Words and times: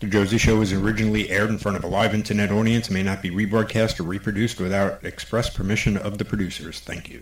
The 0.00 0.06
Josie 0.06 0.38
Show 0.38 0.56
was 0.56 0.72
originally 0.72 1.28
aired 1.28 1.50
in 1.50 1.58
front 1.58 1.76
of 1.76 1.84
a 1.84 1.86
live 1.86 2.14
internet 2.14 2.50
audience 2.50 2.86
and 2.86 2.94
may 2.94 3.02
not 3.02 3.20
be 3.20 3.30
rebroadcast 3.30 4.00
or 4.00 4.04
reproduced 4.04 4.58
without 4.58 5.04
express 5.04 5.50
permission 5.50 5.98
of 5.98 6.16
the 6.16 6.24
producers. 6.24 6.80
Thank. 6.80 7.10
You 7.10 7.20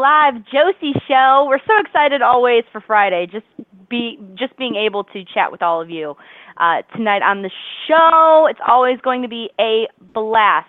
live 0.00 0.34
Josie 0.46 0.98
show. 1.06 1.44
We're 1.46 1.60
so 1.66 1.78
excited 1.78 2.22
always 2.22 2.64
for 2.72 2.80
Friday, 2.80 3.26
just 3.30 3.46
be 3.90 4.18
just 4.34 4.56
being 4.56 4.76
able 4.76 5.04
to 5.04 5.24
chat 5.24 5.52
with 5.52 5.62
all 5.62 5.80
of 5.82 5.90
you 5.90 6.16
uh, 6.56 6.82
tonight 6.96 7.22
on 7.22 7.42
the 7.42 7.50
show. 7.86 8.46
It's 8.50 8.60
always 8.66 8.98
going 9.02 9.22
to 9.22 9.28
be 9.28 9.50
a 9.60 9.88
blast. 10.14 10.68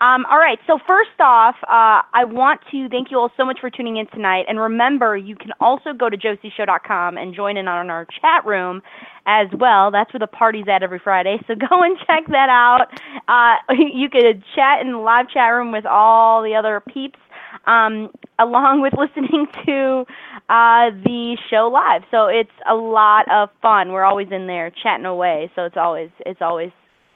Um, 0.00 0.24
all 0.30 0.38
right, 0.38 0.58
so 0.66 0.78
first 0.86 1.20
off, 1.20 1.56
uh, 1.64 2.00
I 2.14 2.24
want 2.24 2.62
to 2.70 2.88
thank 2.88 3.10
you 3.10 3.18
all 3.18 3.30
so 3.36 3.44
much 3.44 3.58
for 3.60 3.68
tuning 3.68 3.98
in 3.98 4.06
tonight. 4.06 4.46
And 4.48 4.58
remember, 4.58 5.14
you 5.14 5.36
can 5.36 5.50
also 5.60 5.92
go 5.92 6.08
to 6.08 6.16
josieshow.com 6.16 7.18
and 7.18 7.34
join 7.34 7.58
in 7.58 7.68
on 7.68 7.90
our 7.90 8.06
chat 8.06 8.46
room 8.46 8.80
as 9.26 9.48
well. 9.58 9.90
That's 9.90 10.10
where 10.14 10.20
the 10.20 10.26
party's 10.26 10.64
at 10.68 10.82
every 10.82 11.00
Friday. 11.04 11.36
So 11.46 11.54
go 11.68 11.82
and 11.82 11.98
check 12.06 12.24
that 12.28 12.48
out. 12.48 12.86
Uh, 13.28 13.74
you 13.78 14.08
could 14.08 14.42
chat 14.54 14.80
in 14.80 14.92
the 14.92 14.98
live 14.98 15.28
chat 15.28 15.52
room 15.52 15.70
with 15.70 15.84
all 15.84 16.42
the 16.42 16.54
other 16.54 16.80
peeps, 16.80 17.18
um, 17.66 18.10
along 18.38 18.80
with 18.80 18.92
listening 18.98 19.46
to 19.66 20.04
uh, 20.48 20.90
the 21.04 21.36
show 21.50 21.70
live. 21.72 22.02
So 22.10 22.26
it's 22.26 22.50
a 22.68 22.74
lot 22.74 23.26
of 23.30 23.50
fun. 23.62 23.92
We're 23.92 24.04
always 24.04 24.28
in 24.30 24.46
there 24.46 24.70
chatting 24.82 25.06
away. 25.06 25.50
So 25.54 25.64
it's 25.64 25.76
always 25.76 26.10
it's 26.26 26.40
always 26.40 26.70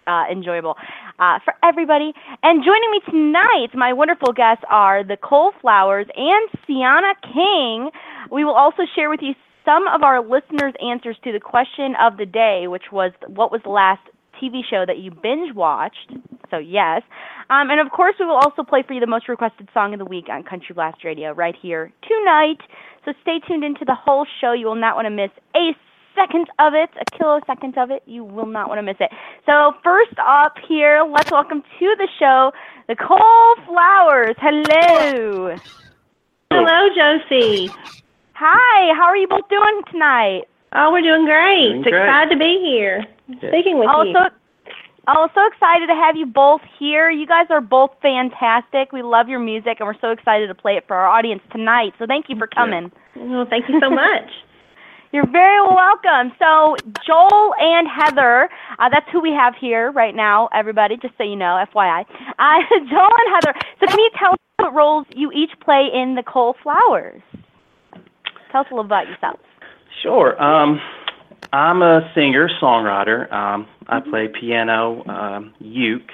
uh, 0.07 0.25
enjoyable 0.31 0.77
uh, 1.19 1.39
for 1.45 1.55
everybody. 1.63 2.13
And 2.43 2.65
joining 2.65 2.91
me 2.91 3.01
tonight, 3.11 3.69
my 3.75 3.93
wonderful 3.93 4.33
guests 4.33 4.65
are 4.71 5.03
the 5.05 5.17
Coal 5.17 5.53
Flowers 5.61 6.07
and 6.17 6.51
Siana 6.69 7.15
King. 7.23 7.91
We 8.31 8.45
will 8.45 8.55
also 8.55 8.83
share 8.95 9.11
with 9.11 9.21
you 9.23 9.35
some 9.65 9.89
of 9.89 10.03
our 10.03 10.21
listeners' 10.23 10.75
answers 10.85 11.17
to 11.25 11.33
the 11.33 11.41
question 11.41 11.95
of 12.01 12.19
the 12.19 12.27
day, 12.27 12.67
which 12.69 12.93
was 12.93 13.13
what 13.29 13.51
was 13.51 13.63
the 13.65 13.71
last 13.71 14.03
TV 14.43 14.63
show 14.69 14.85
that 14.87 14.99
you 14.99 15.11
binge 15.11 15.55
watched? 15.55 16.13
So, 16.51 16.59
yes. 16.59 17.03
Um, 17.51 17.71
and 17.71 17.81
of 17.81 17.91
course, 17.91 18.15
we 18.19 18.27
will 18.27 18.37
also 18.37 18.63
play 18.63 18.83
for 18.87 18.95
you 18.95 19.01
the 19.01 19.07
most 19.07 19.29
requested 19.29 19.69
song 19.75 19.93
of 19.93 19.99
the 19.99 20.05
week 20.05 20.29
on 20.31 20.43
Country 20.43 20.75
Blast 20.75 21.05
Radio 21.05 21.33
right 21.33 21.55
here 21.61 21.93
tonight. 22.07 22.59
So, 23.05 23.13
stay 23.23 23.41
tuned 23.47 23.65
into 23.65 23.85
the 23.85 23.95
whole 23.95 24.27
show. 24.41 24.53
You 24.53 24.67
will 24.67 24.75
not 24.75 24.97
want 24.97 25.07
to 25.07 25.11
miss 25.11 25.31
a 25.57 25.75
second 26.15 26.49
of 26.59 26.75
it, 26.75 26.91
a 27.01 27.05
kilosecond 27.17 27.77
of 27.77 27.91
it. 27.91 28.03
You 28.07 28.25
will 28.25 28.47
not 28.47 28.69
want 28.69 28.79
to 28.79 28.83
miss 28.83 28.97
it. 29.01 29.11
So, 29.47 29.75
first 29.83 30.15
up 30.19 30.57
here, 30.69 31.03
let's 31.03 31.31
welcome 31.31 31.63
to 31.63 31.97
the 31.99 32.09
show 32.19 32.53
the 32.89 32.97
Coal 32.97 33.55
Flowers. 33.67 34.37
Hello. 34.39 35.57
Hello, 36.51 36.89
Josie. 36.95 37.71
Hi, 38.35 38.95
how 38.95 39.05
are 39.05 39.17
you 39.17 39.29
both 39.29 39.49
doing 39.49 39.83
tonight? 39.91 40.43
Oh, 40.73 40.93
we're 40.93 41.03
doing 41.03 41.25
great. 41.25 41.69
Doing 41.69 41.83
great. 41.83 41.95
Excited 41.95 42.31
to 42.31 42.39
be 42.39 42.59
here, 42.61 43.07
speaking 43.27 43.79
with 43.79 43.89
Oh, 43.91 44.03
you. 44.03 44.13
so, 44.13 44.29
oh, 45.09 45.29
so 45.35 45.47
excited 45.47 45.87
to 45.87 45.95
have 45.95 46.17
you 46.17 46.27
both 46.27 46.61
here. 46.79 47.11
You 47.11 47.27
guys 47.27 47.47
are 47.51 47.61
both 47.61 47.91
fantastic. 48.03 48.93
We 48.93 49.03
love 49.03 49.29
your 49.29 49.41
music, 49.41 49.77
and 49.81 49.87
we're 49.87 49.99
so 50.01 50.11
excited 50.11 50.49
to 50.49 50.55
play 50.55 50.77
it 50.77 50.85
for 50.87 50.97
our 50.97 51.07
audience 51.07 51.43
tonight. 51.53 51.93
So 51.99 52.07
thank 52.07 52.27
you 52.29 52.37
for 52.37 52.47
coming. 52.47 52.91
well, 53.17 53.47
thank 53.49 53.69
you 53.69 53.81
so 53.81 53.91
much. 53.91 54.29
You're 55.13 55.31
very 55.31 55.63
welcome. 55.63 56.33
So 56.43 56.75
Joel 57.07 57.55
and 57.61 57.87
Heather, 57.87 58.49
uh, 58.81 58.89
that's 58.89 59.07
who 59.13 59.21
we 59.21 59.31
have 59.31 59.55
here 59.61 59.93
right 59.93 60.13
now, 60.15 60.49
everybody, 60.53 60.97
just 60.97 61.15
so 61.17 61.23
you 61.23 61.37
know, 61.37 61.65
FYI. 61.73 62.01
Uh, 62.01 62.59
Joel 62.91 63.11
and 63.25 63.35
Heather, 63.35 63.55
so 63.79 63.87
can 63.87 63.99
you 64.01 64.11
tell 64.19 64.33
us 64.33 64.39
what 64.57 64.75
roles 64.75 65.07
you 65.15 65.31
each 65.31 65.53
play 65.61 65.87
in 65.95 66.17
the 66.17 66.25
Coal 66.25 66.57
Flowers? 66.61 67.23
Tell 68.51 68.63
us 68.63 68.67
a 68.73 68.75
little 68.75 68.85
about 68.87 69.07
yourselves. 69.07 69.39
Sure. 70.03 70.41
Um, 70.43 70.81
I'm 71.53 71.83
a 71.83 72.11
singer 72.15 72.49
songwriter. 72.61 73.33
Um, 73.33 73.67
I 73.89 74.01
play 74.01 74.29
piano, 74.29 75.05
um, 75.07 75.55
uke, 75.61 76.11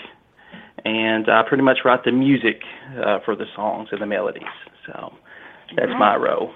and 0.85 1.29
I 1.31 1.43
pretty 1.49 1.63
much 1.63 1.79
write 1.85 2.05
the 2.05 2.13
music 2.13 2.63
uh, 3.05 3.21
for 3.25 3.37
the 3.37 3.47
songs 3.55 3.89
and 3.93 4.01
the 4.01 4.07
melodies. 4.07 4.43
So 4.87 5.13
that's 5.77 5.93
my 5.99 6.17
role. 6.17 6.53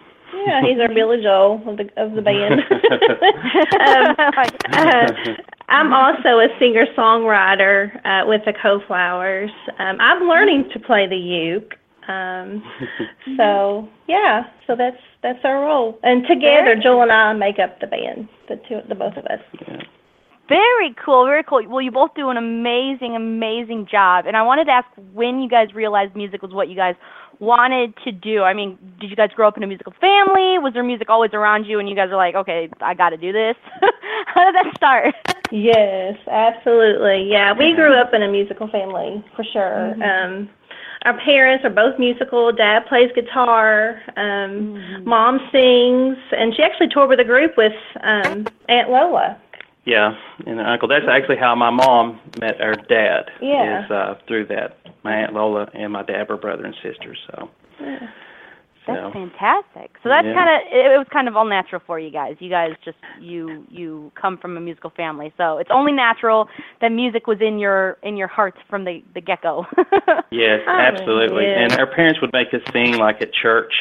Yeah, 0.47 0.63
he's 0.63 0.81
our 0.81 0.89
Billy 0.89 1.23
Joel 1.23 1.63
of 1.67 1.77
the 1.77 1.85
of 1.97 2.13
the 2.13 2.23
band. 2.23 2.61
um, 3.87 4.17
uh, 4.73 5.13
I'm 5.69 5.93
also 5.93 6.41
a 6.41 6.49
singer 6.59 6.87
songwriter 6.97 8.05
uh, 8.05 8.27
with 8.27 8.43
the 8.45 8.53
Coal 8.61 8.83
Flowers. 8.87 9.51
Um, 9.79 9.97
I'm 10.01 10.29
learning 10.29 10.71
to 10.73 10.81
play 10.81 11.07
the 11.07 11.17
uke. 11.17 11.75
Um, 12.09 12.63
so 13.37 13.89
yeah, 14.09 14.45
so 14.67 14.77
that's 14.77 15.01
that's 15.23 15.39
our 15.45 15.63
role. 15.63 15.99
And 16.03 16.27
together, 16.27 16.77
Joel 16.81 17.03
and 17.03 17.13
I 17.13 17.33
make 17.33 17.59
up 17.59 17.81
the 17.81 17.87
band. 17.87 18.29
The 18.49 18.57
two, 18.69 18.81
the 18.89 18.95
both 18.95 19.17
of 19.17 19.25
us. 19.27 19.41
Yeah. 19.67 19.83
Very 20.49 20.95
cool, 21.03 21.25
very 21.25 21.43
cool. 21.43 21.67
Well, 21.67 21.81
you 21.81 21.91
both 21.91 22.15
do 22.15 22.29
an 22.29 22.37
amazing, 22.37 23.17
amazing 23.17 23.89
job. 23.91 24.27
And 24.27 24.37
I 24.37 24.43
wanted 24.43 24.67
to 24.67 24.73
ask 24.73 24.87
when 25.15 25.41
you 25.41 25.49
guys 25.49 25.73
realized 25.75 26.15
music 26.15 26.43
was 26.43 26.53
what 26.53 26.69
you 26.69 26.77
guys 26.77 26.97
wanted 27.41 27.95
to 28.05 28.13
do. 28.13 28.43
I 28.43 28.53
mean, 28.53 28.79
did 29.01 29.09
you 29.09 29.17
guys 29.17 29.31
grow 29.35 29.49
up 29.49 29.57
in 29.57 29.63
a 29.63 29.67
musical 29.67 29.95
family? 30.01 30.59
Was 30.59 30.75
there 30.75 30.85
music 30.85 31.09
always 31.09 31.33
around 31.33 31.65
you 31.65 31.79
and 31.79 31.89
you 31.89 31.97
guys 31.97 32.11
are 32.11 32.17
like, 32.17 32.35
okay, 32.35 32.69
I 32.83 32.93
got 32.93 33.11
to 33.11 33.17
do 33.17 33.33
this? 33.33 33.57
How 34.27 34.45
did 34.45 34.55
that 34.55 34.73
start? 34.77 35.15
Yes, 35.51 36.17
absolutely. 36.31 37.31
Yeah, 37.31 37.53
we 37.53 37.75
grew 37.75 37.95
up 37.95 38.13
in 38.13 38.23
a 38.23 38.31
musical 38.31 38.69
family 38.69 39.25
for 39.35 39.45
sure. 39.45 39.95
Um, 40.03 40.51
our 41.05 41.19
parents 41.21 41.65
are 41.65 41.71
both 41.71 41.99
musical. 41.99 42.53
Dad 42.53 42.87
plays 42.87 43.11
guitar. 43.15 44.01
Um, 44.17 45.05
Mom 45.05 45.39
sings, 45.53 46.17
and 46.33 46.55
she 46.55 46.63
actually 46.63 46.89
toured 46.89 47.11
with 47.11 47.21
a 47.21 47.25
group 47.25 47.57
with 47.57 47.75
um, 48.03 48.47
Aunt 48.69 48.91
Lola. 48.91 49.39
Yeah, 49.85 50.17
and 50.47 50.61
Uncle. 50.61 50.89
That's 50.89 51.05
actually 51.07 51.37
how 51.37 51.55
my 51.55 51.71
mom 51.71 52.19
met 52.41 52.61
our 52.61 52.75
dad. 52.75 53.31
Yeah. 53.43 53.85
Is 53.85 53.91
uh, 53.91 54.15
through 54.27 54.47
that. 54.47 54.79
My 55.03 55.15
aunt 55.15 55.35
Lola 55.35 55.69
and 55.75 55.93
my 55.93 56.03
dad 56.03 56.29
were 56.29 56.39
brother 56.39 56.65
and 56.65 56.75
sister. 56.83 57.15
So. 57.27 57.51
That's 58.87 59.13
fantastic. 59.13 59.97
So 60.03 60.09
that's 60.09 60.27
Yeah. 60.27 60.35
kind 60.35 60.49
of 60.51 60.73
it, 60.73 60.93
it 60.93 60.99
was 60.99 61.07
kind 61.13 61.29
of 61.29 61.37
all 61.37 61.45
natural 61.47 61.81
for 61.87 61.99
you 61.99 62.11
guys. 62.11 62.37
You 62.39 62.51
guys 62.51 62.73
just 62.85 62.99
you 63.21 63.65
you 63.71 64.13
come 64.15 64.37
from 64.39 64.57
a 64.57 64.61
musical 64.61 64.91
family, 64.91 65.33
so 65.37 65.59
it's 65.59 65.71
only 65.73 65.93
natural 65.93 66.49
that 66.81 66.91
music 66.93 67.27
was 67.27 67.41
in 67.41 67.59
your 67.59 67.97
in 68.03 68.17
your 68.17 68.29
hearts 68.29 68.59
from 68.69 68.85
the 68.85 69.03
the 69.15 69.21
get 69.21 69.43
go. 69.43 69.67
Yes, 70.31 70.61
Oh, 70.67 70.71
absolutely. 70.79 71.45
yeah. 71.45 71.61
And 71.65 71.73
our 71.75 71.87
parents 71.87 72.21
would 72.21 72.33
make 72.33 72.53
us 72.53 72.61
sing 72.73 72.99
like 72.99 73.23
at 73.23 73.33
church. 73.33 73.73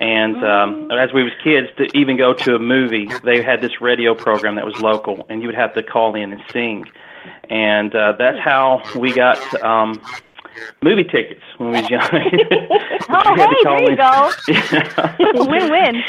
And 0.00 0.44
um, 0.44 0.90
as 0.92 1.12
we 1.12 1.24
was 1.24 1.32
kids, 1.42 1.66
to 1.78 1.84
even 1.98 2.16
go 2.16 2.32
to 2.32 2.54
a 2.54 2.58
movie, 2.60 3.18
they 3.24 3.42
had 3.42 3.60
this 3.60 3.80
radio 3.80 4.14
program 4.14 4.54
that 4.54 4.64
was 4.64 4.76
local, 4.78 5.26
and 5.28 5.42
you 5.42 5.48
would 5.48 5.56
have 5.56 5.74
to 5.74 5.82
call 5.82 6.14
in 6.14 6.32
and 6.32 6.40
sing. 6.52 6.84
And 7.50 7.92
uh, 7.96 8.12
that's 8.16 8.38
how 8.38 8.90
we 8.94 9.12
got 9.12 9.38
um, 9.60 10.00
movie 10.82 11.04
tickets 11.04 11.40
when 11.58 11.70
we 11.72 11.80
was 11.80 11.90
young. 11.90 12.02
Oh, 13.10 13.32
We 13.34 13.40
hey, 13.40 13.48
there 13.64 13.80
you 13.80 13.88
in. 13.88 13.96
go. 13.96 14.30
Yeah. 14.48 15.46
Win-win. 15.48 16.02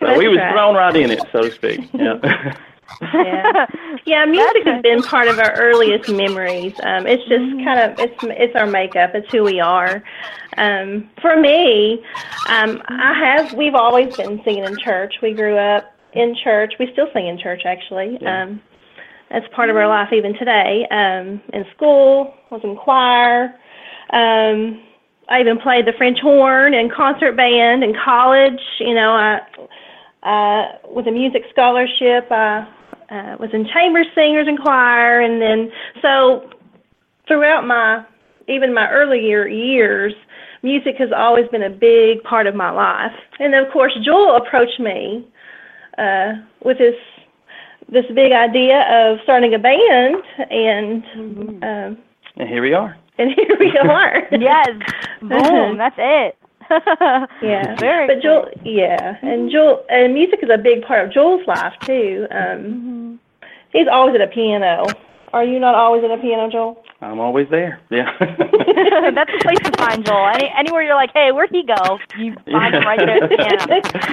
so 0.00 0.16
we 0.18 0.28
was 0.28 0.38
right. 0.38 0.52
thrown 0.52 0.74
right 0.76 0.94
in 0.96 1.10
it, 1.10 1.20
so 1.32 1.42
to 1.42 1.50
speak. 1.50 1.80
Yeah. 1.92 2.54
Yeah. 3.02 3.66
Yeah, 4.06 4.24
music 4.26 4.64
has 4.66 4.82
been 4.82 5.02
part 5.02 5.26
of 5.26 5.38
our 5.38 5.52
earliest 5.54 6.08
memories. 6.10 6.74
Um, 6.82 7.06
it's 7.06 7.22
just 7.28 7.42
kind 7.64 7.80
of 7.80 7.98
it's 7.98 8.14
it's 8.22 8.54
our 8.54 8.66
makeup. 8.66 9.12
It's 9.14 9.28
who 9.32 9.42
we 9.42 9.58
are. 9.58 10.02
Um, 10.58 11.10
for 11.20 11.36
me, 11.40 12.04
um, 12.48 12.82
I 12.86 13.14
have 13.18 13.54
we've 13.54 13.74
always 13.74 14.14
been 14.16 14.40
singing 14.44 14.64
in 14.64 14.76
church. 14.78 15.14
We 15.22 15.32
grew 15.32 15.56
up 15.56 15.92
in 16.12 16.36
church. 16.44 16.74
We 16.78 16.88
still 16.92 17.08
sing 17.12 17.26
in 17.26 17.38
church 17.38 17.62
actually. 17.64 18.18
Yeah. 18.20 18.42
Um, 18.44 18.60
that's 19.30 19.46
part 19.54 19.70
of 19.70 19.76
our 19.76 19.88
life 19.88 20.12
even 20.12 20.34
today. 20.34 20.86
Um, 20.90 21.40
in 21.52 21.64
school, 21.74 22.34
was 22.50 22.60
in 22.62 22.76
choir. 22.76 23.54
Um, 24.14 24.80
I 25.28 25.40
even 25.40 25.58
played 25.58 25.86
the 25.86 25.92
French 25.98 26.18
horn 26.20 26.72
in 26.72 26.88
concert 26.94 27.36
band 27.36 27.82
in 27.82 27.94
college. 28.04 28.60
You 28.78 28.94
know, 28.94 29.10
I 29.10 29.40
uh, 30.22 30.78
with 30.88 31.06
a 31.06 31.10
music 31.10 31.42
scholarship. 31.50 32.30
I 32.30 32.66
uh, 33.10 33.36
was 33.38 33.50
in 33.52 33.66
chamber 33.74 34.02
singers 34.14 34.46
and 34.48 34.58
choir, 34.58 35.20
and 35.20 35.40
then 35.42 35.70
so 36.00 36.48
throughout 37.26 37.66
my 37.66 38.04
even 38.48 38.72
my 38.72 38.88
earlier 38.90 39.46
years, 39.46 40.14
music 40.62 40.96
has 40.98 41.10
always 41.16 41.48
been 41.48 41.62
a 41.62 41.70
big 41.70 42.22
part 42.22 42.46
of 42.46 42.54
my 42.54 42.70
life. 42.70 43.12
And 43.38 43.54
of 43.54 43.72
course, 43.72 43.92
Joel 44.04 44.36
approached 44.36 44.80
me 44.80 45.26
uh, 45.98 46.34
with 46.64 46.78
this 46.78 46.96
this 47.90 48.04
big 48.14 48.32
idea 48.32 48.84
of 48.90 49.18
starting 49.24 49.54
a 49.54 49.58
band, 49.58 50.22
and 50.50 51.04
um, 51.62 51.98
and 52.36 52.48
here 52.48 52.62
we 52.62 52.72
are. 52.72 52.96
and 53.18 53.30
here 53.32 53.56
we 53.58 53.76
are. 53.88 54.22
yes. 54.32 54.68
Boom. 55.20 55.76
That's 55.78 55.96
it. 55.98 56.36
Yeah. 57.42 57.76
Very 57.78 58.06
But 58.06 58.22
Joel, 58.22 58.48
yeah, 58.64 59.18
and 59.22 59.50
Joel, 59.50 59.84
and 59.90 60.14
music 60.14 60.40
is 60.42 60.48
a 60.52 60.56
big 60.58 60.82
part 60.82 61.04
of 61.06 61.12
Joel's 61.12 61.46
life 61.46 61.74
too. 61.82 62.26
Um, 62.30 63.20
He's 63.72 63.88
always 63.90 64.14
at 64.14 64.20
a 64.20 64.28
piano. 64.28 64.86
Are 65.32 65.42
you 65.44 65.58
not 65.58 65.74
always 65.74 66.04
at 66.04 66.10
a 66.12 66.16
piano, 66.16 66.48
Joel? 66.48 66.80
I'm 67.00 67.18
always 67.18 67.48
there. 67.50 67.80
Yeah. 67.90 68.08
That's 68.20 69.30
the 69.32 69.40
place 69.42 69.58
to 69.64 69.72
find 69.76 70.06
Joel. 70.06 70.28
Any 70.28 70.48
anywhere 70.56 70.82
you're 70.84 70.94
like, 70.94 71.10
hey, 71.12 71.32
where'd 71.32 71.50
he 71.50 71.64
go? 71.64 71.98
You 72.16 72.34
find 72.50 72.72
him 72.74 72.84
right 72.84 72.98
there 73.00 73.22
at 73.22 73.28
the 73.28 73.36
piano. 73.36 73.66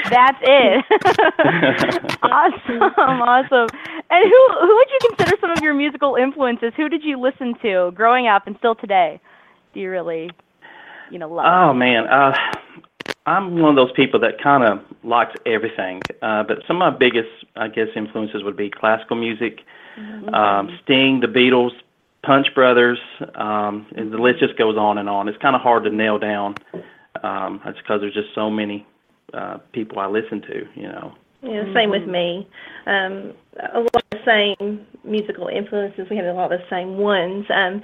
That's 0.09 0.37
it. 0.41 2.17
awesome, 2.23 3.21
awesome. 3.21 3.67
And 4.11 4.29
who 4.29 4.47
who 4.59 4.75
would 4.75 4.87
you 4.89 5.09
consider 5.09 5.37
some 5.39 5.51
of 5.51 5.63
your 5.63 5.73
musical 5.73 6.15
influences? 6.15 6.73
Who 6.75 6.89
did 6.89 7.01
you 7.01 7.17
listen 7.17 7.55
to 7.61 7.91
growing 7.95 8.27
up 8.27 8.45
and 8.45 8.57
still 8.57 8.75
today? 8.75 9.21
Do 9.73 9.79
you 9.79 9.89
really, 9.89 10.29
you 11.09 11.17
know, 11.17 11.29
love? 11.29 11.45
Oh 11.47 11.73
man, 11.73 12.07
uh, 12.07 12.35
I'm 13.25 13.57
one 13.57 13.69
of 13.69 13.75
those 13.77 13.93
people 13.93 14.19
that 14.19 14.41
kind 14.43 14.65
of 14.65 14.81
likes 15.03 15.33
everything. 15.45 16.01
Uh, 16.21 16.43
but 16.43 16.57
some 16.67 16.81
of 16.81 16.91
my 16.91 16.97
biggest, 16.97 17.29
I 17.55 17.69
guess, 17.69 17.87
influences 17.95 18.43
would 18.43 18.57
be 18.57 18.69
classical 18.69 19.15
music, 19.15 19.61
um, 20.33 20.77
Sting, 20.83 21.21
the 21.21 21.27
Beatles, 21.27 21.71
Punch 22.21 22.47
Brothers, 22.53 22.99
um, 23.35 23.87
and 23.95 24.11
the 24.11 24.17
list 24.17 24.39
just 24.39 24.57
goes 24.57 24.75
on 24.75 24.97
and 24.97 25.07
on. 25.07 25.29
It's 25.29 25.37
kind 25.37 25.55
of 25.55 25.61
hard 25.61 25.85
to 25.85 25.89
nail 25.89 26.19
down. 26.19 26.55
Um, 27.23 27.61
that's 27.63 27.77
because 27.77 28.01
there's 28.01 28.13
just 28.13 28.35
so 28.35 28.49
many 28.49 28.85
uh, 29.33 29.59
people 29.71 29.99
I 29.99 30.07
listen 30.07 30.41
to. 30.41 30.67
You 30.75 30.89
know. 30.89 31.15
Yeah, 31.41 31.73
same 31.73 31.89
with 31.89 32.07
me. 32.07 32.47
Um, 32.85 33.33
a 33.73 33.79
lot 33.79 33.95
of 33.95 34.03
the 34.11 34.19
same 34.25 34.85
musical 35.03 35.47
influences. 35.47 36.07
We 36.09 36.17
have 36.17 36.25
a 36.25 36.33
lot 36.33 36.51
of 36.51 36.59
the 36.59 36.65
same 36.69 36.97
ones. 36.97 37.45
Um, 37.49 37.81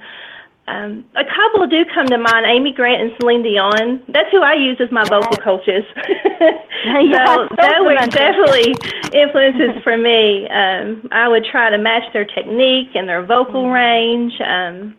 um, 0.68 1.04
a 1.16 1.24
couple 1.24 1.66
do 1.66 1.84
come 1.94 2.06
to 2.08 2.18
mind. 2.18 2.44
Amy 2.46 2.72
Grant 2.72 3.00
and 3.00 3.12
Celine 3.18 3.42
Dion. 3.42 4.02
That's 4.08 4.30
who 4.30 4.42
I 4.42 4.52
use 4.52 4.76
as 4.80 4.92
my 4.92 5.04
vocal 5.04 5.36
coaches. 5.38 5.84
Yeah, 6.84 7.26
so 7.26 7.82
was 7.82 7.98
demented. 7.98 8.12
definitely 8.12 8.74
influences 9.12 9.82
for 9.82 9.96
me. 9.96 10.48
Um, 10.48 11.08
I 11.10 11.28
would 11.28 11.44
try 11.44 11.70
to 11.70 11.76
match 11.76 12.04
their 12.12 12.24
technique 12.24 12.90
and 12.94 13.08
their 13.08 13.24
vocal 13.26 13.68
range. 13.70 14.32
Um, 14.40 14.96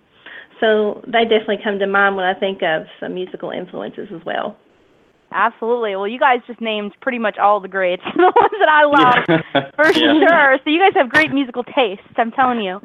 so 0.60 1.02
they 1.08 1.24
definitely 1.24 1.60
come 1.64 1.80
to 1.80 1.88
mind 1.88 2.16
when 2.16 2.26
I 2.26 2.34
think 2.34 2.62
of 2.62 2.86
some 3.00 3.14
musical 3.14 3.52
influences 3.52 4.10
as 4.14 4.24
well. 4.26 4.58
Absolutely. 5.32 5.96
Well, 5.96 6.08
you 6.08 6.20
guys 6.20 6.42
just 6.48 6.60
named 6.62 6.94
pretty 7.02 7.20
much 7.20 7.38
all 7.38 7.60
the 7.60 7.68
greats, 7.68 8.04
the 8.16 8.24
ones 8.24 8.54
that 8.60 8.70
I 8.70 8.84
love 8.86 9.42
Yeah. 9.54 9.70
for 9.76 9.92
Yeah. 9.98 10.20
sure. 10.28 10.58
So 10.64 10.70
you 10.70 10.80
guys 10.80 10.94
have 10.96 11.10
great 11.10 11.32
musical 11.32 11.64
tastes. 11.64 12.04
I'm 12.18 12.32
telling 12.32 12.62
you. 12.62 12.80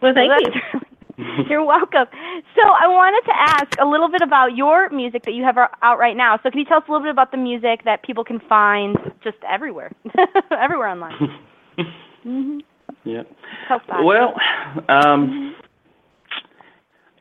Well, 0.00 0.14
thank 0.14 0.32
So 0.44 0.52
you. 0.52 0.80
You're 1.48 1.64
welcome. 1.64 2.06
So 2.54 2.62
I 2.62 2.86
wanted 2.86 3.24
to 3.28 3.36
ask 3.36 3.66
a 3.80 3.84
little 3.84 4.08
bit 4.08 4.22
about 4.22 4.54
your 4.56 4.88
music 4.90 5.24
that 5.24 5.34
you 5.34 5.42
have 5.42 5.58
out 5.82 5.98
right 5.98 6.16
now. 6.16 6.38
So 6.42 6.50
can 6.50 6.60
you 6.60 6.64
tell 6.64 6.78
us 6.78 6.84
a 6.88 6.92
little 6.92 7.04
bit 7.04 7.10
about 7.10 7.32
the 7.32 7.36
music 7.36 7.82
that 7.84 8.04
people 8.04 8.22
can 8.22 8.38
find 8.48 8.96
just 9.24 9.36
everywhere, 9.48 9.90
everywhere 10.52 10.88
online? 10.88 11.14
hmm 12.22 12.58
Yeah. 13.04 13.22
Tell 13.66 13.78
us 13.78 13.82
about 13.86 14.00
it. 14.00 14.04
Well, 14.04 14.34
um, 14.88 15.56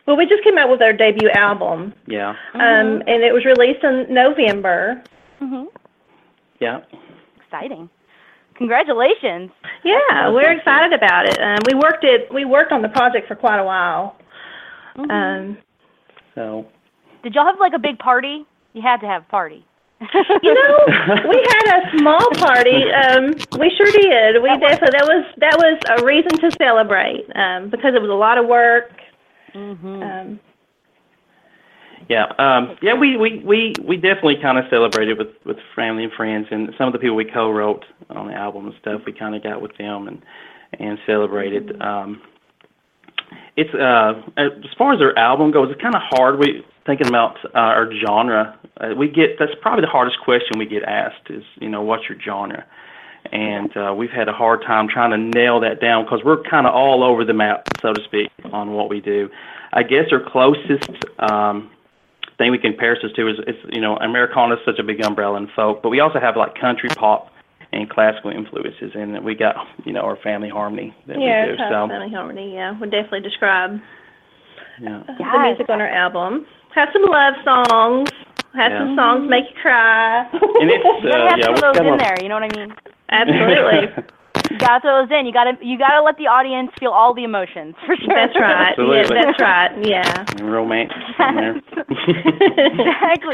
Well, 0.08 0.16
we 0.16 0.26
just 0.26 0.42
came 0.44 0.58
out 0.58 0.70
with 0.70 0.82
our 0.82 0.94
debut 0.94 1.30
album. 1.32 1.94
yeah, 2.08 2.30
Um, 2.54 3.04
and 3.06 3.22
it 3.24 3.34
was 3.34 3.44
released 3.46 3.84
in 3.84 4.06
November. 4.14 5.04
hmm 5.40 5.66
yeah. 6.60 6.80
Exciting. 7.46 7.88
Congratulations. 8.56 9.52
Yeah, 9.84 10.30
we're 10.32 10.50
excited 10.52 10.92
about 10.92 11.28
it. 11.30 11.40
Um, 11.40 11.60
we 11.68 11.76
worked 11.76 12.04
it. 12.04 12.34
We 12.34 12.46
worked 12.46 12.72
on 12.72 12.82
the 12.82 12.90
project 12.90 13.28
for 13.28 13.36
quite 13.36 13.60
a 13.60 13.64
while. 13.64 14.16
Mhm. 14.98 15.12
Um, 15.12 15.58
So. 16.34 16.66
Did 17.22 17.36
y'all 17.36 17.46
have 17.46 17.60
like 17.60 17.74
a 17.74 17.80
big 17.80 18.00
party? 18.00 18.46
You 18.74 18.82
had 18.82 19.00
to 19.02 19.08
have 19.08 19.22
a 19.24 19.26
party. 19.30 19.64
you 20.42 20.54
know, 20.54 20.78
we 21.30 21.46
had 21.54 21.66
a 21.84 21.98
small 22.00 22.28
party. 22.38 22.84
Um, 22.92 23.36
we 23.60 23.70
sure 23.78 23.92
did. 23.92 24.42
We 24.42 24.50
definitely 24.58 24.98
that 24.98 25.06
was 25.08 25.26
that 25.38 25.58
was 25.58 25.78
a 26.00 26.04
reason 26.06 26.32
to 26.40 26.50
celebrate 26.58 27.26
um, 27.36 27.70
because 27.70 27.94
it 27.94 28.02
was 28.02 28.10
a 28.10 28.14
lot 28.26 28.38
of 28.40 28.48
work. 28.48 28.90
Hmm 29.54 30.04
Um, 30.04 30.40
Yeah, 32.10 32.26
um, 32.38 32.78
yeah, 32.82 32.94
we, 32.94 33.18
we, 33.18 33.40
we, 33.44 33.74
we 33.84 33.96
definitely 33.98 34.38
kind 34.42 34.58
of 34.58 34.66
celebrated 34.70 35.18
with, 35.18 35.30
with 35.46 35.58
family 35.76 36.04
and 36.04 36.14
friends, 36.14 36.48
and 36.52 36.70
some 36.78 36.88
of 36.88 36.94
the 36.94 37.00
people 37.00 37.16
we 37.16 37.26
co-wrote 37.26 37.84
on 38.12 38.28
the 38.28 38.34
album 38.34 38.68
and 38.68 38.76
stuff. 38.80 39.02
We 39.06 39.14
kind 39.14 39.36
of 39.36 39.44
got 39.44 39.62
with 39.62 39.76
them 39.78 40.08
and 40.08 40.22
and 40.80 41.00
celebrated. 41.06 41.82
Um, 41.82 42.22
it's 43.56 43.74
uh, 43.74 44.22
as 44.38 44.52
far 44.78 44.94
as 44.94 45.02
our 45.02 45.18
album 45.18 45.52
goes, 45.52 45.70
it's 45.72 45.82
kind 45.82 45.96
of 45.96 46.02
hard. 46.12 46.40
We 46.40 46.64
thinking 46.86 47.08
about 47.08 47.38
uh, 47.46 47.50
our 47.58 47.90
genre. 48.06 48.58
Uh, 48.80 48.94
we 48.96 49.08
get 49.10 49.40
that's 49.40 49.54
probably 49.62 49.82
the 49.82 49.92
hardest 49.92 50.20
question 50.24 50.60
we 50.60 50.66
get 50.66 50.84
asked 50.84 51.30
is 51.30 51.44
you 51.60 51.70
know 51.70 51.82
what's 51.82 52.04
your 52.08 52.20
genre, 52.22 52.66
and 53.32 53.76
uh, 53.76 53.94
we've 53.96 54.10
had 54.12 54.28
a 54.28 54.34
hard 54.34 54.62
time 54.62 54.88
trying 54.88 55.12
to 55.12 55.18
nail 55.18 55.60
that 55.62 55.80
down 55.82 56.04
because 56.06 56.22
we're 56.24 56.42
kind 56.44 56.68
of 56.68 56.74
all 56.74 57.04
over 57.04 57.24
the 57.26 57.34
map, 57.34 57.68
so 57.82 57.94
to 57.94 58.04
speak, 58.04 58.30
on 58.52 58.72
what 58.74 58.90
we 58.90 59.02
do. 59.02 59.30
I 59.74 59.84
guess 59.84 60.06
our 60.12 60.20
closest 60.20 60.90
um, 61.20 61.70
thing 62.38 62.52
we 62.52 62.58
can 62.58 62.72
compare 62.72 62.94
us 62.94 63.12
to 63.16 63.28
is, 63.28 63.40
is 63.48 63.56
you 63.72 63.82
know 63.82 63.98
Americana 63.98 64.56
is 64.56 64.62
such 64.66 64.80
a 64.80 64.84
big 64.84 65.04
umbrella 65.04 65.38
in 65.38 65.48
folk, 65.56 65.82
but 65.82 65.90
we 65.90 66.00
also 66.00 66.20
have 66.20 66.38
like 66.38 66.56
country 66.60 66.90
pop 66.90 67.32
and 67.74 67.90
classical 67.90 68.32
influences, 68.32 68.92
and 68.96 69.24
we 69.24 69.36
got 69.36 69.56
you 69.86 69.94
know 69.94 70.02
our 70.02 70.18
family 70.18 70.50
harmony 70.50 70.96
that 71.08 71.20
yeah, 71.20 71.46
we 71.46 71.52
do. 71.52 71.58
So 71.58 71.88
Family 71.88 72.12
Harmony. 72.12 72.54
Yeah, 72.54 72.78
would 72.80 72.92
definitely 72.92 73.22
describe 73.22 73.80
yeah, 74.80 75.04
the 75.08 75.16
Yes. 75.20 75.58
music 75.58 75.70
on 75.70 75.82
our 75.82 75.90
album. 75.90 76.46
Have 76.76 76.90
some 76.94 77.04
love 77.04 77.34
songs. 77.44 78.10
Have 78.56 78.72
Yeah. 78.72 78.80
some 78.80 78.96
songs 78.96 79.30
make 79.30 79.46
you 79.50 79.56
cry. 79.62 80.22
and 80.34 80.70
it's 80.72 80.84
You 81.04 81.12
gotta 81.12 81.24
uh, 81.26 81.30
have 81.30 81.40
yeah, 81.40 81.46
some 81.46 81.54
we've 81.56 81.64
of 81.64 81.74
those 81.76 81.88
in 81.88 81.94
a- 81.94 81.98
there. 81.98 82.16
You 82.22 82.30
know 82.30 82.36
what 82.40 82.48
I 82.50 82.58
mean? 82.58 82.74
Absolutely. 83.10 84.04
You 84.52 84.58
gotta 84.60 84.80
throw 84.80 85.02
those 85.04 85.12
in. 85.12 85.26
You 85.26 85.34
gotta 85.34 85.58
you 85.62 85.78
gotta 85.78 86.02
let 86.02 86.16
the 86.16 86.28
audience 86.28 86.72
feel 86.80 86.92
all 86.92 87.14
the 87.14 87.26
emotions 87.26 87.76
for 87.86 87.98
sure. 87.98 88.16
That's 88.16 88.34
right. 88.40 88.70
Absolutely. 88.80 89.18
Yeah, 89.18 89.26
that's 89.26 89.42
right. 89.42 89.72
Yeah. 89.86 90.26
romance. 90.42 90.94
in 91.20 91.36
there. 91.36 91.56
exactly, 92.56 93.34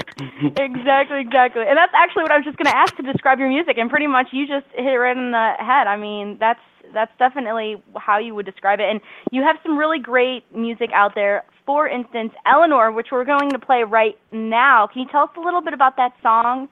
exactly, 0.57 1.19
exactly. 1.21 1.63
And 1.67 1.77
that's 1.77 1.93
actually 1.95 2.23
what 2.23 2.31
I 2.31 2.37
was 2.37 2.45
just 2.45 2.57
going 2.57 2.65
to 2.71 2.75
ask 2.75 2.95
to 2.97 3.03
describe 3.03 3.37
your 3.37 3.49
music, 3.49 3.77
and 3.77 3.89
pretty 3.91 4.07
much 4.07 4.27
you 4.31 4.47
just 4.47 4.65
hit 4.73 4.85
it 4.87 4.97
right 4.97 5.15
on 5.15 5.29
the 5.31 5.53
head. 5.63 5.85
I 5.87 5.97
mean, 5.97 6.37
that's 6.39 6.59
that's 6.93 7.11
definitely 7.19 7.81
how 7.97 8.17
you 8.17 8.33
would 8.33 8.45
describe 8.47 8.79
it. 8.79 8.89
And 8.89 8.99
you 9.31 9.43
have 9.43 9.57
some 9.61 9.77
really 9.77 9.99
great 9.99 10.43
music 10.55 10.89
out 10.93 11.13
there. 11.15 11.43
For 11.65 11.87
instance, 11.87 12.33
Eleanor, 12.45 12.91
which 12.91 13.07
we're 13.11 13.23
going 13.25 13.49
to 13.51 13.59
play 13.59 13.83
right 13.83 14.17
now. 14.31 14.87
Can 14.87 15.03
you 15.03 15.07
tell 15.09 15.23
us 15.23 15.29
a 15.37 15.39
little 15.39 15.61
bit 15.61 15.73
about 15.73 15.95
that 15.97 16.11
song? 16.21 16.67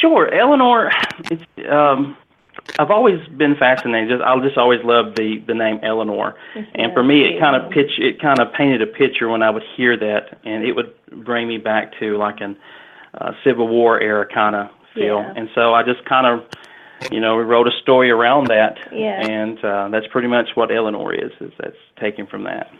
Sure, 0.00 0.32
Eleanor. 0.34 0.90
It's 1.30 1.44
um, 1.70 2.16
I've 2.80 2.90
always 2.90 3.24
been 3.28 3.54
fascinated. 3.54 4.10
Just 4.10 4.22
I'll 4.22 4.40
just 4.40 4.58
always 4.58 4.80
love 4.82 5.14
the 5.14 5.38
the 5.46 5.54
name 5.54 5.78
Eleanor, 5.84 6.34
and 6.74 6.92
for 6.92 7.04
me, 7.04 7.22
it 7.24 7.38
kind 7.40 7.54
of 7.54 7.70
pitch 7.70 7.92
it 7.98 8.20
kind 8.20 8.40
of 8.40 8.52
painted 8.52 8.82
a 8.82 8.86
picture 8.86 9.28
when 9.28 9.42
I 9.42 9.50
would 9.50 9.62
hear 9.76 9.96
that, 9.96 10.40
and 10.44 10.64
it 10.64 10.72
would 10.72 10.92
bring 11.24 11.46
me 11.46 11.58
back 11.58 11.92
to 12.00 12.16
like 12.18 12.40
an 12.40 12.56
uh, 13.20 13.32
Civil 13.44 13.68
War 13.68 14.00
era 14.00 14.26
kind 14.26 14.56
of 14.56 14.68
feel. 14.92 15.20
Yeah. 15.20 15.32
And 15.36 15.48
so 15.54 15.72
I 15.72 15.84
just 15.84 16.04
kind 16.04 16.26
of, 16.26 16.44
you 17.12 17.20
know, 17.20 17.36
we 17.36 17.44
wrote 17.44 17.68
a 17.68 17.72
story 17.82 18.10
around 18.10 18.48
that, 18.48 18.76
Yeah. 18.92 19.24
and 19.24 19.64
uh, 19.64 19.88
that's 19.90 20.06
pretty 20.08 20.28
much 20.28 20.48
what 20.56 20.74
Eleanor 20.74 21.14
is. 21.14 21.30
Is 21.40 21.52
that's 21.60 21.76
taken 22.00 22.26
from 22.26 22.42
that. 22.44 22.70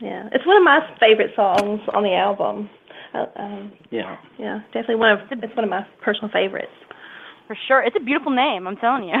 Yeah, 0.00 0.28
it's 0.32 0.46
one 0.46 0.56
of 0.56 0.62
my 0.62 0.80
favorite 0.98 1.32
songs 1.36 1.80
on 1.94 2.02
the 2.02 2.14
album. 2.14 2.70
Uh, 3.12 3.26
um, 3.36 3.72
Yeah. 3.90 4.16
yeah, 4.38 4.60
definitely 4.66 4.96
one 4.96 5.10
of 5.10 5.18
it's 5.30 5.54
one 5.56 5.64
of 5.64 5.70
my 5.70 5.86
personal 6.02 6.30
favorites. 6.30 6.72
For 7.46 7.56
sure. 7.66 7.82
It's 7.82 7.96
a 7.96 8.00
beautiful 8.00 8.30
name, 8.30 8.68
I'm 8.68 8.76
telling 8.76 9.08
you. 9.08 9.14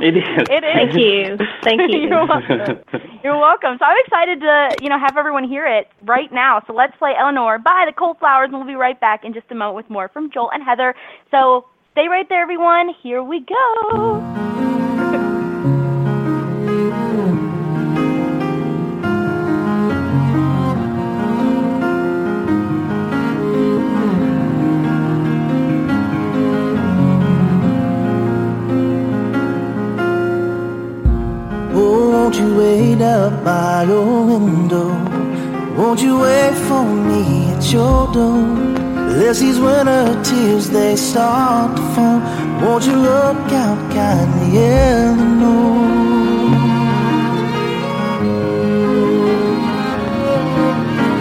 It 0.00 0.16
is. 0.16 0.46
It 0.48 0.62
is. 0.64 0.72
Thank 0.72 0.94
you, 0.94 1.36
thank 1.64 1.92
you. 1.92 1.98
You're 2.08 2.26
welcome. 2.26 2.78
You're 3.24 3.38
welcome. 3.38 3.76
So 3.78 3.84
I'm 3.84 3.96
excited 4.06 4.40
to, 4.40 4.76
you 4.80 4.88
know, 4.88 4.98
have 4.98 5.16
everyone 5.16 5.42
hear 5.44 5.66
it 5.66 5.88
right 6.04 6.32
now. 6.32 6.62
So 6.66 6.72
let's 6.72 6.96
play 6.96 7.12
Eleanor 7.18 7.58
by 7.58 7.84
the 7.86 7.92
Coal 7.92 8.14
Flowers, 8.14 8.46
and 8.50 8.54
we'll 8.54 8.66
be 8.66 8.74
right 8.76 8.98
back 9.00 9.24
in 9.24 9.34
just 9.34 9.46
a 9.50 9.54
moment 9.56 9.76
with 9.76 9.90
more 9.90 10.08
from 10.08 10.30
Joel 10.30 10.50
and 10.52 10.62
Heather. 10.62 10.94
So 11.32 11.66
stay 11.92 12.06
right 12.08 12.28
there, 12.28 12.40
everyone. 12.40 12.94
Here 13.02 13.22
we 13.22 13.40
go. 13.40 14.56
Won't 32.30 32.42
you 32.44 32.56
wait 32.56 33.02
up 33.02 33.42
by 33.42 33.82
your 33.88 34.24
window? 34.24 34.90
Won't 35.76 36.00
you 36.00 36.20
wait 36.20 36.54
for 36.68 36.84
me 36.84 37.50
at 37.50 37.72
your 37.72 38.06
door? 38.12 38.46
These 39.18 39.58
winter 39.58 40.22
tears 40.22 40.70
they 40.70 40.94
start 40.94 41.76
to 41.76 41.82
fall, 41.92 42.20
won't 42.62 42.86
you 42.86 42.94
look 42.94 43.50
out 43.50 43.80
kindly, 43.90 44.58
Eleanor? 44.58 45.74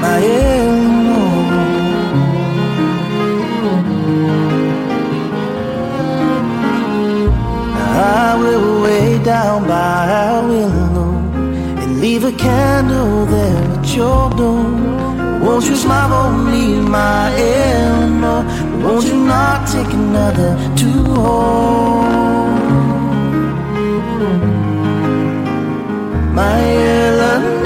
My 0.03 0.19
Eleanor. 0.21 0.99
I 7.97 8.35
will 8.39 8.83
wait 8.83 9.23
down 9.23 9.67
by 9.67 10.07
our 10.11 10.51
and 10.51 10.78
leave 12.19 12.33
a 12.33 12.37
candle 12.37 13.25
there 13.25 13.79
at 13.79 13.95
your 13.95 14.29
door. 14.31 14.63
Won't 15.41 15.65
you 15.65 15.75
smile 15.75 16.09
for 16.09 16.51
me, 16.51 16.75
my 16.81 17.31
Eleanor? 17.37 18.43
Won't 18.83 19.05
you 19.05 19.17
not 19.25 19.67
take 19.67 19.91
another 19.93 20.51
to 20.79 20.89
hold? 21.13 22.09
My 26.33 26.59
Eleanor 26.61 27.58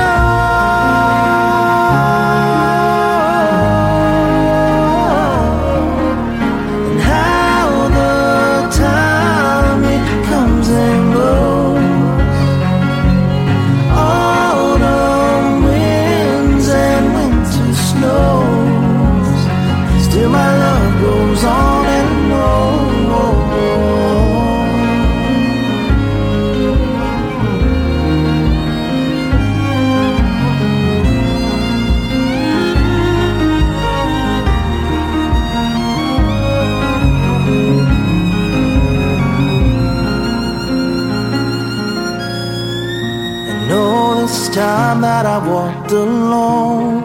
alone, 45.94 47.04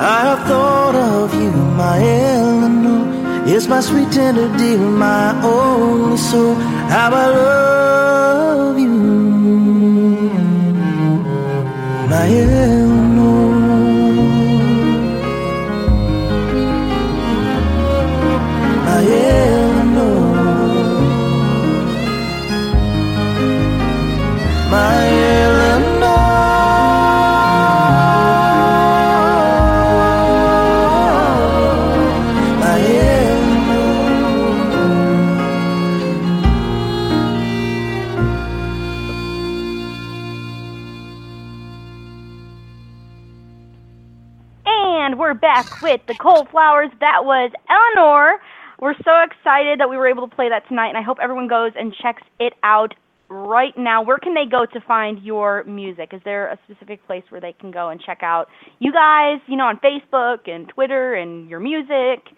I 0.00 0.20
have 0.28 0.46
thought 0.46 0.94
of 0.94 1.34
you, 1.34 1.50
my 1.50 1.98
Eleanor. 1.98 3.02
It's 3.46 3.66
my 3.66 3.80
sweet 3.80 4.10
tender 4.12 4.48
dear, 4.56 4.78
my 4.78 5.40
only 5.42 6.16
soul. 6.16 6.54
How 6.54 7.10
I 7.12 7.26
love 7.26 7.69
back 45.50 45.82
with 45.82 46.00
the 46.06 46.14
Coal 46.14 46.44
Flowers. 46.44 46.90
That 47.00 47.24
was 47.24 47.50
Eleanor. 47.68 48.40
We're 48.78 48.94
so 49.04 49.20
excited 49.22 49.80
that 49.80 49.90
we 49.90 49.96
were 49.96 50.06
able 50.06 50.28
to 50.28 50.32
play 50.32 50.48
that 50.48 50.66
tonight, 50.68 50.90
and 50.90 50.96
I 50.96 51.02
hope 51.02 51.18
everyone 51.20 51.48
goes 51.48 51.72
and 51.76 51.92
checks 51.92 52.22
it 52.38 52.52
out 52.62 52.94
right 53.28 53.76
now. 53.76 54.00
Where 54.00 54.18
can 54.18 54.32
they 54.32 54.46
go 54.46 54.64
to 54.64 54.80
find 54.82 55.20
your 55.24 55.64
music? 55.64 56.10
Is 56.12 56.20
there 56.24 56.46
a 56.52 56.58
specific 56.64 57.04
place 57.04 57.24
where 57.30 57.40
they 57.40 57.52
can 57.52 57.72
go 57.72 57.88
and 57.88 58.00
check 58.00 58.22
out 58.22 58.48
you 58.78 58.92
guys, 58.92 59.40
you 59.48 59.56
know, 59.56 59.64
on 59.64 59.78
Facebook 59.78 60.48
and 60.48 60.68
Twitter 60.68 61.14
and 61.14 61.48
your 61.50 61.58
music? 61.58 62.28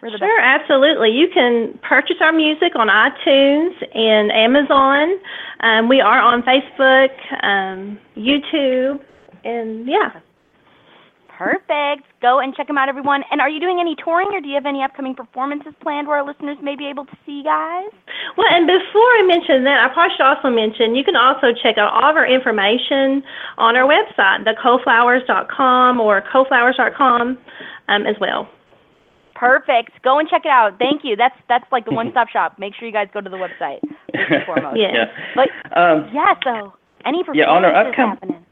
Sure, 0.00 0.40
absolutely. 0.40 1.10
You 1.10 1.28
can 1.32 1.78
purchase 1.88 2.16
our 2.20 2.32
music 2.32 2.72
on 2.74 2.88
iTunes 2.88 3.74
and 3.96 4.32
Amazon. 4.32 5.20
Um, 5.60 5.88
we 5.88 6.00
are 6.00 6.18
on 6.18 6.42
Facebook, 6.42 7.10
um, 7.44 7.96
YouTube, 8.16 9.00
and 9.44 9.86
yeah. 9.86 10.20
Perfect. 11.36 12.08
Go 12.22 12.40
and 12.40 12.54
check 12.56 12.66
them 12.66 12.78
out, 12.78 12.88
everyone. 12.88 13.22
And 13.30 13.40
are 13.42 13.48
you 13.50 13.60
doing 13.60 13.78
any 13.78 13.94
touring, 14.02 14.28
or 14.32 14.40
do 14.40 14.48
you 14.48 14.54
have 14.54 14.64
any 14.64 14.82
upcoming 14.82 15.14
performances 15.14 15.74
planned 15.82 16.08
where 16.08 16.16
our 16.16 16.26
listeners 16.26 16.56
may 16.62 16.76
be 16.76 16.86
able 16.88 17.04
to 17.04 17.12
see 17.26 17.32
you 17.38 17.44
guys? 17.44 17.90
Well, 18.38 18.46
and 18.50 18.66
before 18.66 19.10
I 19.20 19.22
mention 19.26 19.64
that, 19.64 19.78
I 19.84 19.92
probably 19.92 20.16
should 20.16 20.24
also 20.24 20.48
mention 20.48 20.94
you 20.96 21.04
can 21.04 21.14
also 21.16 21.52
check 21.52 21.76
out 21.76 21.92
all 21.92 22.08
of 22.10 22.16
our 22.16 22.26
information 22.26 23.22
on 23.58 23.76
our 23.76 23.84
website, 23.86 24.44
thecoalflowers.com 24.48 26.00
or 26.00 26.22
coalflowers.com 26.22 27.38
um, 27.88 28.06
as 28.06 28.16
well. 28.18 28.48
Perfect. 29.34 29.90
Go 30.02 30.18
and 30.18 30.26
check 30.28 30.46
it 30.46 30.50
out. 30.50 30.78
Thank 30.78 31.02
you. 31.04 31.16
That's 31.16 31.36
that's 31.50 31.70
like 31.70 31.84
the 31.84 31.92
one-stop 32.00 32.28
shop. 32.30 32.58
Make 32.58 32.74
sure 32.74 32.88
you 32.88 32.94
guys 32.94 33.08
go 33.12 33.20
to 33.20 33.28
the 33.28 33.36
website 33.36 33.80
first 33.82 34.30
and 34.32 34.42
foremost. 34.46 34.78
Yeah. 34.80 34.92
Yeah. 34.94 35.04
But 35.34 35.48
Um, 35.78 36.08
yeah, 36.14 36.32
so 36.42 36.72
any 37.04 37.18
performances 37.22 37.44
Yeah, 37.44 37.50
on 37.52 37.64
our 37.66 37.72
upcom- 37.84 37.94
happening? 38.16 38.44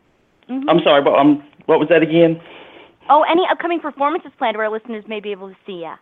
Mhm. 0.50 0.64
I'm 0.68 0.80
sorry, 0.84 1.02
but 1.02 1.14
um, 1.14 1.42
what 1.64 1.80
was 1.80 1.88
that 1.88 2.02
again? 2.02 2.38
Oh, 3.08 3.22
any 3.30 3.42
upcoming 3.50 3.80
performances 3.80 4.32
planned 4.38 4.56
where 4.56 4.66
our 4.66 4.72
listeners 4.72 5.04
may 5.06 5.20
be 5.20 5.30
able 5.30 5.48
to 5.48 5.56
see 5.66 5.82
ya? 5.82 5.96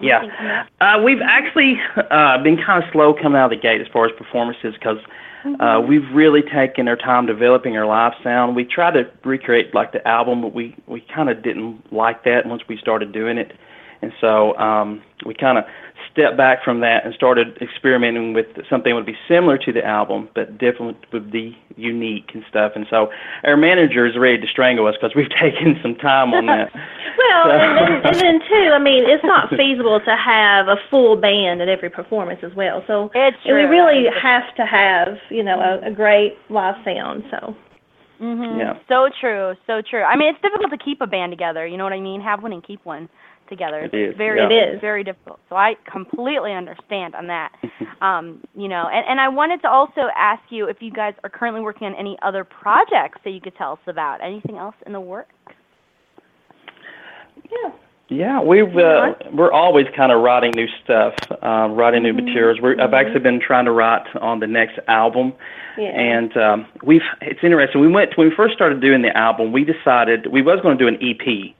Yeah. 0.00 0.18
Anything 0.18 0.36
coming 0.36 0.52
up? 0.52 0.66
Uh, 0.80 1.02
we've 1.02 1.22
actually 1.22 1.80
uh, 2.10 2.42
been 2.42 2.56
kind 2.56 2.82
of 2.82 2.90
slow 2.92 3.14
coming 3.14 3.38
out 3.38 3.52
of 3.52 3.58
the 3.58 3.62
gate 3.62 3.80
as 3.80 3.86
far 3.92 4.06
as 4.06 4.12
performances 4.16 4.74
because 4.74 4.98
uh, 5.60 5.80
we've 5.80 6.08
really 6.12 6.42
taken 6.42 6.88
our 6.88 6.96
time 6.96 7.26
developing 7.26 7.76
our 7.76 7.86
live 7.86 8.12
sound. 8.22 8.56
We 8.56 8.64
tried 8.64 8.92
to 8.92 9.10
recreate 9.24 9.74
like 9.74 9.92
the 9.92 10.06
album, 10.06 10.42
but 10.42 10.52
we 10.52 10.74
we 10.86 11.04
kind 11.14 11.30
of 11.30 11.42
didn't 11.42 11.92
like 11.92 12.24
that 12.24 12.46
once 12.46 12.62
we 12.68 12.76
started 12.76 13.12
doing 13.12 13.38
it, 13.38 13.52
and 14.02 14.12
so 14.20 14.56
um, 14.58 15.02
we 15.24 15.34
kind 15.34 15.58
of 15.58 15.64
stepped 16.16 16.36
back 16.36 16.64
from 16.64 16.80
that 16.80 17.04
and 17.04 17.14
started 17.14 17.58
experimenting 17.60 18.32
with 18.32 18.46
something 18.70 18.90
that 18.92 18.94
would 18.96 19.04
be 19.06 19.16
similar 19.28 19.58
to 19.58 19.70
the 19.72 19.84
album, 19.84 20.28
but 20.34 20.56
different 20.56 20.96
would 21.12 21.30
be 21.30 21.56
unique 21.76 22.30
and 22.32 22.42
stuff. 22.48 22.72
And 22.74 22.86
so 22.88 23.08
our 23.44 23.56
manager 23.56 24.06
is 24.06 24.16
ready 24.16 24.38
to 24.40 24.46
strangle 24.46 24.86
us 24.86 24.94
because 25.00 25.14
we've 25.14 25.28
taken 25.40 25.78
some 25.82 25.94
time 25.96 26.32
on 26.32 26.46
that. 26.46 26.72
Well, 27.16 27.44
So- 27.44 27.50
and, 27.50 27.78
then, 27.78 28.06
and 28.06 28.16
then 28.16 28.40
too, 28.48 28.70
I 28.74 28.78
mean, 28.78 29.04
it's 29.06 29.24
not 29.24 29.48
feasible 29.50 30.00
to 30.00 30.16
have 30.16 30.68
a 30.68 30.76
full 30.90 31.16
band 31.16 31.60
at 31.62 31.68
every 31.68 31.88
performance 31.90 32.40
as 32.42 32.54
well. 32.54 32.82
So 32.86 33.10
It's 33.14 33.36
true. 33.44 33.54
we 33.56 33.62
true. 33.62 33.70
really 33.70 34.04
have 34.22 34.54
to 34.56 34.66
have, 34.66 35.16
you 35.30 35.42
know, 35.42 35.58
a, 35.60 35.88
a 35.88 35.90
great 35.90 36.36
live 36.50 36.76
sound. 36.84 37.24
So 37.30 37.54
Mhm. 38.20 38.58
Yeah. 38.58 38.78
So 38.88 39.08
true. 39.20 39.54
So 39.66 39.82
true. 39.82 40.02
I 40.02 40.16
mean, 40.16 40.28
it's 40.34 40.40
difficult 40.42 40.70
to 40.70 40.78
keep 40.78 41.00
a 41.02 41.06
band 41.06 41.32
together. 41.32 41.66
You 41.66 41.76
know 41.76 41.84
what 41.84 41.92
I 41.92 42.00
mean? 42.00 42.20
Have 42.22 42.42
one 42.42 42.52
and 42.52 42.62
keep 42.64 42.84
one 42.84 43.08
together. 43.48 43.88
It's 43.92 44.16
very, 44.16 44.40
yeah. 44.40 44.48
It 44.48 44.74
is. 44.74 44.80
very 44.80 45.04
difficult. 45.04 45.40
So 45.48 45.56
I 45.56 45.76
completely 45.90 46.52
understand 46.52 47.14
on 47.14 47.26
that. 47.28 47.52
um, 48.00 48.42
you 48.54 48.68
know, 48.68 48.88
and, 48.92 49.06
and 49.06 49.20
I 49.20 49.28
wanted 49.28 49.62
to 49.62 49.68
also 49.68 50.08
ask 50.16 50.42
you 50.50 50.66
if 50.68 50.80
you 50.80 50.90
guys 50.90 51.14
are 51.24 51.30
currently 51.30 51.60
working 51.60 51.86
on 51.86 51.94
any 51.94 52.16
other 52.22 52.44
projects 52.44 53.20
that 53.24 53.30
you 53.30 53.40
could 53.40 53.56
tell 53.56 53.72
us 53.72 53.78
about. 53.86 54.22
Anything 54.22 54.56
else 54.56 54.76
in 54.86 54.92
the 54.92 55.00
works? 55.00 55.34
Yeah. 57.44 57.72
Yeah, 58.08 58.40
we've 58.40 58.76
uh, 58.76 59.14
we're 59.32 59.50
always 59.50 59.86
kind 59.96 60.12
of 60.12 60.22
writing 60.22 60.52
new 60.54 60.68
stuff, 60.84 61.14
uh, 61.42 61.68
writing 61.70 62.04
new 62.04 62.12
materials. 62.12 62.60
We're, 62.60 62.80
I've 62.80 62.94
actually 62.94 63.18
been 63.18 63.40
trying 63.40 63.64
to 63.64 63.72
write 63.72 64.06
on 64.20 64.38
the 64.38 64.46
next 64.46 64.78
album, 64.86 65.32
Yeah. 65.76 65.88
and 65.88 66.36
um, 66.36 66.66
we've 66.84 67.02
it's 67.20 67.40
interesting. 67.42 67.80
We 67.80 67.88
went 67.88 68.16
when 68.16 68.28
we 68.28 68.34
first 68.36 68.54
started 68.54 68.80
doing 68.80 69.02
the 69.02 69.16
album. 69.16 69.50
We 69.50 69.64
decided 69.64 70.28
we 70.28 70.40
was 70.40 70.60
going 70.62 70.78
to 70.78 70.84
do 70.84 70.86
an 70.86 70.98
EP, 71.02 71.52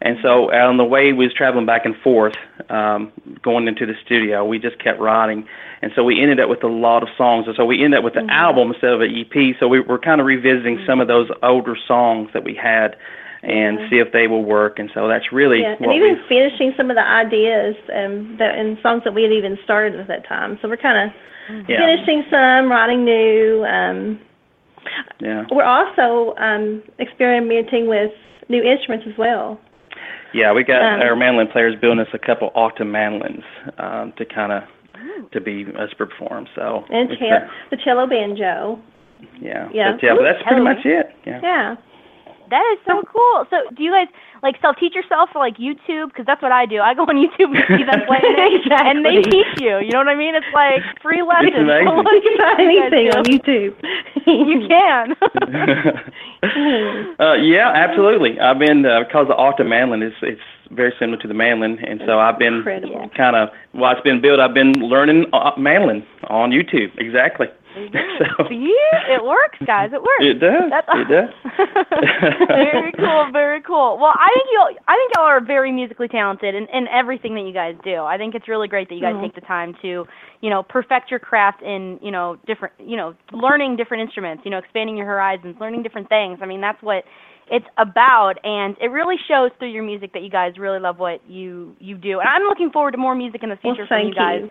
and 0.00 0.18
so 0.22 0.52
on 0.52 0.76
the 0.76 0.84
way 0.84 1.12
we 1.12 1.26
was 1.26 1.34
traveling 1.34 1.66
back 1.66 1.86
and 1.86 1.96
forth, 1.96 2.36
um, 2.68 3.12
going 3.42 3.66
into 3.68 3.86
the 3.86 3.94
studio, 4.04 4.44
we 4.44 4.58
just 4.58 4.78
kept 4.78 5.00
writing, 5.00 5.46
and 5.82 5.92
so 5.94 6.04
we 6.04 6.20
ended 6.20 6.40
up 6.40 6.48
with 6.48 6.62
a 6.64 6.68
lot 6.68 7.02
of 7.02 7.08
songs, 7.16 7.46
and 7.46 7.56
so 7.56 7.64
we 7.64 7.82
ended 7.82 7.98
up 7.98 8.04
with 8.04 8.14
the 8.14 8.26
album 8.30 8.72
instead 8.72 8.92
of 8.92 9.00
an 9.00 9.14
EP. 9.14 9.56
So 9.58 9.68
we, 9.68 9.80
we're 9.80 9.98
kind 9.98 10.20
of 10.20 10.26
revisiting 10.26 10.82
some 10.86 11.00
of 11.00 11.08
those 11.08 11.28
older 11.42 11.76
songs 11.86 12.30
that 12.34 12.44
we 12.44 12.54
had. 12.54 12.96
And 13.42 13.78
see 13.90 13.98
if 13.98 14.10
they 14.10 14.26
will 14.26 14.42
work, 14.42 14.80
and 14.80 14.90
so 14.92 15.06
that's 15.06 15.30
really 15.30 15.60
yeah, 15.60 15.76
and 15.78 15.92
even 15.92 16.14
we've- 16.14 16.22
finishing 16.28 16.74
some 16.76 16.90
of 16.90 16.96
the 16.96 17.06
ideas 17.06 17.76
that 17.86 18.58
and 18.58 18.76
songs 18.82 19.04
that 19.04 19.14
we 19.14 19.22
had 19.22 19.30
even 19.30 19.56
started 19.62 20.00
at 20.00 20.08
that 20.08 20.26
time. 20.26 20.58
So 20.60 20.68
we're 20.68 20.78
kind 20.78 21.08
of 21.08 21.16
yeah, 21.68 21.78
finishing 21.78 22.24
some, 22.28 22.70
writing 22.70 23.04
new. 23.04 23.64
Um, 23.64 24.20
yeah. 25.20 25.44
we're 25.50 25.64
also 25.64 26.34
um, 26.38 26.82
experimenting 26.98 27.86
with 27.86 28.12
new 28.48 28.62
instruments 28.62 29.06
as 29.08 29.16
well. 29.18 29.60
Yeah, 30.34 30.52
we 30.52 30.64
got 30.64 30.82
Um, 30.82 31.00
our 31.00 31.16
mandolin 31.16 31.48
players 31.48 31.74
building 31.80 32.00
us 32.00 32.12
a 32.12 32.18
couple 32.18 32.50
octa 32.56 32.86
mandolins 32.86 33.44
um, 33.78 34.12
to 34.18 34.24
kind 34.24 34.52
of 34.52 34.62
to 35.32 35.40
be 35.40 35.66
us 35.78 35.92
perform. 35.96 36.46
So 36.54 36.84
And 36.90 37.10
uh, 37.12 37.46
the 37.70 37.76
cello 37.82 38.06
banjo. 38.06 38.78
yeah, 39.40 39.68
yeah. 39.72 39.96
yeah, 40.02 40.14
but 40.14 40.22
that's 40.24 40.42
pretty 40.46 40.62
much 40.62 40.84
it. 40.84 41.06
Yeah. 41.26 41.40
Yeah. 41.42 41.74
That 42.50 42.62
is 42.72 42.78
so 42.86 43.02
cool. 43.10 43.46
So, 43.50 43.56
do 43.74 43.82
you 43.82 43.90
guys 43.92 44.08
like 44.42 44.56
self-teach 44.60 44.94
yourself 44.94 45.30
for 45.32 45.38
like 45.38 45.56
YouTube? 45.56 46.08
Because 46.08 46.26
that's 46.26 46.42
what 46.42 46.52
I 46.52 46.66
do. 46.66 46.80
I 46.80 46.94
go 46.94 47.02
on 47.02 47.16
YouTube 47.16 47.54
and 47.54 47.64
see 47.78 47.84
them 47.84 48.02
playing 48.06 48.22
it, 48.38 48.70
and 48.70 49.04
they 49.04 49.22
teach 49.22 49.60
you. 49.60 49.78
You 49.78 49.90
know 49.92 49.98
what 49.98 50.08
I 50.08 50.14
mean? 50.14 50.34
It's 50.34 50.46
like 50.54 50.82
free 51.02 51.22
lessons. 51.22 51.54
amazing. 51.56 51.86
You 52.16 52.22
can 52.22 52.38
find 52.38 52.60
anything 52.60 53.10
on 53.12 53.24
YouTube. 53.24 53.74
You 54.26 54.66
can. 54.68 55.16
uh, 57.20 57.34
yeah, 57.34 57.70
absolutely. 57.74 58.38
I've 58.40 58.58
been 58.58 58.84
uh, 58.86 59.00
because 59.04 59.28
the 59.28 59.34
octa 59.34 59.66
mandolin 59.66 60.02
is 60.02 60.12
it's 60.22 60.40
very 60.70 60.92
similar 60.98 61.18
to 61.18 61.28
the 61.28 61.34
mandolin, 61.34 61.78
and 61.84 62.00
so 62.06 62.18
I've 62.18 62.38
been 62.38 62.62
kind 63.16 63.36
of 63.36 63.50
while 63.72 63.92
it's 63.92 64.02
been 64.02 64.20
built, 64.20 64.40
I've 64.40 64.54
been 64.54 64.72
learning 64.72 65.26
uh, 65.32 65.52
mandolin 65.56 66.04
on 66.28 66.50
YouTube. 66.50 66.90
Exactly. 66.98 67.46
so 68.18 68.48
See, 68.48 68.72
it 69.08 69.22
works, 69.22 69.58
guys. 69.66 69.90
It 69.92 70.00
works. 70.00 70.20
it 70.24 70.40
does. 70.40 70.70
That's 70.70 70.88
it 70.88 71.08
does. 71.08 71.30
very 72.48 72.92
cool, 72.92 73.28
very 73.32 73.60
cool. 73.62 73.98
Well, 74.00 74.14
I 74.16 74.28
think 74.34 74.46
you 74.50 74.60
I 74.88 74.94
think 74.96 75.12
y'all 75.14 75.24
are 75.24 75.40
very 75.44 75.70
musically 75.72 76.08
talented 76.08 76.54
in, 76.54 76.66
in 76.72 76.88
everything 76.88 77.34
that 77.34 77.42
you 77.42 77.52
guys 77.52 77.74
do. 77.84 78.02
I 78.04 78.16
think 78.16 78.34
it's 78.34 78.48
really 78.48 78.68
great 78.68 78.88
that 78.88 78.94
you 78.94 79.00
guys 79.02 79.14
Mhm. 79.14 79.22
take 79.22 79.34
the 79.34 79.40
time 79.42 79.74
to, 79.82 80.06
you 80.40 80.50
know, 80.50 80.62
perfect 80.62 81.10
your 81.10 81.20
craft 81.20 81.62
in, 81.62 81.98
you 82.02 82.10
know, 82.10 82.36
different, 82.46 82.72
you 82.78 82.96
know, 82.96 83.14
learning 83.32 83.76
different 83.76 84.02
instruments, 84.02 84.42
you 84.44 84.50
know, 84.50 84.58
expanding 84.58 84.96
your 84.96 85.06
horizons, 85.06 85.56
learning 85.60 85.82
different 85.82 86.08
things. 86.08 86.38
I 86.42 86.46
mean, 86.46 86.60
that's 86.60 86.82
what 86.82 87.04
it's 87.48 87.66
about 87.78 88.34
and 88.44 88.76
it 88.80 88.88
really 88.90 89.16
shows 89.28 89.50
through 89.58 89.68
your 89.70 89.84
music 89.84 90.12
that 90.14 90.22
you 90.22 90.30
guys 90.30 90.58
really 90.58 90.80
love 90.80 90.98
what 90.98 91.20
you 91.28 91.76
you 91.78 91.96
do. 91.96 92.20
And 92.20 92.28
I'm 92.28 92.42
looking 92.44 92.70
forward 92.70 92.92
to 92.92 92.98
more 92.98 93.14
music 93.14 93.42
in 93.42 93.50
the 93.50 93.58
Well, 93.62 93.74
future 93.74 93.86
from 93.86 94.08
you 94.08 94.14
guys. 94.14 94.40
you. 94.42 94.50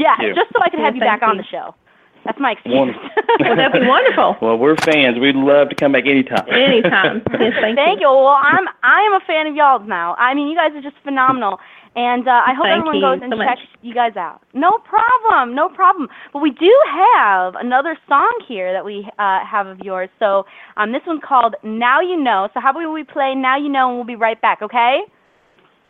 Yeah, 0.00 0.14
you. 0.20 0.34
just 0.34 0.48
so 0.52 0.60
I 0.62 0.68
could 0.70 0.78
Yeah, 0.78 0.84
have 0.86 0.94
you 0.96 1.00
thank 1.00 1.20
back 1.20 1.28
on 1.28 1.36
the 1.36 1.44
show. 1.44 1.74
That's 2.24 2.38
my 2.38 2.52
excuse. 2.52 2.74
Wonderful. 2.74 3.10
Well, 3.40 3.56
that'd 3.56 3.80
be 3.80 3.86
wonderful. 3.88 4.36
Well, 4.42 4.58
we're 4.58 4.76
fans. 4.76 5.18
We'd 5.18 5.34
love 5.34 5.70
to 5.70 5.74
come 5.74 5.92
back 5.92 6.04
anytime. 6.06 6.46
Anytime. 6.52 7.22
Yes, 7.40 7.54
thank, 7.60 7.76
Thank 7.76 8.00
you. 8.00 8.08
Well, 8.08 8.38
I'm 8.40 8.68
I 8.82 9.00
am 9.02 9.14
a 9.14 9.24
fan 9.26 9.46
of 9.46 9.56
y'all's 9.56 9.88
now. 9.88 10.14
I 10.16 10.34
mean, 10.34 10.48
you 10.48 10.54
guys 10.54 10.70
are 10.74 10.82
just 10.82 10.96
phenomenal, 11.02 11.58
and 11.96 12.28
uh, 12.28 12.42
I 12.46 12.52
hope 12.54 12.66
Thank 12.66 12.86
everyone 12.86 13.00
goes 13.00 13.22
and 13.22 13.32
so 13.32 13.36
much. 13.36 13.48
checks 13.48 13.68
you 13.80 13.94
guys 13.94 14.16
out. 14.16 14.42
No 14.52 14.78
problem, 14.78 15.54
no 15.54 15.68
problem. 15.70 16.08
But 16.32 16.40
we 16.40 16.50
do 16.50 16.72
have 16.92 17.54
another 17.56 17.98
song 18.06 18.32
here 18.46 18.72
that 18.72 18.84
we 18.84 19.08
uh, 19.18 19.44
have 19.44 19.66
of 19.66 19.80
yours. 19.80 20.10
So 20.18 20.44
um, 20.76 20.92
this 20.92 21.02
one's 21.06 21.22
called 21.24 21.56
"Now 21.64 22.00
You 22.00 22.16
Know." 22.16 22.48
So 22.54 22.60
how 22.60 22.70
about 22.70 22.92
we 22.92 23.02
play 23.02 23.34
"Now 23.34 23.56
You 23.56 23.70
Know" 23.70 23.88
and 23.88 23.96
we'll 23.96 24.06
be 24.06 24.16
right 24.16 24.40
back. 24.40 24.60
Okay? 24.62 25.02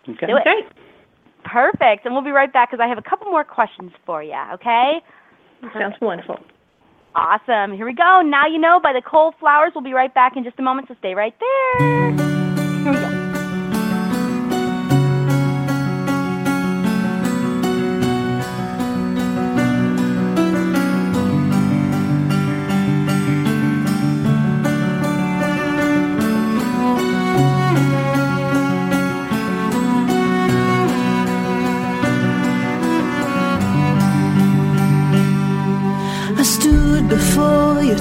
Okay. 0.09 0.27
Do 0.27 0.37
it. 0.37 0.45
Great. 0.45 0.65
Perfect. 1.45 2.07
And 2.07 2.15
we'll 2.15 2.25
be 2.25 2.31
right 2.31 2.53
back 2.53 2.71
because 2.71 2.83
I 2.83 2.89
have 2.89 2.99
a 2.99 3.03
couple 3.03 3.31
more 3.31 3.45
questions 3.45 3.91
for 4.07 4.23
you. 4.23 4.39
Okay? 4.55 5.01
Sounds 5.73 5.95
wonderful. 6.01 6.39
Awesome. 7.15 7.77
Here 7.77 7.87
we 7.87 7.95
go. 7.95 8.23
Now 8.25 8.47
you 8.47 8.59
know 8.59 8.81
by 8.83 8.93
the 8.93 9.03
Coal 9.03 9.35
Flowers. 9.39 9.73
We'll 9.75 9.85
be 9.85 9.93
right 9.93 10.13
back 10.13 10.37
in 10.37 10.45
just 10.45 10.59
a 10.59 10.63
moment, 10.63 10.89
so 10.89 10.95
stay 10.99 11.15
right 11.15 11.35
there. 11.79 12.42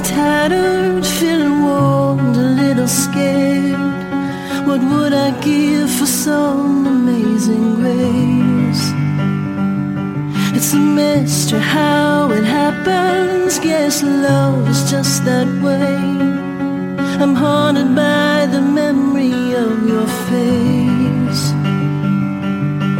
Tattered, 0.03 1.05
feeling 1.05 1.61
warm, 1.63 2.19
a 2.19 2.47
little 2.61 2.87
scared. 2.87 3.79
What 4.67 4.81
would 4.81 5.13
I 5.13 5.31
give 5.41 5.89
for 5.91 6.05
some 6.05 6.87
amazing 6.87 7.75
grace? 7.75 8.83
It's 10.55 10.73
a 10.73 10.77
mystery 10.77 11.59
how 11.59 12.31
it 12.31 12.43
happens. 12.43 13.59
Guess 13.59 14.03
love 14.03 14.69
is 14.69 14.89
just 14.89 15.25
that 15.25 15.47
way. 15.61 15.97
I'm 17.21 17.35
haunted 17.35 17.95
by 17.95 18.47
the 18.47 18.61
memory 18.61 19.53
of 19.53 19.87
your 19.87 20.07
face. 20.29 21.43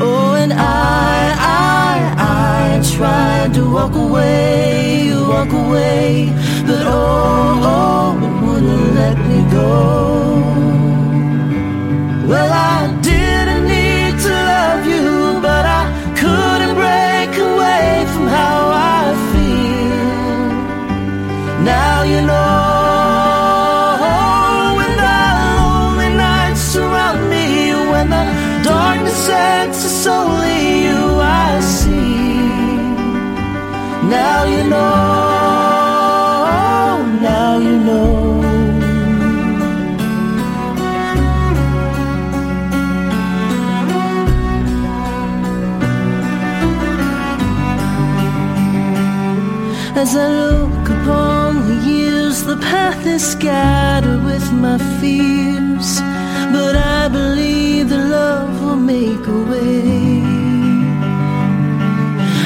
Oh, 0.03 0.33
and 0.41 0.53
I, 0.53 1.35
I, 1.39 2.77
I 2.77 2.95
tried 2.95 3.53
to 3.55 3.71
walk 3.71 3.95
away, 3.95 5.11
walk 5.15 5.51
away, 5.51 6.29
but 6.67 6.85
oh, 6.87 7.69
oh, 7.73 8.25
it 8.27 8.35
wouldn't 8.45 8.87
let 8.95 9.17
me 9.29 9.39
go. 9.51 9.71
Well, 12.29 12.51
I 12.53 12.79
didn't 13.01 13.63
need 13.67 14.13
to 14.25 14.33
love 14.53 14.85
you, 14.93 15.39
but 15.41 15.65
I 15.81 15.83
couldn't 16.21 16.75
break 16.81 17.31
away 17.49 18.05
from 18.13 18.25
how 18.27 18.59
I 18.97 19.01
feel. 19.31 20.51
Now 21.63 21.97
you 22.11 22.21
know 22.21 22.41
when 24.77 24.91
the 25.03 25.17
lonely 25.41 26.09
nights 26.15 26.61
surround 26.61 27.21
me, 27.29 27.45
when 27.91 28.07
the 28.09 28.23
darkness 28.63 29.17
sets 29.27 29.79
it's 29.85 30.07
only 30.07 30.59
you 30.85 31.01
I 31.19 31.59
see. 31.59 32.39
Now 34.15 34.39
you 34.45 34.63
know, 34.69 35.20
As 50.11 50.17
I 50.17 50.27
look 50.27 50.89
upon 50.89 51.69
the 51.69 51.87
years, 51.87 52.43
the 52.43 52.57
path 52.57 53.05
is 53.05 53.25
scattered 53.25 54.21
with 54.25 54.51
my 54.51 54.77
fears. 54.99 56.01
But 56.51 56.75
I 56.75 57.07
believe 57.07 57.87
that 57.87 58.09
love 58.09 58.61
will 58.61 58.75
make 58.75 59.25
a 59.25 59.41
way. 59.51 60.21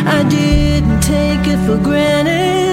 I 0.05 0.21
didn't 0.29 1.01
take 1.01 1.47
it 1.47 1.57
for 1.65 1.79
granted 1.79 2.64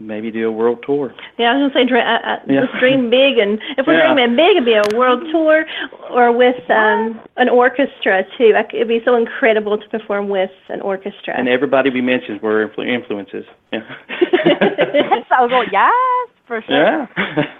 maybe 0.00 0.30
do 0.30 0.48
a 0.48 0.52
world 0.52 0.82
tour. 0.84 1.14
Yeah, 1.38 1.52
I 1.52 1.56
was 1.56 1.72
gonna 1.72 1.84
say, 1.84 1.88
dre- 1.88 2.00
uh, 2.00 2.18
uh, 2.18 2.38
Yeah. 2.48 2.60
just 2.66 2.74
dream 2.80 3.10
big, 3.20 3.38
and 3.38 3.60
if 3.78 3.86
we're 3.86 3.94
Yeah. 3.98 4.12
dreaming 4.12 4.36
big, 4.36 4.56
it'd 4.56 4.64
be 4.64 4.74
a 4.74 4.82
world 4.96 5.22
tour 5.30 5.64
or 6.10 6.32
with 6.32 6.68
um 6.70 7.20
an 7.36 7.48
orchestra 7.48 8.24
too. 8.36 8.54
I 8.56 8.62
c 8.62 8.76
It'd 8.78 8.88
be 8.88 9.02
so 9.04 9.14
incredible 9.16 9.78
to 9.78 9.88
perform 9.88 10.28
with 10.28 10.50
an 10.68 10.80
orchestra. 10.80 11.34
And 11.36 11.48
everybody 11.48 11.90
we 11.90 12.00
mentioned 12.00 12.42
were 12.42 12.66
influ- 12.68 12.88
influences. 12.88 13.44
Yeah. 13.72 13.82
so 15.28 15.34
I 15.38 15.42
was 15.42 15.50
like, 15.52 15.68
yes, 15.72 16.28
for 16.46 16.60
sure. 16.62 17.08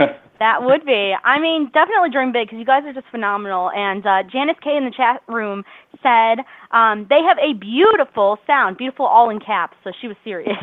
yeah. 0.01 0.15
That 0.39 0.63
would 0.63 0.85
be. 0.85 1.15
I 1.23 1.39
mean, 1.39 1.71
definitely 1.73 2.11
dream 2.11 2.33
big 2.33 2.49
because 2.49 2.59
you 2.59 2.65
guys 2.65 2.83
are 2.85 2.93
just 2.93 3.07
phenomenal. 3.11 3.71
And 3.71 4.05
uh, 4.05 4.23
Janice 4.31 4.57
K 4.63 4.77
in 4.77 4.85
the 4.85 4.91
chat 4.91 5.23
room 5.29 5.63
said 6.03 6.45
um, 6.71 7.07
they 7.09 7.23
have 7.23 7.39
a 7.39 7.55
beautiful 7.55 8.39
sound, 8.47 8.77
beautiful 8.77 9.07
all 9.07 9.31
in 9.31 9.39
caps. 9.39 9.77
So 9.85 9.93
she 10.01 10.09
was 10.09 10.17
serious. 10.25 10.59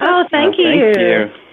oh, 0.00 0.24
thank 0.30 0.54
Oh, 0.58 0.62
you. 0.62 0.92
Thank 0.94 0.98
you. 0.98 1.45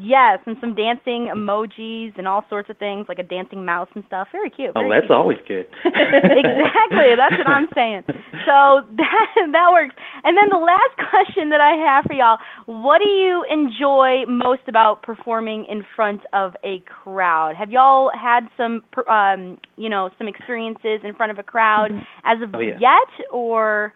Yes, 0.00 0.38
and 0.46 0.56
some 0.60 0.74
dancing 0.74 1.28
emojis 1.34 2.16
and 2.18 2.28
all 2.28 2.44
sorts 2.48 2.70
of 2.70 2.76
things 2.78 3.06
like 3.08 3.18
a 3.18 3.22
dancing 3.22 3.64
mouse 3.64 3.88
and 3.94 4.04
stuff. 4.06 4.28
Very 4.32 4.50
cute. 4.50 4.72
Oh, 4.76 4.88
that's 4.88 5.06
cute. 5.06 5.10
always 5.16 5.38
good. 5.46 5.66
exactly. 5.84 7.14
That's 7.16 7.36
what 7.38 7.48
I'm 7.48 7.68
saying. 7.74 8.02
So 8.46 8.82
that 8.96 9.26
that 9.52 9.68
works. 9.72 9.94
And 10.24 10.36
then 10.36 10.48
the 10.50 10.58
last 10.58 11.10
question 11.10 11.50
that 11.50 11.60
I 11.60 11.76
have 11.76 12.04
for 12.04 12.14
y'all: 12.14 12.38
What 12.66 13.00
do 13.02 13.08
you 13.08 13.44
enjoy 13.50 14.24
most 14.28 14.62
about 14.68 15.02
performing 15.02 15.66
in 15.68 15.84
front 15.96 16.22
of 16.32 16.54
a 16.64 16.80
crowd? 16.86 17.54
Have 17.56 17.70
y'all 17.70 18.10
had 18.14 18.48
some, 18.56 18.82
um, 19.08 19.58
you 19.76 19.88
know, 19.88 20.10
some 20.18 20.28
experiences 20.28 21.00
in 21.04 21.14
front 21.14 21.32
of 21.32 21.38
a 21.38 21.42
crowd 21.42 21.90
as 22.24 22.38
of 22.42 22.54
Oh, 22.54 22.60
yeah. 22.60 22.78
yet, 22.80 23.26
or? 23.32 23.94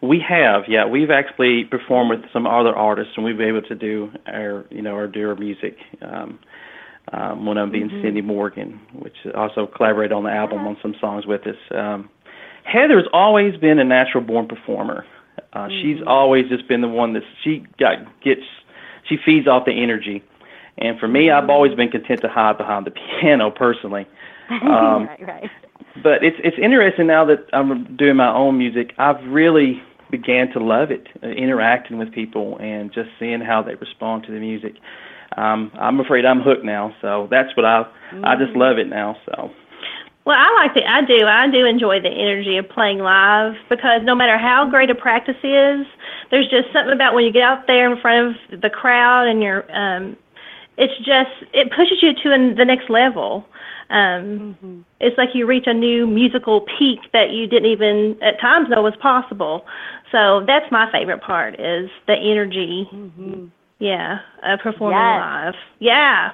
We 0.00 0.20
have, 0.28 0.62
yeah. 0.68 0.86
We've 0.86 1.10
actually 1.10 1.64
performed 1.64 2.10
with 2.10 2.30
some 2.32 2.46
other 2.46 2.74
artists, 2.74 3.14
and 3.16 3.24
we've 3.24 3.36
been 3.36 3.48
able 3.48 3.62
to 3.62 3.74
do 3.74 4.12
our, 4.26 4.64
you 4.70 4.80
know, 4.80 4.94
our 4.94 5.08
do 5.08 5.28
our 5.28 5.34
music. 5.34 5.76
Um, 6.02 6.38
um, 7.12 7.46
one 7.46 7.56
of 7.56 7.70
them 7.70 7.72
being 7.72 8.02
Cindy 8.02 8.20
Morgan, 8.20 8.80
which 8.92 9.16
also 9.34 9.66
collaborated 9.66 10.12
on 10.12 10.24
the 10.24 10.30
album 10.30 10.66
on 10.66 10.76
some 10.82 10.94
songs 11.00 11.26
with 11.26 11.46
us. 11.46 11.56
Um, 11.70 12.10
Heather's 12.64 13.06
always 13.12 13.56
been 13.56 13.78
a 13.78 13.84
natural 13.84 14.22
born 14.22 14.46
performer. 14.46 15.06
Uh, 15.52 15.68
She's 15.68 15.98
always 16.06 16.48
just 16.48 16.68
been 16.68 16.82
the 16.82 16.88
one 16.88 17.14
that 17.14 17.22
she 17.42 17.64
got 17.78 17.98
gets. 18.22 18.42
She 19.08 19.16
feeds 19.24 19.48
off 19.48 19.64
the 19.64 19.72
energy, 19.72 20.22
and 20.76 20.98
for 21.00 21.08
me, 21.08 21.30
I've 21.30 21.48
always 21.48 21.74
been 21.74 21.90
content 21.90 22.20
to 22.20 22.28
hide 22.28 22.58
behind 22.58 22.86
the 22.86 22.90
piano 23.20 23.50
personally. 23.50 24.06
Um, 24.50 25.04
right, 25.04 25.26
right. 25.28 25.50
but 26.02 26.24
it's 26.24 26.38
it's 26.42 26.56
interesting 26.56 27.06
now 27.06 27.22
that 27.26 27.44
I'm 27.52 27.98
doing 27.98 28.16
my 28.16 28.34
own 28.34 28.56
music. 28.56 28.94
I've 28.96 29.22
really 29.26 29.82
began 30.10 30.50
to 30.52 30.60
love 30.60 30.90
it, 30.90 31.06
uh, 31.22 31.28
interacting 31.28 31.98
with 31.98 32.12
people 32.12 32.58
and 32.58 32.92
just 32.92 33.08
seeing 33.18 33.40
how 33.40 33.62
they 33.62 33.74
respond 33.74 34.24
to 34.24 34.32
the 34.32 34.38
music. 34.38 34.74
Um, 35.36 35.70
I'm 35.74 36.00
afraid 36.00 36.24
I'm 36.24 36.40
hooked 36.40 36.64
now, 36.64 36.94
so 37.00 37.28
that's 37.30 37.54
what 37.56 37.66
I 37.66 37.84
I 38.24 38.36
just 38.36 38.56
love 38.56 38.78
it 38.78 38.88
now. 38.88 39.16
So 39.26 39.50
Well, 40.24 40.36
I 40.36 40.52
like 40.54 40.74
the 40.74 40.84
I 40.88 41.02
do. 41.02 41.26
I 41.26 41.50
do 41.50 41.66
enjoy 41.66 42.00
the 42.00 42.08
energy 42.08 42.56
of 42.56 42.68
playing 42.68 42.98
live 42.98 43.54
because 43.68 44.00
no 44.04 44.14
matter 44.14 44.38
how 44.38 44.68
great 44.68 44.90
a 44.90 44.94
practice 44.94 45.36
is, 45.42 45.86
there's 46.30 46.48
just 46.48 46.72
something 46.72 46.94
about 46.94 47.14
when 47.14 47.24
you 47.24 47.32
get 47.32 47.42
out 47.42 47.66
there 47.66 47.92
in 47.92 48.00
front 48.00 48.36
of 48.52 48.60
the 48.60 48.70
crowd 48.70 49.28
and 49.28 49.42
you're 49.42 49.70
um 49.70 50.16
it's 50.78 50.96
just 50.98 51.30
it 51.52 51.70
pushes 51.72 52.02
you 52.02 52.14
to 52.14 52.32
an, 52.32 52.54
the 52.56 52.64
next 52.64 52.88
level. 52.88 53.44
Um 53.90 54.84
it's 55.00 55.16
like 55.16 55.30
you 55.34 55.46
reach 55.46 55.66
a 55.66 55.74
new 55.74 56.06
musical 56.06 56.62
peak 56.78 57.00
that 57.12 57.30
you 57.30 57.46
didn't 57.46 57.70
even 57.70 58.16
at 58.22 58.40
times 58.40 58.68
know 58.68 58.82
was 58.82 58.96
possible. 58.96 59.66
So 60.12 60.44
that's 60.46 60.70
my 60.72 60.90
favorite 60.90 61.20
part 61.20 61.60
is 61.60 61.90
the 62.06 62.14
energy. 62.14 62.88
Yeah, 63.78 64.18
uh, 64.42 64.56
performing 64.56 64.98
Yes. 64.98 65.20
live. 65.20 65.54
Yeah. 65.78 66.32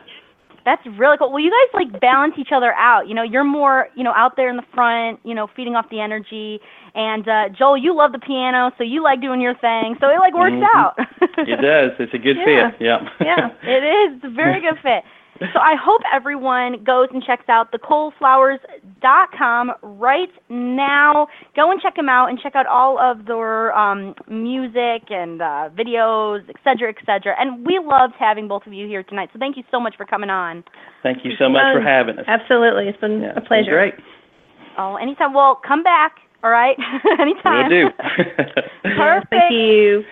That's 0.64 0.80
really 0.98 1.16
cool. 1.18 1.30
Well, 1.30 1.42
you 1.42 1.50
guys 1.50 1.70
like 1.92 2.00
balance 2.00 2.34
each 2.38 2.48
other 2.54 2.72
out. 2.74 3.06
You 3.08 3.14
know, 3.14 3.22
you're 3.22 3.44
more, 3.44 3.88
you 3.94 4.02
know, 4.02 4.12
out 4.16 4.36
there 4.36 4.48
in 4.48 4.56
the 4.56 4.64
front, 4.74 5.20
you 5.24 5.34
know, 5.34 5.46
feeding 5.54 5.76
off 5.76 5.86
the 5.90 6.00
energy. 6.00 6.58
And 6.94 7.28
uh 7.28 7.48
Joel, 7.50 7.76
you 7.76 7.94
love 7.94 8.12
the 8.12 8.18
piano, 8.18 8.70
so 8.78 8.84
you 8.84 9.02
like 9.02 9.20
doing 9.20 9.40
your 9.40 9.54
thing. 9.58 9.96
So 10.00 10.08
it 10.08 10.18
like 10.20 10.34
works 10.34 10.52
Mhm. 10.52 10.66
out. 10.74 10.94
it 11.38 11.60
does. 11.60 11.92
It's 11.98 12.14
a 12.14 12.18
good 12.18 12.36
Yeah. 12.46 12.70
fit. 12.70 12.80
Yeah. 12.80 12.98
Yeah. 13.20 13.48
it 13.62 13.84
is. 13.84 14.16
It's 14.16 14.24
a 14.24 14.30
very 14.34 14.60
good 14.66 14.78
fit. 14.82 15.02
So 15.40 15.58
I 15.60 15.74
hope 15.74 16.00
everyone 16.12 16.84
goes 16.84 17.08
and 17.12 17.20
checks 17.22 17.48
out 17.48 17.72
thecoalflowers.com 17.72 19.72
right 19.82 20.28
now. 20.48 21.26
Go 21.56 21.72
and 21.72 21.80
check 21.80 21.96
them 21.96 22.08
out 22.08 22.30
and 22.30 22.38
check 22.38 22.54
out 22.54 22.66
all 22.66 23.00
of 23.00 23.26
their 23.26 23.76
um, 23.76 24.14
music 24.28 25.10
and 25.10 25.42
uh, 25.42 25.70
videos, 25.76 26.48
et 26.48 26.54
cetera, 26.62 26.90
et 26.90 26.96
cetera. 27.04 27.34
And 27.38 27.66
we 27.66 27.80
loved 27.82 28.14
having 28.18 28.46
both 28.46 28.64
of 28.66 28.72
you 28.72 28.86
here 28.86 29.02
tonight. 29.02 29.30
So 29.32 29.40
thank 29.40 29.56
you 29.56 29.64
so 29.70 29.80
much 29.80 29.96
for 29.96 30.06
coming 30.06 30.30
on. 30.30 30.62
Thank 31.02 31.24
you 31.24 31.32
so 31.38 31.48
much 31.48 31.74
for 31.74 31.80
having 31.82 32.16
us. 32.18 32.24
Absolutely. 32.28 32.86
It's 32.88 33.00
been 33.00 33.20
Yeah, 33.20 33.28
a 33.28 33.30
it's 33.30 33.38
been 33.40 33.46
pleasure. 33.46 33.72
Great. 33.72 33.94
Oh, 34.78 34.94
anytime. 34.96 35.34
Well, 35.34 35.56
come 35.66 35.82
back. 35.82 36.16
All 36.44 36.50
right. 36.50 36.76
anytime. 37.18 37.70
Will 37.70 37.88
do. 37.88 37.90
Perfect. 38.82 39.30
Thank 39.30 39.52
you. 39.52 40.04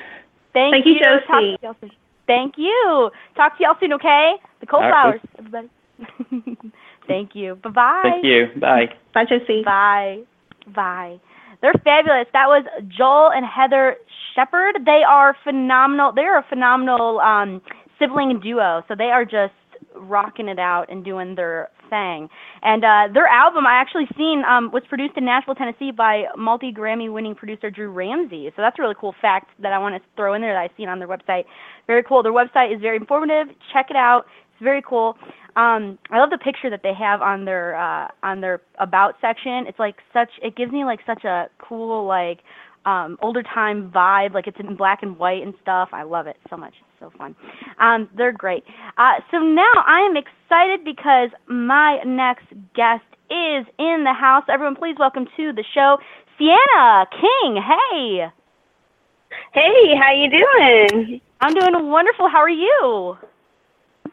Thank, 0.53 0.75
Thank 0.75 0.87
you, 0.87 0.99
Talk 0.99 1.23
Josie. 1.63 1.93
To 2.27 2.33
y'all 2.33 2.47
soon. 2.47 2.53
Thank 2.55 2.55
you. 2.59 3.11
Talk 3.37 3.59
to 3.59 3.65
y'all 3.65 3.77
soon, 3.81 3.93
okay? 3.95 4.35
The 4.61 4.67
Coal 4.67 4.83
All 4.83 4.91
right. 4.91 5.21
flowers, 5.21 5.21
everybody. 5.39 5.71
Thank 7.07 7.35
you. 7.35 7.57
Bye 7.63 7.71
bye. 7.71 8.01
Thank 8.03 8.25
you. 8.25 8.47
Bye. 8.61 8.87
Bye, 9.15 9.25
Josie. 9.25 9.63
Bye. 9.65 10.23
Bye. 10.75 11.21
They're 11.61 11.75
fabulous. 11.85 12.27
That 12.33 12.47
was 12.49 12.65
Joel 12.89 13.31
and 13.33 13.47
Heather 13.47 13.97
Shepard. 14.35 14.85
They 14.85 15.03
are 15.09 15.37
phenomenal. 15.45 16.13
They're 16.13 16.39
a 16.39 16.47
phenomenal 16.49 17.21
um, 17.21 17.63
sibling 17.99 18.41
duo. 18.41 18.83
So 18.89 18.95
they 18.97 19.11
are 19.11 19.25
just 19.25 19.55
rocking 19.95 20.49
it 20.49 20.59
out 20.59 20.87
and 20.91 21.05
doing 21.05 21.35
their 21.35 21.69
thing. 21.93 22.33
And 22.63 22.83
uh, 22.83 23.13
their 23.13 23.27
album, 23.27 23.67
I 23.67 23.75
actually 23.75 24.09
seen, 24.17 24.43
um, 24.49 24.73
was 24.73 24.83
produced 24.89 25.15
in 25.19 25.27
Nashville, 25.27 25.55
Tennessee 25.55 25.93
by 25.93 26.25
multi 26.37 26.73
Grammy 26.73 27.13
winning 27.13 27.35
producer 27.35 27.71
Drew 27.71 27.93
Ramsey. 27.93 28.51
So 28.57 28.63
that's 28.63 28.79
a 28.79 28.83
really 28.83 28.97
cool 28.99 29.15
fact 29.21 29.51
that 29.61 29.73
I 29.75 29.79
want 29.79 29.95
to 29.95 30.01
throw 30.17 30.33
in 30.33 30.41
there 30.41 30.55
that 30.55 30.61
I've 30.61 30.77
seen 30.79 30.89
on 30.89 30.99
their 30.99 31.09
website. 31.09 31.45
Very 31.87 32.03
cool. 32.03 32.23
Their 32.23 32.33
website 32.33 32.75
is 32.75 32.81
very 32.81 32.97
informative. 32.97 33.49
Check 33.75 33.87
it 33.91 33.97
out. 33.97 34.25
It's 34.53 34.65
very 34.65 34.83
cool. 34.89 35.17
Um, 35.55 35.99
I 36.11 36.19
love 36.19 36.31
the 36.31 36.39
picture 36.39 36.71
that 36.71 36.81
they 36.83 36.95
have 36.95 37.21
on 37.21 37.45
their 37.45 37.77
uh, 37.77 38.09
on 38.23 38.41
their 38.41 38.63
about 38.79 39.17
section. 39.21 39.67
It's 39.69 39.79
like 39.79 39.97
such. 40.15 40.31
It 40.43 40.57
gives 40.57 40.73
me 40.73 40.87
like 40.87 41.01
such 41.07 41.25
a 41.25 41.49
cool 41.59 42.07
like 42.07 42.39
um, 42.87 43.19
older 43.21 43.43
time 43.43 43.93
vibe. 43.95 44.33
Like 44.33 44.47
it's 44.47 44.57
in 44.59 44.77
black 44.77 45.03
and 45.03 45.19
white 45.19 45.43
and 45.43 45.53
stuff. 45.61 45.91
I 45.93 46.05
love 46.05 46.27
it 46.27 46.37
so 46.49 46.57
much. 46.57 46.73
So 47.03 47.11
fun. 47.19 47.35
Um, 47.81 48.09
they're 48.17 48.31
great. 48.33 48.63
Uh, 48.97 49.15
so 49.33 49.39
now 49.41 49.73
I 49.87 50.07
am 50.09 50.17
excited 50.17 50.85
because 50.85 51.31
my 51.49 51.99
next 52.07 52.47
guest 52.77 53.03
is 53.29 53.67
in 53.79 54.05
the 54.05 54.15
house. 54.15 54.45
Everyone, 54.49 54.77
please 54.77 54.95
welcome 55.01 55.27
to 55.37 55.53
the 55.53 55.65
show, 55.75 55.99
Siana 56.39 57.07
King. 57.11 57.61
Hey, 57.61 58.31
Hey, 59.53 59.97
how 60.01 60.13
you 60.13 60.31
doing? 60.31 61.21
I'm 61.41 61.55
doing 61.55 61.91
wonderful. 61.91 62.29
How 62.29 62.39
are 62.39 62.49
you? 62.49 63.17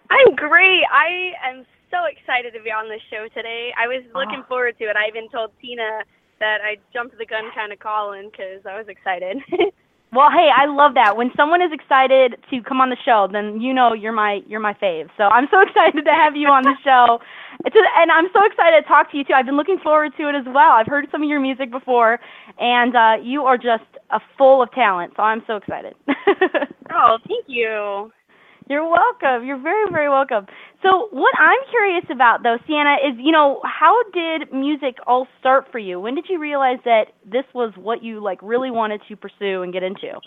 I'm 0.10 0.36
great. 0.36 0.82
I 0.92 1.34
am 1.46 1.66
so 1.92 2.06
excited 2.06 2.54
to 2.58 2.64
be 2.64 2.72
on 2.72 2.88
the 2.90 3.00
show 3.12 3.28
today. 3.36 3.72
I 3.78 3.88
was 3.88 4.02
looking 4.16 4.42
Oh. 4.46 4.48
forward 4.48 4.78
to 4.80 4.86
it. 4.86 4.96
I 4.98 5.08
even 5.10 5.30
told 5.30 5.52
Tina 5.62 6.02
that 6.40 6.62
I 6.64 6.78
jumped 6.92 7.18
the 7.20 7.26
gun 7.26 7.52
kind 7.54 7.72
of 7.72 7.78
calling 7.80 8.30
because 8.32 8.66
I 8.66 8.78
was 8.80 8.88
excited. 8.88 9.38
Well, 10.12 10.30
hey, 10.32 10.50
I 10.50 10.66
love 10.66 10.96
that. 10.96 11.18
When 11.18 11.30
someone 11.38 11.62
is 11.62 11.70
excited 11.72 12.36
to 12.50 12.64
come 12.64 12.82
on 12.82 12.90
the 12.90 12.98
show, 13.06 13.28
then 13.32 13.62
you 13.62 13.74
know 13.74 13.94
you're 13.94 14.12
my 14.12 14.42
you're 14.48 14.60
my 14.60 14.74
fave. 14.74 15.08
So 15.18 15.26
I'm 15.26 15.48
so 15.52 15.62
excited 15.68 16.04
to 16.04 16.12
have 16.12 16.36
you 16.36 16.48
on 16.48 16.64
the 16.64 16.76
show. 16.84 17.20
And 17.64 18.12
I'm 18.12 18.26
so 18.34 18.40
excited 18.46 18.82
to 18.82 18.88
talk 18.88 19.12
to 19.12 19.18
you 19.18 19.24
too. 19.24 19.34
I've 19.34 19.46
been 19.46 19.58
looking 19.58 19.78
forward 19.84 20.14
to 20.18 20.30
it 20.30 20.36
as 20.36 20.46
well. 20.48 20.72
I've 20.72 20.88
heard 20.88 21.08
some 21.12 21.22
of 21.22 21.30
your 21.30 21.40
music 21.40 21.70
before, 21.70 22.20
and 22.58 22.96
uh, 22.96 23.16
you 23.22 23.44
are 23.44 23.58
just 23.58 23.86
a 24.10 24.20
full 24.38 24.64
of 24.64 24.72
talent. 24.72 25.14
So 25.16 25.24
I'm 25.24 25.44
so 25.46 25.58
excited. 25.58 25.94
oh, 26.92 27.18
thank 27.28 27.46
you. 27.48 28.12
You're 28.70 28.88
welcome. 28.88 29.48
You're 29.48 29.60
very, 29.60 29.90
very 29.92 30.10
welcome. 30.10 30.46
So, 30.84 31.10
what 31.12 31.34
I'm 31.40 31.58
curious 31.72 32.06
about, 32.12 32.44
though, 32.44 32.58
Siana, 32.70 32.98
is 32.98 33.18
you 33.18 33.32
know, 33.32 33.62
how 33.64 33.98
did 34.14 34.54
music 34.54 34.96
all 35.08 35.28
start 35.40 35.66
for 35.72 35.80
you? 35.80 36.00
When 36.00 36.14
did 36.14 36.26
you 36.30 36.40
realize 36.40 36.78
that 36.86 37.06
this 37.26 37.46
was 37.56 37.74
what 37.76 38.04
you 38.04 38.24
like 38.24 38.38
really 38.44 38.70
wanted 38.70 39.02
to 39.10 39.16
pursue 39.16 39.64
and 39.64 39.74
get 39.74 39.82
into? 39.82 40.20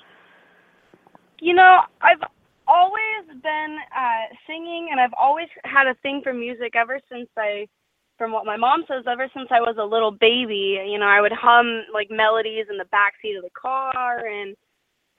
You 1.40 1.54
know, 1.54 1.82
I've 2.00 2.28
always 2.66 3.42
been 3.42 3.76
uh, 3.96 4.34
singing, 4.48 4.88
and 4.90 5.00
I've 5.00 5.14
always 5.16 5.48
had 5.62 5.86
a 5.86 5.94
thing 6.02 6.20
for 6.24 6.34
music 6.34 6.74
ever 6.74 6.98
since 7.08 7.28
I, 7.38 7.68
from 8.18 8.32
what 8.32 8.44
my 8.44 8.56
mom 8.56 8.82
says, 8.88 9.04
ever 9.10 9.28
since 9.36 9.50
I 9.52 9.60
was 9.60 9.76
a 9.78 9.84
little 9.84 10.10
baby. 10.10 10.82
You 10.84 10.98
know, 10.98 11.06
I 11.06 11.20
would 11.20 11.32
hum 11.32 11.84
like 11.94 12.08
melodies 12.10 12.66
in 12.68 12.76
the 12.76 12.86
back 12.86 13.14
seat 13.22 13.36
of 13.36 13.44
the 13.44 13.50
car, 13.50 14.26
and 14.26 14.56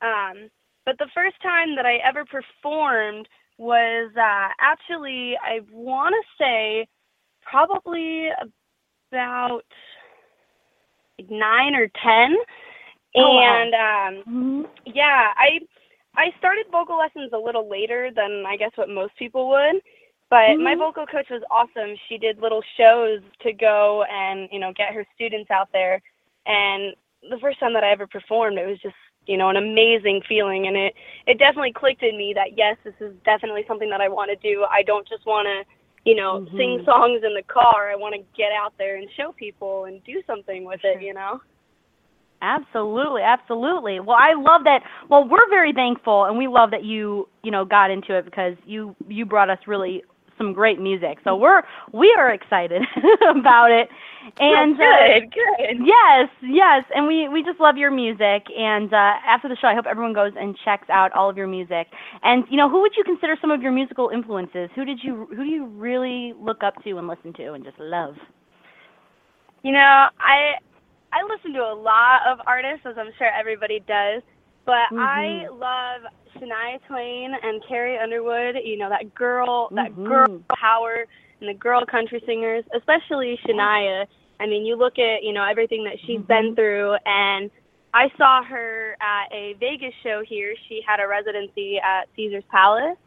um, 0.01 0.49
but 0.86 0.98
the 0.98 1.10
first 1.13 1.36
time 1.41 1.76
that 1.76 1.86
I 1.86 1.98
ever 1.98 2.26
performed 2.26 3.28
was 3.58 4.12
uh, 4.17 4.50
actually, 4.60 5.38
I 5.41 5.60
want 5.72 6.13
to 6.15 6.43
say, 6.43 6.88
probably 7.41 8.30
about 9.12 9.63
nine 11.30 11.76
or 11.76 11.88
ten, 12.02 12.36
Oh, 13.15 13.36
wow. 13.36 13.62
and 13.62 13.74
um, 13.74 14.24
Mm-hmm. 14.28 14.62
yeah, 14.86 15.34
I 15.38 15.60
I 16.15 16.32
started 16.38 16.65
vocal 16.72 16.98
lessons 16.98 17.32
a 17.34 17.38
little 17.38 17.69
later 17.69 18.10
than 18.15 18.43
I 18.48 18.56
guess 18.58 18.72
what 18.76 18.89
most 18.89 19.15
people 19.17 19.50
would. 19.50 19.82
But 20.30 20.58
my 20.60 20.74
Mhm. 20.74 20.80
vocal 20.80 21.06
coach 21.06 21.30
was 21.30 21.43
awesome. 21.52 21.96
She 22.08 22.17
did 22.17 22.39
little 22.41 22.63
shows 22.76 23.22
to 23.41 23.54
go 23.54 24.04
and, 24.04 24.50
you 24.52 24.60
know, 24.60 24.74
get 24.74 24.93
her 24.93 25.06
students 25.13 25.52
out 25.52 25.72
there. 25.72 26.02
And 26.48 26.96
the 27.30 27.38
first 27.39 27.60
time 27.60 27.74
that 27.74 27.84
I 27.84 27.91
ever 27.91 28.08
performed, 28.08 28.58
it 28.58 28.65
was 28.65 28.80
just, 28.82 28.96
you 29.27 29.38
know, 29.38 29.49
an 29.49 29.57
amazing 29.57 30.21
feeling 30.27 30.67
and 30.67 30.75
it 30.75 30.93
it 31.27 31.39
definitely 31.39 31.71
clicked 31.73 32.03
in 32.03 32.17
me 32.17 32.33
that 32.36 32.57
yes, 32.57 32.77
this 32.83 32.93
is 32.99 33.13
definitely 33.25 33.63
something 33.67 33.89
that 33.89 34.01
I 34.01 34.09
want 34.09 34.29
to 34.31 34.36
do. 34.38 34.65
I 34.69 34.83
don't 34.83 35.07
just 35.07 35.25
want 35.25 35.47
to, 35.47 35.63
you 36.09 36.15
know, 36.15 36.45
sing 36.57 36.79
Mhm. 36.79 36.86
songs 36.86 37.23
in 37.23 37.33
the 37.33 37.43
car. 37.43 37.89
I 37.91 37.95
want 37.95 38.15
to 38.15 38.21
get 38.36 38.51
out 38.51 38.73
there 38.77 38.97
and 38.97 39.09
show 39.15 39.31
people 39.31 39.86
and 39.86 40.03
do 40.03 40.21
something 40.27 40.65
with 40.65 40.81
it, 40.83 41.01
you 41.01 41.13
know. 41.13 41.41
Absolutely, 42.41 43.21
absolutely. 43.21 44.01
Well, 44.01 44.17
I 44.19 44.33
love 44.33 44.65
that. 44.65 44.81
Well, 45.09 45.25
we're 45.27 45.49
very 45.49 45.71
thankful, 45.71 46.25
and 46.25 46.38
we 46.38 46.47
love 46.47 46.71
that 46.71 46.83
you, 46.83 47.29
you 47.41 47.51
know, 47.51 47.63
got 47.63 47.89
into 47.89 48.17
it 48.17 48.25
because 48.25 48.55
you 48.65 48.95
you 49.07 49.25
brought 49.25 49.49
us 49.49 49.59
really 49.65 50.03
some 50.38 50.54
great 50.54 50.80
music. 50.80 51.17
So 51.24 51.36
we're 51.36 51.63
we 51.91 52.13
are 52.17 52.30
excited 52.32 52.84
about 53.30 53.72
it. 53.72 53.89
And 54.39 54.80
uh, 54.80 55.19
good, 55.19 55.32
good. 55.34 55.78
Yes, 55.80 56.30
yes, 56.41 56.84
and 56.96 57.08
we 57.08 57.28
we 57.30 57.43
just 57.43 57.60
love 57.60 57.78
your 57.78 57.91
music. 57.91 58.43
And 58.58 58.93
uh, 58.93 59.13
after 59.26 59.48
the 59.48 59.56
show, 59.56 59.67
I 59.67 59.76
hope 59.76 59.86
everyone 59.88 60.13
goes 60.13 60.34
and 60.39 60.56
checks 60.63 60.89
out 60.89 61.12
all 61.13 61.30
of 61.30 61.38
your 61.38 61.48
music. 61.48 61.88
And 62.24 62.43
you 62.50 62.58
know, 62.58 62.69
who 62.69 62.82
would 62.82 62.93
you 62.98 63.04
consider 63.04 63.36
some 63.41 63.52
of 63.52 63.62
your 63.62 63.72
musical 63.72 64.10
influences? 64.10 64.69
Who 64.76 64.86
did 64.86 65.00
you 65.04 65.28
who 65.30 65.43
do 65.43 65.50
you 65.50 65.65
really 65.65 66.34
look 66.39 66.63
up 66.63 66.82
to 66.84 66.98
and 66.98 67.08
listen 67.08 67.34
to 67.34 67.54
and 67.54 67.63
just 67.63 67.80
love? 67.80 68.15
You 69.63 69.72
know, 69.74 70.10
I 70.19 70.56
I 71.12 71.24
listen 71.30 71.54
to 71.54 71.62
a 71.63 71.74
lot 71.76 72.22
of 72.28 72.39
artists, 72.46 72.86
as 72.86 72.96
I'm 72.98 73.12
sure 73.17 73.28
everybody 73.28 73.80
does, 73.88 74.22
but 74.65 74.88
I 74.98 75.43
Mhm. 75.43 75.50
love 75.52 76.02
Shania 76.39 76.80
Twain 76.88 77.34
and 77.41 77.63
Carrie 77.67 77.98
Underwood. 77.98 78.56
You 78.63 78.78
know, 78.78 78.89
that 78.89 79.13
girl, 79.15 79.69
that 79.72 79.91
Mhm. 79.91 80.06
girl 80.06 80.41
power, 80.50 81.06
and 81.39 81.50
the 81.50 81.54
girl 81.54 81.86
country 81.86 82.22
singers, 82.26 82.63
especially 82.74 83.38
Shania. 83.46 84.08
I 84.39 84.46
mean, 84.46 84.65
you 84.65 84.76
look 84.76 85.00
at 85.00 85.24
you 85.24 85.34
know 85.34 85.43
everything 85.43 85.84
that 85.86 86.00
she's 86.02 86.22
been 86.22 86.56
through, 86.56 86.96
and 87.06 87.50
I 87.93 88.10
saw 88.17 88.43
her 88.43 88.98
at 89.02 89.32
a 89.32 89.54
Vegas 89.54 89.93
show 90.02 90.24
here. 90.24 90.56
She 90.67 90.82
had 90.82 91.00
a 91.00 91.08
residency 91.08 91.80
at 91.80 92.10
Caesar's 92.15 92.43
Palace, 92.46 92.98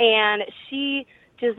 and 0.00 0.44
she 0.68 1.06
just 1.38 1.58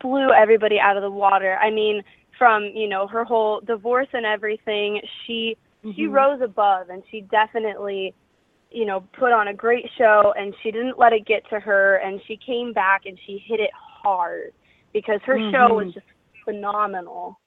blew 0.00 0.30
everybody 0.32 0.78
out 0.78 0.96
of 0.96 1.02
the 1.02 1.10
water. 1.10 1.58
I 1.60 1.70
mean, 1.70 2.02
from 2.36 2.64
you 2.64 2.88
know 2.88 3.06
her 3.06 3.24
whole 3.24 3.60
divorce 3.60 4.08
and 4.12 4.26
everything, 4.26 5.00
she 5.24 5.56
she 5.94 6.06
Mhm. 6.06 6.12
rose 6.12 6.40
above, 6.42 6.90
and 6.90 7.02
she 7.10 7.22
definitely 7.22 8.14
you 8.70 8.84
know 8.84 9.00
put 9.18 9.32
on 9.32 9.48
a 9.48 9.54
great 9.54 9.86
show, 9.98 10.32
and 10.36 10.54
she 10.62 10.70
didn't 10.70 10.98
let 10.98 11.12
it 11.12 11.26
get 11.26 11.48
to 11.50 11.60
her, 11.60 11.96
and 11.96 12.20
she 12.26 12.36
came 12.36 12.72
back 12.72 13.06
and 13.06 13.18
she 13.26 13.38
hit 13.46 13.60
it 13.60 13.70
hard 13.74 14.52
because 14.92 15.20
her 15.24 15.38
show 15.50 15.74
was 15.74 15.88
Mhm. 15.88 15.94
just 15.94 16.06
phenomenal. 16.44 17.38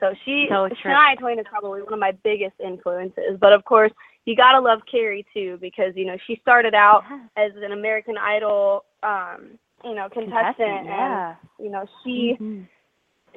So 0.00 0.14
she 0.24 0.46
So. 0.48 0.68
Shania 0.84 1.18
Twain 1.18 1.38
is 1.38 1.46
probably 1.48 1.82
one 1.82 1.92
of 1.92 1.98
my 1.98 2.12
biggest 2.22 2.54
influences, 2.60 3.36
but 3.40 3.52
of 3.52 3.64
course 3.64 3.92
you 4.26 4.36
gotta 4.36 4.60
love 4.60 4.80
Carrie 4.86 5.26
too 5.34 5.56
because 5.60 5.96
you 5.96 6.04
know 6.04 6.16
she 6.26 6.36
started 6.36 6.74
out 6.74 7.04
Yeah. 7.10 7.20
as 7.36 7.56
an 7.56 7.72
American 7.72 8.16
Idol 8.16 8.84
um 9.02 9.58
you 9.84 9.94
know 9.94 10.08
contestant, 10.08 10.56
Contestant, 10.56 10.86
yeah. 10.86 11.30
and 11.30 11.64
you 11.64 11.70
know 11.70 11.84
she 12.04 12.36
Mhm. 12.40 12.66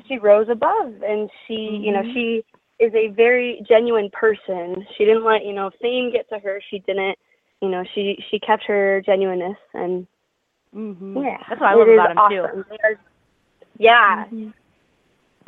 she 0.07 0.17
rose 0.19 0.49
above 0.49 1.01
and 1.03 1.29
she 1.45 1.55
you 1.77 1.91
know 1.91 2.03
Mhm. 2.03 2.13
she 2.13 2.45
is 2.81 2.93
a 2.95 3.07
very 3.09 3.61
genuine 3.67 4.09
person 4.11 4.85
she 4.97 5.05
didn't 5.05 5.23
let 5.23 5.45
you 5.45 5.53
know 5.53 5.69
fame 5.81 6.11
get 6.11 6.27
to 6.29 6.39
her 6.39 6.59
she 6.69 6.79
didn't 6.79 7.17
you 7.61 7.69
know 7.69 7.83
she 7.93 8.17
she 8.29 8.39
kept 8.39 8.63
her 8.63 9.01
genuineness 9.05 9.57
and 9.73 10.07
Mhm. 10.75 11.23
yeah 11.23 11.37
That's 11.49 11.61
what 11.61 11.69
I 11.69 11.73
love 11.75 11.87
about 11.89 12.11
him 12.11 12.17
too. 12.29 12.43
awesome. 12.43 12.65
They 12.69 12.77
are- 12.83 12.99
yeah 13.77 14.25
Mhm. 14.31 14.53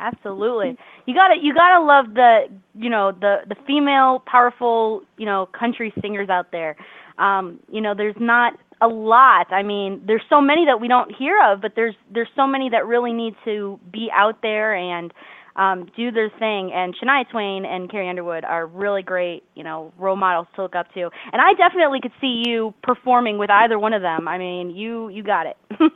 Absolutely. 0.00 0.76
You 1.06 1.14
gotta 1.14 1.36
you 1.40 1.54
gotta 1.54 1.82
love 1.84 2.14
the 2.14 2.48
you 2.74 2.90
know 2.90 3.12
the 3.12 3.42
the 3.48 3.54
female 3.66 4.20
powerful 4.26 5.02
you 5.16 5.26
know 5.26 5.46
country 5.46 5.92
singers 6.02 6.28
out 6.28 6.50
there. 6.50 6.76
Um, 7.18 7.60
you 7.70 7.80
know, 7.80 7.94
there's 7.94 8.16
not 8.18 8.54
a 8.80 8.88
lot. 8.88 9.46
I 9.52 9.62
mean, 9.62 10.02
there's 10.04 10.24
so 10.28 10.40
many 10.40 10.66
that 10.66 10.80
we 10.80 10.88
don't 10.88 11.14
hear 11.14 11.40
of, 11.42 11.60
but 11.60 11.72
there's 11.76 11.94
there's 12.10 12.28
so 12.34 12.46
many 12.46 12.68
that 12.70 12.86
really 12.86 13.12
need 13.12 13.34
to 13.44 13.78
be 13.92 14.10
out 14.12 14.42
there 14.42 14.74
and 14.74 15.12
um, 15.56 15.86
do 15.96 16.10
their 16.10 16.30
thing. 16.38 16.72
And 16.74 16.94
Shania 16.96 17.28
Twain 17.30 17.64
and 17.64 17.90
Carrie 17.90 18.08
Underwood 18.08 18.44
are 18.44 18.66
really 18.66 19.02
great, 19.02 19.42
you 19.54 19.64
know, 19.64 19.92
role 19.98 20.16
models 20.16 20.46
to 20.56 20.62
look 20.62 20.74
up 20.74 20.92
to. 20.94 21.10
And 21.32 21.40
I 21.40 21.54
definitely 21.54 22.00
could 22.00 22.12
see 22.20 22.42
you 22.46 22.74
performing 22.82 23.38
with 23.38 23.50
either 23.50 23.78
one 23.78 23.92
of 23.92 24.02
them. 24.02 24.26
I 24.28 24.38
mean, 24.38 24.70
you 24.70 25.08
you 25.08 25.22
got 25.22 25.46
it. 25.46 25.56
you 25.80 25.88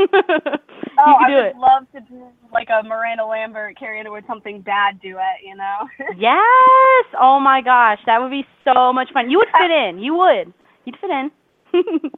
oh 0.98 1.14
I 1.20 1.34
would 1.34 1.44
it. 1.46 1.56
love 1.56 1.84
to 1.94 2.00
do 2.00 2.26
like 2.52 2.68
a 2.70 2.86
Miranda 2.86 3.24
Lambert 3.24 3.78
Carrie 3.78 3.98
Underwood 3.98 4.24
something 4.26 4.60
bad 4.60 5.00
duet 5.00 5.38
you 5.44 5.54
know 5.54 5.86
Yes. 6.18 7.04
Oh 7.20 7.38
my 7.40 7.60
gosh, 7.64 7.98
that 8.06 8.20
would 8.20 8.30
be 8.30 8.44
so 8.64 8.92
much 8.92 9.08
fun. 9.12 9.30
You 9.30 9.38
would 9.38 9.48
fit 9.60 9.70
in. 9.70 9.98
You 9.98 10.16
would. 10.16 10.52
You'd 10.84 10.96
fit 11.00 11.10
in. 11.10 11.30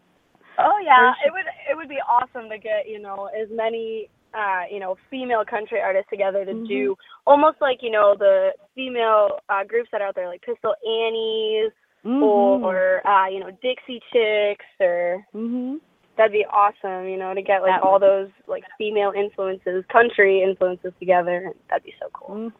Oh 0.62 0.78
yeah, 0.84 1.12
it 1.24 1.32
would 1.32 1.46
it 1.70 1.76
would 1.76 1.88
be 1.88 2.00
awesome 2.06 2.50
to 2.50 2.58
get 2.58 2.86
you 2.86 3.00
know 3.00 3.30
as 3.32 3.48
many 3.50 4.10
uh 4.34 4.62
you 4.70 4.78
know 4.78 4.96
female 5.10 5.44
country 5.44 5.80
artists 5.80 6.08
together 6.10 6.44
to 6.44 6.54
do 6.66 6.94
almost 7.26 7.56
like 7.60 7.78
you 7.82 7.90
know 7.90 8.14
the 8.18 8.50
female 8.74 9.38
uh 9.48 9.64
groups 9.64 9.88
that 9.92 10.00
are 10.00 10.08
out 10.08 10.14
there 10.14 10.28
like 10.28 10.42
Pistol 10.42 10.74
Annies 10.86 11.72
Mhm. 12.04 12.62
or 12.62 13.06
uh 13.06 13.28
you 13.28 13.40
know 13.40 13.50
Dixie 13.62 14.00
Chicks 14.12 14.64
or 14.80 15.26
Mhm. 15.34 15.80
that'd 16.16 16.32
be 16.32 16.46
awesome 16.46 17.08
you 17.08 17.16
know 17.16 17.34
to 17.34 17.42
get 17.42 17.62
like 17.62 17.72
That 17.72 17.82
all 17.82 17.98
those 17.98 18.30
like 18.46 18.64
female 18.78 19.12
influences 19.14 19.84
country 19.92 20.42
influences 20.42 20.92
together 20.98 21.52
that'd 21.68 21.84
be 21.84 21.94
so 22.00 22.08
cool. 22.12 22.52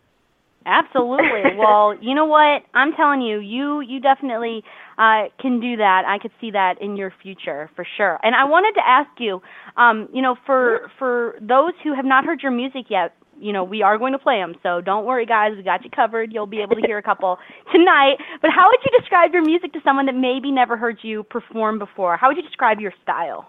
Absolutely. 0.67 1.43
well, 1.57 1.95
you 2.01 2.15
know 2.15 2.27
what? 2.27 2.63
I'm 2.75 2.93
telling 2.93 3.21
you, 3.23 3.41
you 3.41 3.81
you 3.81 4.01
definitely 4.01 4.63
uh 4.99 5.25
can 5.41 5.61
do 5.61 5.77
that. 5.77 6.05
I 6.07 6.19
could 6.19 6.33
see 6.41 6.51
that 6.53 6.81
in 6.81 6.97
your 6.97 7.13
future 7.23 7.71
for 7.75 7.87
sure. 7.97 8.19
And 8.23 8.35
I 8.35 8.45
wanted 8.45 8.73
to 8.81 8.87
ask 8.87 9.11
you, 9.19 9.41
um, 9.77 10.09
you 10.13 10.23
know, 10.23 10.37
for 10.47 10.91
for 10.99 11.37
those 11.41 11.73
who 11.83 11.95
have 11.95 12.05
not 12.05 12.25
heard 12.25 12.43
your 12.43 12.53
music 12.53 12.87
yet, 12.91 13.15
you 13.41 13.53
know, 13.53 13.65
we 13.65 13.83
are 13.83 13.97
going 13.99 14.13
to 14.13 14.19
play 14.19 14.39
them. 14.39 14.55
So 14.63 14.81
don't 14.81 15.07
worry, 15.07 15.25
guys. 15.25 15.53
We 15.57 15.63
got 15.63 15.83
you 15.83 15.91
covered. 15.91 16.33
You'll 16.33 16.47
be 16.47 16.61
able 16.61 16.77
to 16.77 16.83
hear 16.87 16.99
a 16.99 17.03
couple 17.03 17.39
tonight. 17.73 18.17
But 18.43 18.51
how 18.51 18.69
would 18.69 18.81
you 18.85 18.99
describe 19.01 19.33
your 19.33 19.43
music 19.45 19.73
to 19.73 19.81
someone 19.83 20.07
that 20.07 20.15
maybe 20.15 20.51
never 20.53 20.77
heard 20.77 20.99
you 21.03 21.23
perform 21.25 21.79
before? 21.79 22.17
How 22.17 22.29
would 22.29 22.37
you 22.37 22.43
describe 22.43 22.81
your 22.81 22.93
style? 23.03 23.49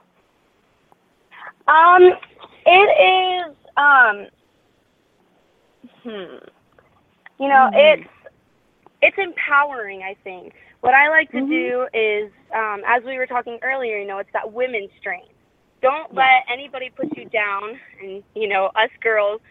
Um, 1.67 2.10
it 2.65 3.50
is 3.50 3.56
um, 3.78 4.28
hmm, 6.04 6.61
you 7.41 7.49
know, 7.49 7.69
Mhm. 7.73 7.75
it's 7.75 8.10
it's 9.01 9.17
empowering. 9.19 10.04
I 10.04 10.15
think 10.23 10.54
what 10.82 10.93
I 10.95 11.10
like 11.10 11.32
to 11.32 11.41
Mhm. 11.41 11.49
do 11.49 11.88
is, 11.93 12.32
um, 12.54 12.84
as 12.86 13.04
we 13.04 13.17
were 13.17 13.27
talking 13.27 13.60
earlier, 13.63 13.97
you 13.99 14.08
know, 14.08 14.19
it's 14.19 14.32
that 14.34 14.51
women's 14.54 14.93
strength. 14.99 15.34
don't 15.82 16.13
let 16.15 16.45
anybody 16.49 16.89
put 16.91 17.17
you 17.17 17.25
down. 17.30 17.80
And 18.01 18.23
you 18.36 18.47
know, 18.47 18.67
us 18.75 18.91
girls, 19.01 19.41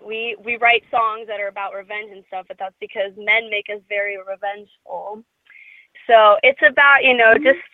we 0.00 0.36
we 0.44 0.56
write 0.56 0.84
songs 0.90 1.26
that 1.28 1.40
are 1.40 1.48
about 1.48 1.74
revenge 1.74 2.10
and 2.12 2.24
stuff, 2.28 2.46
but 2.48 2.58
that's 2.58 2.76
because 2.80 3.12
men 3.16 3.50
make 3.50 3.68
us 3.70 3.82
very 3.88 4.16
revengeful. 4.18 5.24
So 6.06 6.38
it's 6.42 6.62
about 6.62 7.04
you 7.04 7.16
know 7.16 7.34
just 7.34 7.64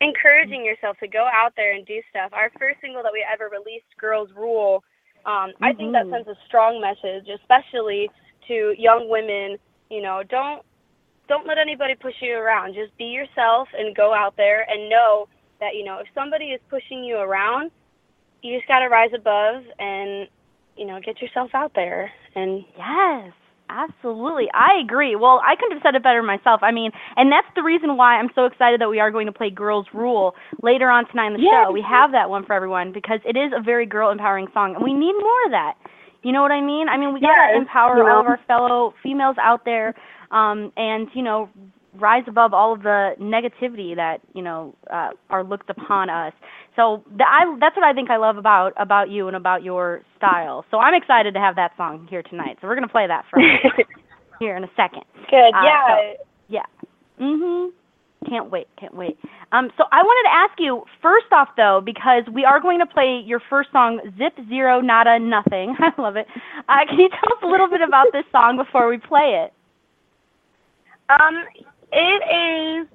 encouraging 0.00 0.64
yourself 0.64 0.98
to 0.98 1.08
go 1.08 1.26
out 1.32 1.54
there 1.56 1.72
and 1.72 1.86
do 1.86 2.00
stuff. 2.10 2.32
Our 2.32 2.50
first 2.58 2.80
single 2.80 3.02
that 3.02 3.12
we 3.12 3.24
ever 3.30 3.48
released, 3.50 3.96
"Girls 3.98 4.32
Rule," 4.36 4.84
um, 5.26 5.52
I 5.62 5.72
think 5.72 5.92
that 5.92 6.08
sends 6.10 6.28
a 6.28 6.36
strong 6.46 6.80
message, 6.80 7.28
especially 7.28 8.10
to 8.50 8.74
young 8.78 9.08
women. 9.08 9.56
You 9.90 10.02
know, 10.02 10.22
don't 10.28 10.62
don't 11.28 11.46
let 11.46 11.58
anybody 11.58 11.94
push 11.94 12.14
you 12.20 12.34
around. 12.34 12.74
Just 12.74 12.96
be 12.98 13.04
yourself 13.04 13.68
and 13.78 13.94
go 13.96 14.12
out 14.12 14.34
there 14.36 14.66
and 14.68 14.90
know 14.90 15.28
that 15.60 15.74
you 15.74 15.84
know 15.84 15.98
if 15.98 16.06
somebody 16.14 16.46
is 16.46 16.60
pushing 16.68 17.04
you 17.04 17.16
around, 17.16 17.70
you 18.42 18.56
just 18.56 18.68
got 18.68 18.80
to 18.80 18.88
rise 18.88 19.10
above 19.14 19.62
and 19.78 20.28
you 20.76 20.86
know 20.86 20.98
get 21.04 21.20
yourself 21.22 21.50
out 21.54 21.72
there 21.74 22.10
and 22.34 22.64
Yes, 22.76 23.32
absolutely. 23.68 24.48
I 24.54 24.80
agree. 24.84 25.14
Well, 25.16 25.40
I 25.44 25.54
couldn't 25.56 25.78
have 25.78 25.82
said 25.82 25.94
it 25.94 26.02
better 26.02 26.22
myself. 26.22 26.60
I 26.62 26.72
mean, 26.72 26.90
and 27.16 27.30
that's 27.30 27.46
the 27.54 27.62
reason 27.62 27.96
why 27.96 28.16
I'm 28.18 28.30
so 28.34 28.46
excited 28.46 28.80
that 28.80 28.88
we 28.88 28.98
are 29.00 29.10
going 29.10 29.26
to 29.26 29.32
play 29.32 29.50
Girls 29.50 29.86
Rule 29.94 30.34
later 30.62 30.88
on 30.90 31.06
tonight 31.08 31.28
in 31.28 31.32
the 31.34 31.42
Yes. 31.42 31.66
show. 31.66 31.72
We 31.72 31.82
have 31.88 32.12
that 32.12 32.30
one 32.30 32.44
for 32.46 32.54
everyone 32.54 32.92
because 32.92 33.20
it 33.24 33.36
is 33.36 33.52
a 33.56 33.62
very 33.62 33.86
girl 33.86 34.10
empowering 34.10 34.48
song 34.54 34.74
and 34.74 34.82
we 34.84 34.92
need 34.94 35.12
more 35.14 35.44
of 35.46 35.50
that. 35.52 35.74
You 36.22 36.32
know 36.32 36.42
what 36.42 36.52
I 36.52 36.60
mean? 36.60 36.88
I 36.88 36.96
mean, 36.96 37.14
we 37.14 37.20
got 37.20 37.28
to 37.52 37.56
empower 37.56 37.96
you 37.98 38.04
know. 38.04 38.10
all 38.14 38.20
of 38.20 38.26
our 38.26 38.40
fellow 38.46 38.94
females 39.02 39.36
out 39.40 39.64
there 39.64 39.94
um 40.30 40.72
and, 40.76 41.08
you 41.14 41.22
know, 41.22 41.48
rise 41.94 42.22
above 42.28 42.54
all 42.54 42.72
of 42.72 42.82
the 42.82 43.14
negativity 43.20 43.96
that, 43.96 44.18
you 44.32 44.42
know, 44.42 44.74
uh, 44.92 45.10
are 45.28 45.42
looked 45.42 45.68
upon 45.70 46.08
us. 46.08 46.32
So 46.76 47.02
th- 47.08 47.20
I, 47.26 47.56
that's 47.58 47.74
what 47.74 47.84
I 47.84 47.92
think 47.92 48.10
I 48.10 48.16
love 48.16 48.36
about 48.36 48.72
about 48.76 49.10
you 49.10 49.26
and 49.26 49.36
about 49.36 49.62
your 49.64 50.02
style. 50.16 50.64
So 50.70 50.78
I'm 50.78 50.94
excited 50.94 51.34
to 51.34 51.40
have 51.40 51.56
that 51.56 51.72
song 51.76 52.06
here 52.08 52.22
tonight. 52.22 52.58
So 52.60 52.68
we're 52.68 52.76
gonna 52.76 52.86
play 52.88 53.06
that 53.08 53.24
from 53.28 53.42
here 54.38 54.56
in 54.56 54.62
a 54.64 54.70
second. 54.76 55.02
good. 55.30 55.52
Uh, 55.54 55.62
yeah. 55.64 55.86
so- 55.96 56.24
Yeah. 56.48 56.66
Mhm. 57.20 57.70
Can't 58.28 58.50
wait. 58.50 58.68
Can't 58.78 58.94
wait. 58.94 59.18
Um. 59.52 59.70
So 59.78 59.84
I 59.92 60.02
wanted 60.02 60.28
to 60.28 60.34
ask 60.34 60.60
you 60.60 60.84
first 61.00 61.32
off 61.32 61.48
though, 61.56 61.80
because 61.82 62.24
we 62.32 62.44
are 62.44 62.60
going 62.60 62.78
to 62.80 62.86
play 62.86 63.22
your 63.24 63.40
first 63.48 63.70
song, 63.72 63.98
Zip 64.18 64.34
Zero 64.48 64.80
Nada 64.80 65.18
Nothing. 65.18 65.74
I 65.80 65.90
love 66.00 66.16
it. 66.16 66.26
Uh, 66.68 66.84
can 66.88 66.98
you 67.00 67.08
tell 67.08 67.32
us 67.32 67.42
a 67.42 67.46
little 67.46 67.68
bit 67.68 67.80
about 67.80 68.08
this 68.12 68.24
song 68.30 68.58
before 68.58 68.88
we 68.88 68.98
play 68.98 69.46
it? 69.46 69.54
Um, 71.08 71.44
it 71.92 72.84
is 72.84 72.88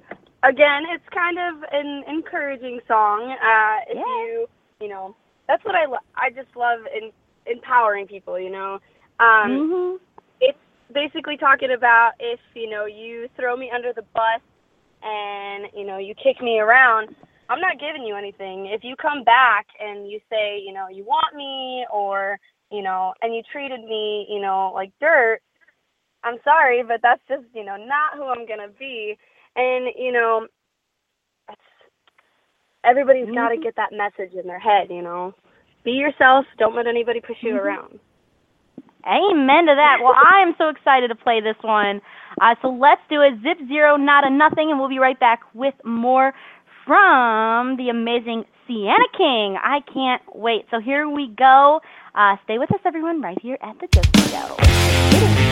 again. 0.44 0.84
It's 0.94 1.04
kind 1.12 1.38
of 1.38 1.64
an 1.72 2.04
encouraging 2.08 2.78
song. 2.86 3.32
Uh, 3.32 3.78
if 3.90 3.96
Yeah. 3.96 4.02
you, 4.04 4.46
you 4.80 4.88
know, 4.88 5.16
that's 5.48 5.64
what 5.64 5.74
I. 5.74 5.86
Lo- 5.86 6.06
I 6.14 6.30
just 6.30 6.54
love 6.56 6.80
in, 6.96 7.10
empowering 7.46 8.06
people. 8.06 8.38
You 8.38 8.50
know, 8.50 8.74
um, 9.18 9.50
mhm. 9.50 9.98
it's 10.40 10.58
basically 10.94 11.36
talking 11.36 11.72
about 11.72 12.12
if 12.20 12.38
you 12.54 12.70
know 12.70 12.84
you 12.86 13.28
throw 13.36 13.56
me 13.56 13.72
under 13.74 13.92
the 13.92 14.02
bus 14.14 14.40
and 15.02 15.66
you 15.74 15.84
know 15.84 15.98
you 15.98 16.14
kick 16.14 16.42
me 16.42 16.58
around. 16.58 17.14
I'm 17.48 17.60
not 17.60 17.78
giving 17.78 18.04
you 18.04 18.16
anything. 18.16 18.66
If 18.66 18.82
you 18.82 18.96
come 18.96 19.22
back 19.22 19.66
and 19.80 20.10
you 20.10 20.20
say, 20.30 20.58
you 20.58 20.72
know, 20.72 20.88
you 20.88 21.04
want 21.04 21.34
me 21.36 21.86
or, 21.92 22.38
you 22.72 22.82
know, 22.82 23.14
and 23.22 23.34
you 23.34 23.42
treated 23.52 23.84
me, 23.84 24.26
you 24.28 24.40
know, 24.40 24.72
like 24.74 24.90
dirt, 25.00 25.40
I'm 26.24 26.38
sorry, 26.42 26.82
but 26.82 27.00
that's 27.02 27.22
just, 27.28 27.44
you 27.54 27.64
know, 27.64 27.76
not 27.76 28.14
who 28.16 28.24
I'm 28.24 28.46
going 28.46 28.58
to 28.58 28.74
be. 28.78 29.16
And, 29.54 29.86
you 29.96 30.10
know, 30.10 30.48
everybody's 32.82 33.32
got 33.34 33.50
to 33.50 33.56
get 33.56 33.76
that 33.76 33.92
message 33.92 34.34
in 34.34 34.46
their 34.46 34.58
head, 34.58 34.88
you 34.90 35.02
know. 35.02 35.34
Be 35.84 35.92
yourself. 35.92 36.46
Don't 36.58 36.74
let 36.74 36.88
anybody 36.88 37.20
push 37.20 37.36
you 37.42 37.54
Mhm. 37.54 37.60
around. 37.60 38.00
Amen 39.06 39.66
to 39.66 39.74
that. 39.74 39.98
Well, 40.02 40.14
I 40.14 40.42
am 40.42 40.54
so 40.58 40.68
excited 40.68 41.08
to 41.08 41.14
play 41.14 41.40
this 41.40 41.56
one. 41.62 42.00
Uh, 42.40 42.54
so 42.60 42.68
let's 42.68 43.00
do 43.08 43.22
it. 43.22 43.34
Zip 43.42 43.66
Zero, 43.68 43.96
not 43.96 44.26
a 44.26 44.30
nothing, 44.30 44.70
and 44.70 44.78
we'll 44.78 44.88
be 44.88 44.98
right 44.98 45.18
back 45.18 45.40
with 45.54 45.74
more 45.84 46.34
from 46.84 47.76
the 47.76 47.88
amazing 47.88 48.44
Siana 48.68 49.06
King. 49.16 49.56
I 49.62 49.80
can't 49.92 50.22
wait. 50.34 50.66
So 50.70 50.80
here 50.80 51.08
we 51.08 51.28
go. 51.28 51.80
Uh, 52.14 52.36
stay 52.44 52.58
with 52.58 52.72
us, 52.72 52.80
everyone, 52.84 53.20
right 53.22 53.38
here 53.40 53.58
at 53.62 53.78
the 53.78 53.86
Josie 53.88 54.30
Show. 54.30 55.45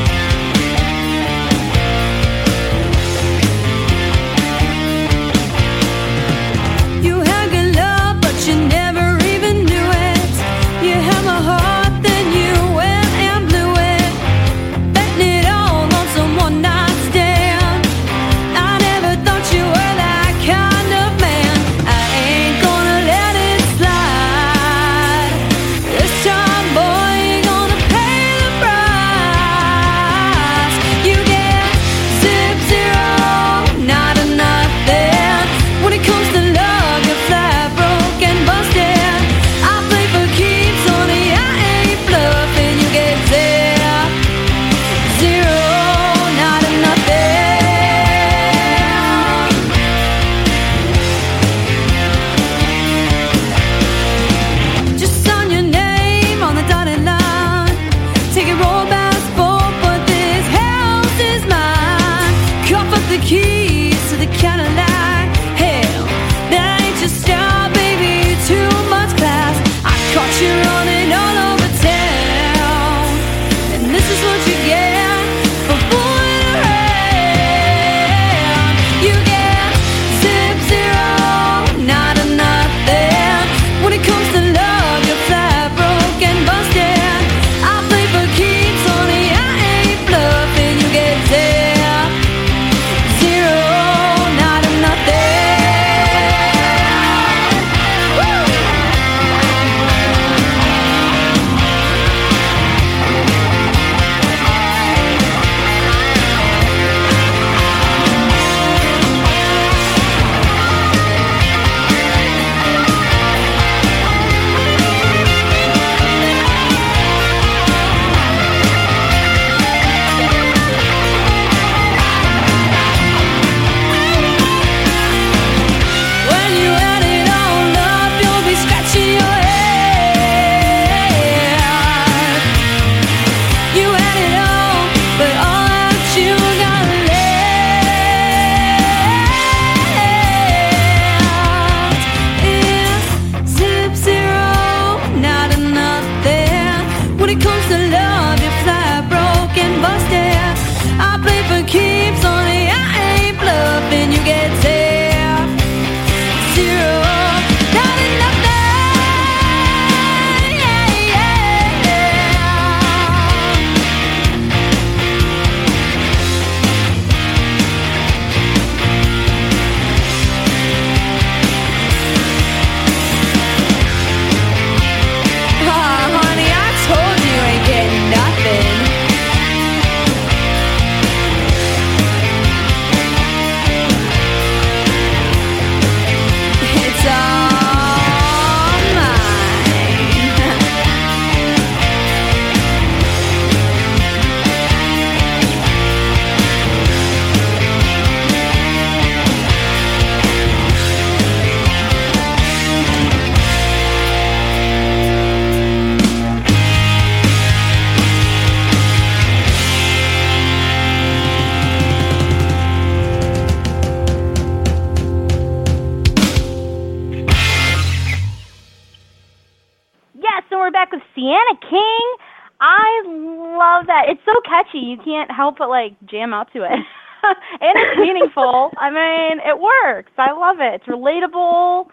Catchy. 224.74 224.86
You 224.86 224.96
can't 225.04 225.30
help 225.30 225.56
but 225.58 225.68
like 225.68 225.92
jam 226.06 226.32
out 226.32 226.52
to 226.52 226.64
it. 226.64 226.70
and 226.72 227.74
it's 227.76 228.00
meaningful. 228.00 228.70
I 228.78 228.90
mean, 228.90 229.40
it 229.44 229.58
works. 229.58 230.12
I 230.18 230.32
love 230.32 230.56
it. 230.60 230.80
It's 230.80 230.86
relatable. 230.86 231.86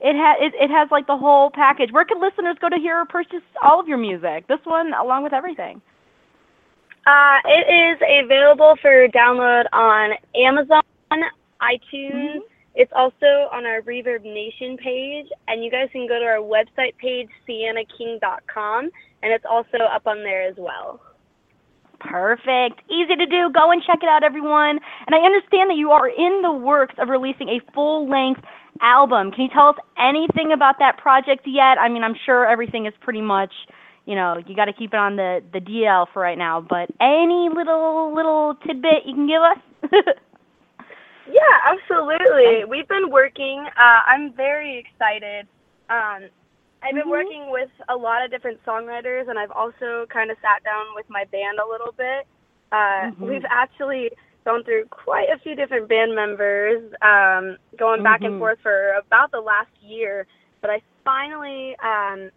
It 0.00 0.16
has 0.16 0.36
it, 0.40 0.54
it 0.58 0.70
has 0.70 0.88
like 0.90 1.06
the 1.06 1.16
whole 1.16 1.50
package. 1.50 1.90
Where 1.92 2.04
can 2.04 2.20
listeners 2.20 2.56
go 2.60 2.68
to 2.68 2.76
hear 2.76 3.00
or 3.00 3.06
purchase 3.06 3.42
all 3.62 3.78
of 3.78 3.86
your 3.86 3.98
music? 3.98 4.48
This 4.48 4.58
one 4.64 4.92
along 4.94 5.22
with 5.22 5.32
everything. 5.32 5.80
Uh, 7.06 7.38
it 7.44 7.66
is 7.66 8.24
available 8.24 8.76
for 8.80 9.08
download 9.08 9.64
on 9.72 10.10
Amazon, 10.36 10.82
iTunes. 11.60 12.40
It's 12.74 12.92
also 12.94 13.50
on 13.52 13.66
our 13.66 13.82
Reverb 13.82 14.22
Nation 14.22 14.76
page, 14.78 15.26
and 15.46 15.62
you 15.64 15.70
guys 15.70 15.88
can 15.92 16.06
go 16.08 16.18
to 16.18 16.24
our 16.24 16.38
website 16.38 16.96
page, 16.96 17.28
sianaking.com, 17.46 18.90
and 19.22 19.32
it's 19.32 19.44
also 19.48 19.78
up 19.92 20.06
on 20.06 20.22
there 20.22 20.48
as 20.48 20.54
well. 20.56 21.00
Perfect. 22.02 22.82
Easy 22.90 23.14
to 23.16 23.26
do. 23.26 23.50
Go 23.52 23.70
and 23.70 23.82
check 23.86 23.98
it 24.02 24.08
out, 24.08 24.22
everyone. 24.24 24.80
And 25.06 25.14
I 25.14 25.18
understand 25.18 25.70
that 25.70 25.76
you 25.76 25.90
are 25.90 26.08
in 26.08 26.42
the 26.42 26.52
works 26.52 26.94
of 26.98 27.08
releasing 27.08 27.48
a 27.48 27.60
full 27.72 28.08
length 28.08 28.42
album. 28.80 29.30
Can 29.30 29.44
you 29.44 29.50
tell 29.52 29.68
us 29.68 29.76
anything 29.98 30.52
about 30.52 30.76
that 30.80 30.98
project 30.98 31.46
yet? 31.46 31.78
I 31.78 31.88
mean, 31.88 32.02
I'm 32.02 32.16
sure 32.26 32.46
everything 32.48 32.86
is 32.86 32.92
pretty 33.00 33.20
much, 33.20 33.52
you 34.04 34.14
know, 34.14 34.36
you 34.46 34.56
got 34.56 34.64
to 34.66 34.72
keep 34.72 34.92
it 34.92 34.98
on 34.98 35.16
the 35.16 35.42
the 35.52 35.60
DL 35.60 36.06
for 36.12 36.22
right 36.22 36.38
now. 36.38 36.60
But 36.60 36.90
any 37.00 37.48
little 37.54 38.12
little 38.14 38.54
tidbit 38.66 39.06
you 39.06 39.14
can 39.14 39.26
give 39.26 39.42
us? 39.42 40.12
Yeah, 41.26 41.72
absolutely. 41.72 42.64
We've 42.68 42.88
been 42.88 43.10
working. 43.10 43.64
Uh, 43.66 44.00
I'm 44.06 44.34
very 44.34 44.78
excited. 44.78 45.46
Um, 45.88 46.28
I've 46.82 46.94
been 46.94 47.06
Mhm. 47.06 47.10
working 47.10 47.50
with 47.50 47.70
a 47.88 47.96
lot 47.96 48.24
of 48.24 48.30
different 48.30 48.62
songwriters, 48.64 49.28
and 49.28 49.38
I've 49.38 49.52
also 49.52 50.06
kind 50.06 50.30
of 50.30 50.38
sat 50.40 50.62
down 50.64 50.94
with 50.94 51.08
my 51.08 51.24
band 51.26 51.58
a 51.58 51.66
little 51.66 51.92
bit. 51.92 52.26
Uh, 52.72 53.10
Mhm. 53.10 53.18
We've 53.20 53.44
actually 53.48 54.10
gone 54.44 54.64
through 54.64 54.86
quite 54.86 55.28
a 55.30 55.38
few 55.38 55.54
different 55.54 55.88
band 55.88 56.14
members, 56.14 56.82
um, 57.02 57.56
going 57.76 58.02
back 58.02 58.22
Mhm. 58.22 58.26
and 58.26 58.38
forth 58.38 58.58
for 58.60 58.94
about 58.94 59.30
the 59.30 59.40
last 59.40 59.70
year. 59.80 60.26
But 60.60 60.70
I 60.70 60.82
finally 61.04 61.76
um, 61.78 62.30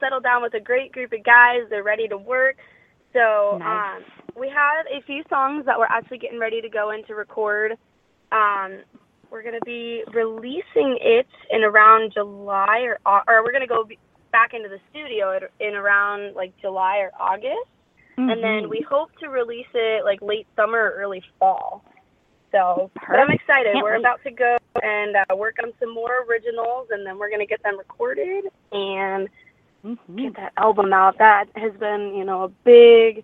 settled 0.00 0.22
down 0.22 0.42
with 0.42 0.54
a 0.54 0.60
great 0.60 0.92
group 0.92 1.12
of 1.12 1.22
guys. 1.22 1.66
They're 1.70 1.82
ready 1.82 2.08
to 2.08 2.18
work. 2.18 2.56
So 3.12 3.56
Nice. 3.60 3.96
um, 3.96 4.04
we 4.34 4.48
have 4.50 4.86
a 4.88 5.00
few 5.02 5.24
songs 5.30 5.64
that 5.64 5.78
we're 5.78 5.86
actually 5.86 6.18
getting 6.18 6.38
ready 6.38 6.60
to 6.60 6.68
go 6.68 6.90
in 6.90 7.04
to 7.04 7.14
record. 7.14 7.78
Um, 8.32 8.84
we're 9.30 9.42
going 9.42 9.54
to 9.58 9.64
be 9.64 10.02
releasing 10.12 10.98
it 11.00 11.26
in 11.50 11.64
around 11.64 12.12
July 12.12 12.80
or 12.80 12.98
or 13.06 13.42
we're 13.44 13.52
going 13.52 13.60
to 13.62 13.66
go 13.66 13.86
back 14.32 14.54
into 14.54 14.68
the 14.68 14.80
studio 14.90 15.38
in 15.60 15.74
around 15.74 16.34
like 16.34 16.52
July 16.60 16.98
or 16.98 17.10
August, 17.18 17.68
and 18.16 18.42
then 18.42 18.64
Mhm. 18.64 18.68
we 18.68 18.80
hope 18.80 19.10
to 19.20 19.28
release 19.28 19.66
it 19.74 20.04
like 20.04 20.20
late 20.22 20.46
summer 20.56 20.78
or 20.78 20.90
early 20.92 21.22
fall. 21.38 21.82
So, 22.52 22.90
but 23.08 23.18
I'm 23.20 23.30
excited. 23.30 23.72
Can't 23.74 23.84
we're 23.84 23.92
wait. 23.92 24.00
about 24.00 24.22
to 24.24 24.30
go 24.30 24.56
and 24.82 25.16
uh, 25.16 25.36
work 25.36 25.56
on 25.62 25.72
some 25.80 25.92
more 25.92 26.24
originals, 26.28 26.88
and 26.90 27.06
then 27.06 27.18
we're 27.18 27.28
going 27.28 27.40
to 27.40 27.46
get 27.46 27.62
them 27.62 27.76
recorded 27.78 28.44
and 28.72 29.28
Mhm. 29.84 30.16
get 30.16 30.34
that 30.36 30.52
album 30.56 30.92
out. 30.92 31.18
That 31.18 31.48
has 31.56 31.72
been, 31.74 32.14
you 32.14 32.24
know, 32.24 32.44
a 32.44 32.48
big, 32.48 33.22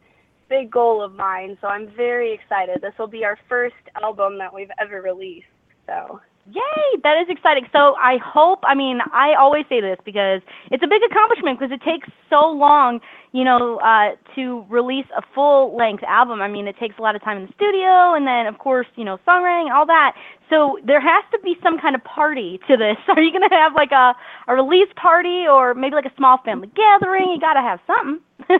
big 0.48 0.70
goal 0.70 1.02
of 1.02 1.14
mine. 1.14 1.56
So 1.60 1.68
I'm 1.68 1.88
very 1.88 2.32
excited. 2.32 2.80
This 2.82 2.96
will 2.98 3.06
be 3.08 3.24
our 3.24 3.36
first 3.48 3.74
album 4.02 4.38
that 4.38 4.52
we've 4.52 4.70
ever 4.78 5.00
released. 5.00 5.48
So 5.86 6.20
Yay! 6.52 7.00
That 7.02 7.16
is 7.22 7.28
exciting. 7.30 7.64
So 7.72 7.96
I 7.96 8.18
hope, 8.18 8.60
I 8.64 8.74
mean, 8.74 8.98
I 9.12 9.32
always 9.32 9.64
say 9.70 9.80
this 9.80 9.96
because 10.04 10.42
it's 10.70 10.82
a 10.84 10.86
big 10.86 11.00
accomplishment 11.10 11.58
because 11.58 11.72
it 11.72 11.80
takes 11.80 12.06
so 12.28 12.50
long, 12.50 13.00
you 13.32 13.44
know, 13.44 13.78
uh, 13.78 14.10
to 14.34 14.66
release 14.68 15.06
a 15.16 15.22
full 15.34 15.74
length 15.74 16.02
album. 16.02 16.42
I 16.42 16.48
mean, 16.48 16.68
it 16.68 16.76
takes 16.78 16.98
a 16.98 17.02
lot 17.02 17.16
of 17.16 17.22
time 17.22 17.38
in 17.38 17.46
the 17.46 17.52
studio 17.54 18.12
and 18.12 18.26
then, 18.26 18.46
of 18.46 18.58
course, 18.58 18.86
you 18.96 19.04
know, 19.04 19.18
songwriting 19.26 19.72
all 19.72 19.86
that. 19.86 20.16
So 20.50 20.78
there 20.84 21.00
has 21.00 21.24
to 21.32 21.38
be 21.38 21.56
some 21.62 21.80
kind 21.80 21.94
of 21.94 22.04
party 22.04 22.60
to 22.68 22.76
this. 22.76 22.98
Are 23.08 23.22
you 23.22 23.32
going 23.32 23.48
to 23.48 23.54
have 23.56 23.72
like 23.74 23.92
a, 23.92 24.14
a 24.46 24.54
release 24.54 24.92
party 24.96 25.46
or 25.48 25.72
maybe 25.72 25.94
like 25.94 26.04
a 26.04 26.14
small 26.14 26.38
family 26.44 26.68
gathering? 26.76 27.30
You 27.32 27.40
got 27.40 27.54
to 27.54 27.62
have 27.62 27.80
something. 27.86 28.20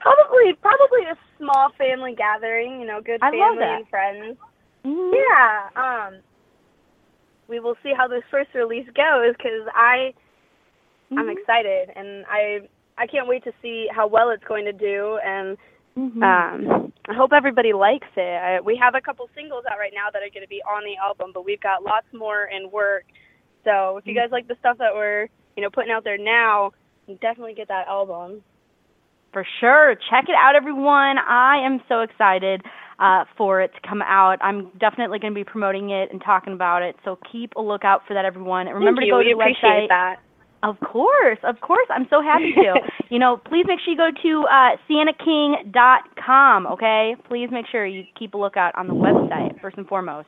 probably, 0.00 0.52
probably 0.60 1.04
a 1.06 1.16
small 1.38 1.70
family 1.78 2.16
gathering. 2.18 2.80
You 2.80 2.88
know, 2.88 3.00
good 3.00 3.22
I 3.22 3.30
family 3.30 3.62
and 3.62 3.88
friends. 3.88 4.36
Mhm. 4.84 5.12
Yeah. 5.14 5.68
Um. 5.76 6.22
We 7.48 7.60
will 7.60 7.76
see 7.82 7.92
how 7.96 8.06
this 8.08 8.22
first 8.30 8.50
release 8.54 8.86
goes 8.94 9.34
because 9.36 9.66
I, 9.74 10.12
I'm 11.16 11.26
Mhm. 11.26 11.32
excited 11.32 11.90
and 11.96 12.24
I, 12.28 12.68
I 12.98 13.06
can't 13.06 13.26
wait 13.26 13.42
to 13.44 13.52
see 13.62 13.88
how 13.90 14.06
well 14.06 14.30
it's 14.30 14.44
going 14.44 14.64
to 14.66 14.72
do 14.72 15.18
and 15.24 15.56
Mhm. 15.96 16.22
Um, 16.22 16.92
I 17.08 17.14
hope 17.14 17.32
everybody 17.32 17.72
likes 17.72 18.06
it. 18.16 18.20
I, 18.20 18.60
we 18.60 18.76
have 18.76 18.94
a 18.94 19.00
couple 19.00 19.28
singles 19.34 19.64
out 19.68 19.78
right 19.78 19.92
now 19.92 20.10
that 20.12 20.22
are 20.22 20.30
going 20.30 20.44
to 20.44 20.48
be 20.48 20.62
on 20.62 20.84
the 20.84 20.96
album, 20.96 21.32
but 21.34 21.44
we've 21.44 21.60
got 21.60 21.82
lots 21.82 22.06
more 22.12 22.44
in 22.44 22.70
work. 22.70 23.04
So 23.64 23.96
if 23.96 24.06
you 24.06 24.14
guys 24.14 24.30
like 24.30 24.46
the 24.46 24.54
stuff 24.60 24.78
that 24.78 24.94
we're, 24.94 25.28
you 25.56 25.62
know, 25.62 25.70
putting 25.70 25.90
out 25.90 26.04
there 26.04 26.18
now, 26.18 26.70
definitely 27.20 27.54
get 27.54 27.66
that 27.66 27.88
album. 27.88 28.44
For 29.32 29.44
sure. 29.58 29.96
Check 30.08 30.28
it 30.28 30.36
out, 30.36 30.54
everyone. 30.54 31.18
I 31.18 31.58
am 31.64 31.82
so 31.88 32.02
excited 32.02 32.62
uh, 32.98 33.24
for 33.36 33.60
it 33.60 33.70
to 33.74 33.88
come 33.88 34.02
out. 34.02 34.38
I'm 34.40 34.70
definitely 34.78 35.18
going 35.18 35.32
to 35.32 35.38
be 35.38 35.44
promoting 35.44 35.90
it 35.90 36.10
and 36.10 36.20
talking 36.20 36.52
about 36.52 36.82
it. 36.82 36.96
So 37.04 37.18
keep 37.30 37.54
a 37.56 37.60
lookout 37.60 38.02
for 38.06 38.14
that, 38.14 38.24
everyone. 38.24 38.66
And 38.66 38.74
remember 38.76 39.00
Thank 39.00 39.06
to 39.06 39.06
you. 39.06 39.12
go 39.12 39.18
we 39.18 39.24
to 39.24 39.36
the 39.36 39.42
appreciate 39.42 39.86
website. 39.86 39.88
that. 39.88 40.16
Of 40.62 40.80
course, 40.80 41.38
of 41.44 41.60
course. 41.60 41.86
I'm 41.88 42.06
so 42.10 42.20
happy 42.20 42.52
to. 42.56 42.80
you 43.10 43.18
know, 43.20 43.36
please 43.36 43.64
make 43.68 43.78
sure 43.84 43.92
you 43.92 43.96
go 43.96 44.10
to 44.10 44.44
uh, 44.50 44.76
sianaking.com, 44.90 46.66
okay? 46.66 47.14
Please 47.28 47.48
make 47.52 47.66
sure 47.70 47.86
you 47.86 48.02
keep 48.18 48.34
a 48.34 48.38
lookout 48.38 48.76
on 48.76 48.88
the 48.88 48.94
website, 48.94 49.60
first 49.60 49.78
and 49.78 49.86
foremost. 49.86 50.26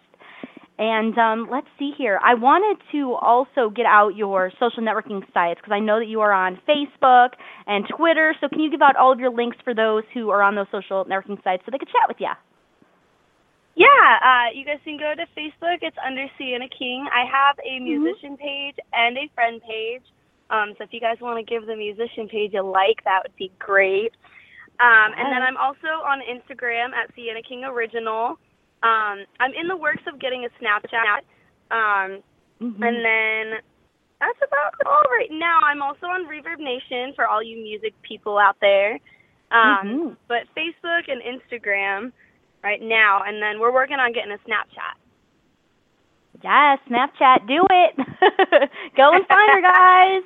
And 0.79 1.18
um, 1.18 1.49
let's 1.51 1.66
see 1.79 1.93
here. 1.99 2.18
I 2.25 2.35
wanted 2.35 2.81
to 2.93 3.12
also 3.21 3.68
get 3.68 3.85
out 3.85 4.16
your 4.16 4.51
social 4.59 4.83
networking 4.83 5.21
sites 5.35 5.61
because 5.61 5.73
I 5.73 5.81
know 5.81 5.99
that 5.99 6.07
you 6.07 6.21
are 6.21 6.33
on 6.33 6.59
Facebook 6.66 7.31
and 7.66 7.85
Twitter. 7.95 8.35
So 8.41 8.49
can 8.49 8.61
you 8.61 8.71
give 8.71 8.81
out 8.81 8.97
all 8.97 9.12
of 9.12 9.18
your 9.18 9.31
links 9.31 9.59
for 9.62 9.75
those 9.75 10.05
who 10.14 10.31
are 10.31 10.43
on 10.43 10.55
those 10.55 10.68
social 10.71 11.05
networking 11.05 11.43
sites 11.45 11.64
so 11.66 11.71
they 11.71 11.77
could 11.77 11.89
chat 11.89 12.09
with 12.09 12.16
you? 12.21 12.31
Yeah, 13.81 14.09
uh, 14.20 14.49
you 14.53 14.64
guys 14.68 14.78
can 14.85 14.99
go 14.99 15.14
to 15.16 15.24
Facebook. 15.33 15.78
It's 15.81 15.97
under 16.05 16.26
Siana 16.39 16.68
King. 16.76 17.09
I 17.09 17.24
have 17.24 17.57
a 17.64 17.81
musician 17.81 18.37
page 18.37 18.76
and 18.93 19.16
a 19.16 19.31
friend 19.35 19.61
page. 19.62 20.05
Um, 20.51 20.74
so 20.76 20.85
if 20.85 20.93
you 20.93 21.01
guys 21.01 21.16
want 21.20 21.39
to 21.41 21.47
give 21.49 21.64
the 21.66 21.76
musician 21.76 22.28
page 22.28 22.53
a 22.55 22.62
like, 22.62 23.01
that 23.05 23.20
would 23.24 23.37
be 23.37 23.51
great. 23.59 24.12
Um, 24.81 25.12
and 25.16 25.33
then 25.33 25.41
I'm 25.43 25.57
also 25.57 25.89
on 26.05 26.20
Instagram 26.20 26.93
at 26.93 27.09
Siana 27.16 27.41
King 27.47 27.64
Original. 27.64 28.37
Um, 28.83 29.24
I'm 29.41 29.53
in 29.57 29.68
the 29.68 29.76
works 29.76 30.03
of 30.07 30.18
getting 30.20 30.45
a 30.45 30.51
Snapchat. 30.62 31.24
Um, 31.70 32.22
Mm-hmm. 32.61 32.83
and 32.83 32.97
then 33.03 33.59
that's 34.20 34.37
about 34.47 34.74
all 34.85 35.09
right 35.11 35.31
now. 35.33 35.61
I'm 35.64 35.81
also 35.81 36.05
on 36.05 36.26
Reverb 36.28 36.59
Nation 36.61 37.14
for 37.16 37.26
all 37.26 37.43
you 37.43 37.57
music 37.57 37.95
people 38.03 38.37
out 38.37 38.57
there. 38.61 39.01
Um, 39.51 39.81
Mhm. 39.89 40.16
But 40.28 40.45
Facebook 40.55 41.09
and 41.09 41.22
Instagram 41.24 42.12
right 42.63 42.81
now, 42.83 43.23
and 43.27 43.43
then 43.43 43.61
we're 43.61 43.73
working 43.73 43.97
on 43.97 44.13
getting 44.13 44.33
a 44.33 44.39
Snapchat. 44.49 44.97
Yes, 46.43 46.79
Snapchat, 46.89 47.47
do 47.47 47.65
it. 47.71 47.97
go 48.97 49.13
and 49.13 49.27
find 49.27 49.51
her, 49.51 49.63
guys. 49.63 50.23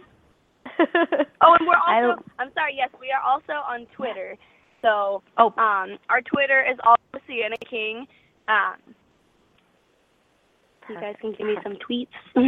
Oh, 1.40 1.54
and 1.58 1.66
we're 1.68 1.76
also, 1.76 2.22
I'm 2.38 2.50
sorry, 2.54 2.74
yes, 2.76 2.88
we 2.98 3.12
are 3.12 3.20
also 3.22 3.52
on 3.52 3.86
Twitter. 3.94 4.36
So 4.82 5.22
Oh, 5.38 5.46
um, 5.58 5.98
our 6.08 6.20
Twitter 6.22 6.64
is 6.64 6.78
also 6.84 7.24
Siana 7.28 7.56
King. 7.68 8.06
Um, 8.48 8.94
you 10.88 11.00
guys 11.00 11.14
can 11.20 11.32
give 11.32 11.46
me 11.46 11.56
some 11.62 11.76
tweets. 11.76 12.08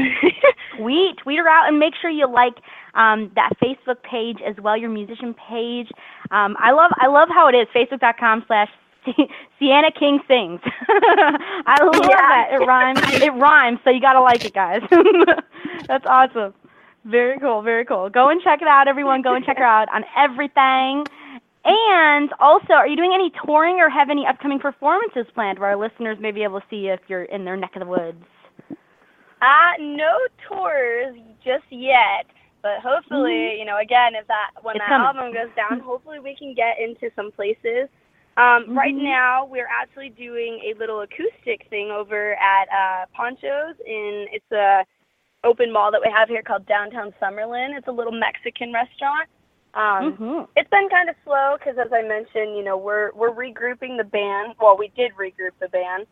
tweet 0.77 1.17
tweet 1.23 1.39
her 1.39 1.49
out 1.49 1.69
and 1.69 1.79
make 1.79 1.95
sure 2.01 2.11
you 2.11 2.31
like 2.31 2.55
um, 2.95 3.31
that 3.35 3.51
facebook 3.63 4.03
page 4.03 4.39
as 4.47 4.55
well 4.63 4.77
your 4.77 4.91
musician 4.91 5.35
page 5.49 5.89
um, 6.31 6.57
i 6.59 6.71
love 6.73 6.91
i 7.01 7.07
love 7.07 7.29
how 7.31 7.49
it 7.49 7.55
is 7.55 7.67
facebook.com 7.75 8.45
siana 9.61 9.95
king 9.99 10.21
sings 10.29 10.61
i 10.89 11.77
love 11.83 12.09
Yeah. 12.09 12.17
that 12.17 12.49
it 12.53 12.65
rhymes 12.67 13.01
it 13.23 13.33
rhymes 13.35 13.79
so 13.85 13.91
you 13.91 14.01
gotta 14.01 14.21
like 14.21 14.45
it 14.45 14.55
guys 14.55 14.83
that's 15.89 16.07
awesome 16.07 16.55
very 17.05 17.39
cool 17.39 17.63
very 17.63 17.85
cool 17.85 18.11
go 18.11 18.29
and 18.29 18.41
check 18.43 18.63
it 18.63 18.69
out 18.69 18.89
everyone 18.89 19.23
go 19.23 19.35
and 19.35 19.45
check 19.45 19.59
her 19.59 19.65
out 19.65 19.89
on 19.95 20.05
everything 20.17 21.05
and 21.69 22.33
also, 22.39 22.75
are 22.75 22.87
you 22.87 22.95
doing 22.97 23.11
any 23.13 23.33
touring 23.45 23.81
or 23.81 23.89
have 23.91 24.09
any 24.09 24.25
upcoming 24.25 24.61
performances 24.61 25.27
planned 25.35 25.59
where 25.59 25.71
our 25.71 25.77
listeners 25.77 26.17
may 26.21 26.31
be 26.31 26.45
able 26.45 26.61
to 26.61 26.67
see 26.71 26.77
you 26.77 26.93
if 26.93 27.01
you're 27.09 27.25
in 27.25 27.45
their 27.45 27.57
neck 27.57 27.75
of 27.75 27.81
the 27.81 27.87
woods? 27.87 28.25
Uh, 29.43 29.73
no 29.81 30.17
tours 30.49 31.17
just 31.45 31.65
yet, 31.71 32.27
but 32.63 32.81
hopefully, 32.83 33.59
you 33.59 33.65
know, 33.65 33.79
again, 33.79 34.15
if 34.15 34.27
that 34.29 34.51
when 34.63 34.77
Mm-hmm. 34.77 34.77
It's 34.77 34.79
that 34.79 34.89
coming. 34.89 35.07
album 35.07 35.33
goes 35.33 35.53
down, 35.57 35.81
hopefully 35.81 36.19
we 36.21 36.35
can 36.37 36.55
get 36.55 36.79
into 36.81 37.11
some 37.15 37.31
places. 37.33 37.89
Um, 38.37 38.77
Right 38.77 38.95
Mhm. 38.95 39.03
now, 39.03 39.45
we're 39.47 39.69
actually 39.69 40.11
doing 40.11 40.61
a 40.63 40.75
little 40.75 41.01
acoustic 41.01 41.67
thing 41.69 41.91
over 41.91 42.35
at 42.35 42.69
uh, 42.71 43.07
Ponchos 43.15 43.77
in 43.87 44.29
it's 44.31 44.53
a 44.53 44.85
open 45.45 45.73
mall 45.73 45.91
that 45.91 46.01
we 46.05 46.11
have 46.11 46.29
here 46.29 46.43
called 46.43 46.67
Downtown 46.67 47.15
Summerlin. 47.21 47.77
It's 47.77 47.89
a 47.89 47.93
little 47.93 48.13
Mexican 48.13 48.73
restaurant. 48.73 49.29
Um, 49.75 50.13
hmm 50.13 50.43
It's 50.57 50.69
been 50.71 50.89
kind 50.89 51.09
of 51.09 51.17
slow 51.25 51.57
because, 51.59 51.79
as 51.79 51.93
I 51.93 52.03
mentioned, 52.03 52.57
you 52.57 52.63
know, 52.63 52.77
we're 52.77 53.13
we're 53.13 53.31
regrouping 53.31 53.97
the 53.97 54.05
band. 54.05 54.55
Well, 54.61 54.77
we 54.77 54.89
did 54.89 55.13
regroup 55.15 55.53
the 55.61 55.69
band. 55.69 56.07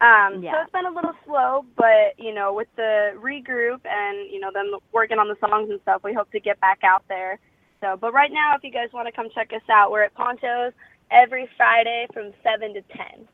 Um, 0.00 0.42
Yeah. 0.42 0.52
So 0.52 0.62
it's 0.62 0.72
been 0.72 0.86
a 0.86 0.90
little 0.90 1.14
slow, 1.24 1.64
but 1.76 2.18
you 2.18 2.32
know, 2.32 2.52
with 2.52 2.68
the 2.76 3.12
regroup 3.16 3.80
and 3.84 4.30
you 4.30 4.40
know 4.40 4.50
them 4.50 4.74
working 4.92 5.18
on 5.18 5.28
the 5.28 5.36
songs 5.36 5.70
and 5.70 5.80
stuff, 5.82 6.02
we 6.02 6.12
hope 6.12 6.30
to 6.32 6.40
get 6.40 6.58
back 6.60 6.82
out 6.82 7.04
there. 7.08 7.38
So, 7.80 7.96
but 7.96 8.12
right 8.12 8.32
now, 8.32 8.56
if 8.56 8.64
you 8.64 8.70
guys 8.70 8.92
want 8.92 9.06
to 9.06 9.12
come 9.12 9.28
check 9.30 9.52
us 9.52 9.62
out, 9.68 9.92
we're 9.92 10.02
at 10.02 10.14
Ponchos 10.14 10.72
every 11.10 11.48
Friday 11.56 12.06
from 12.12 12.32
seven 12.42 12.74
to 12.74 12.82
ten. 12.96 13.26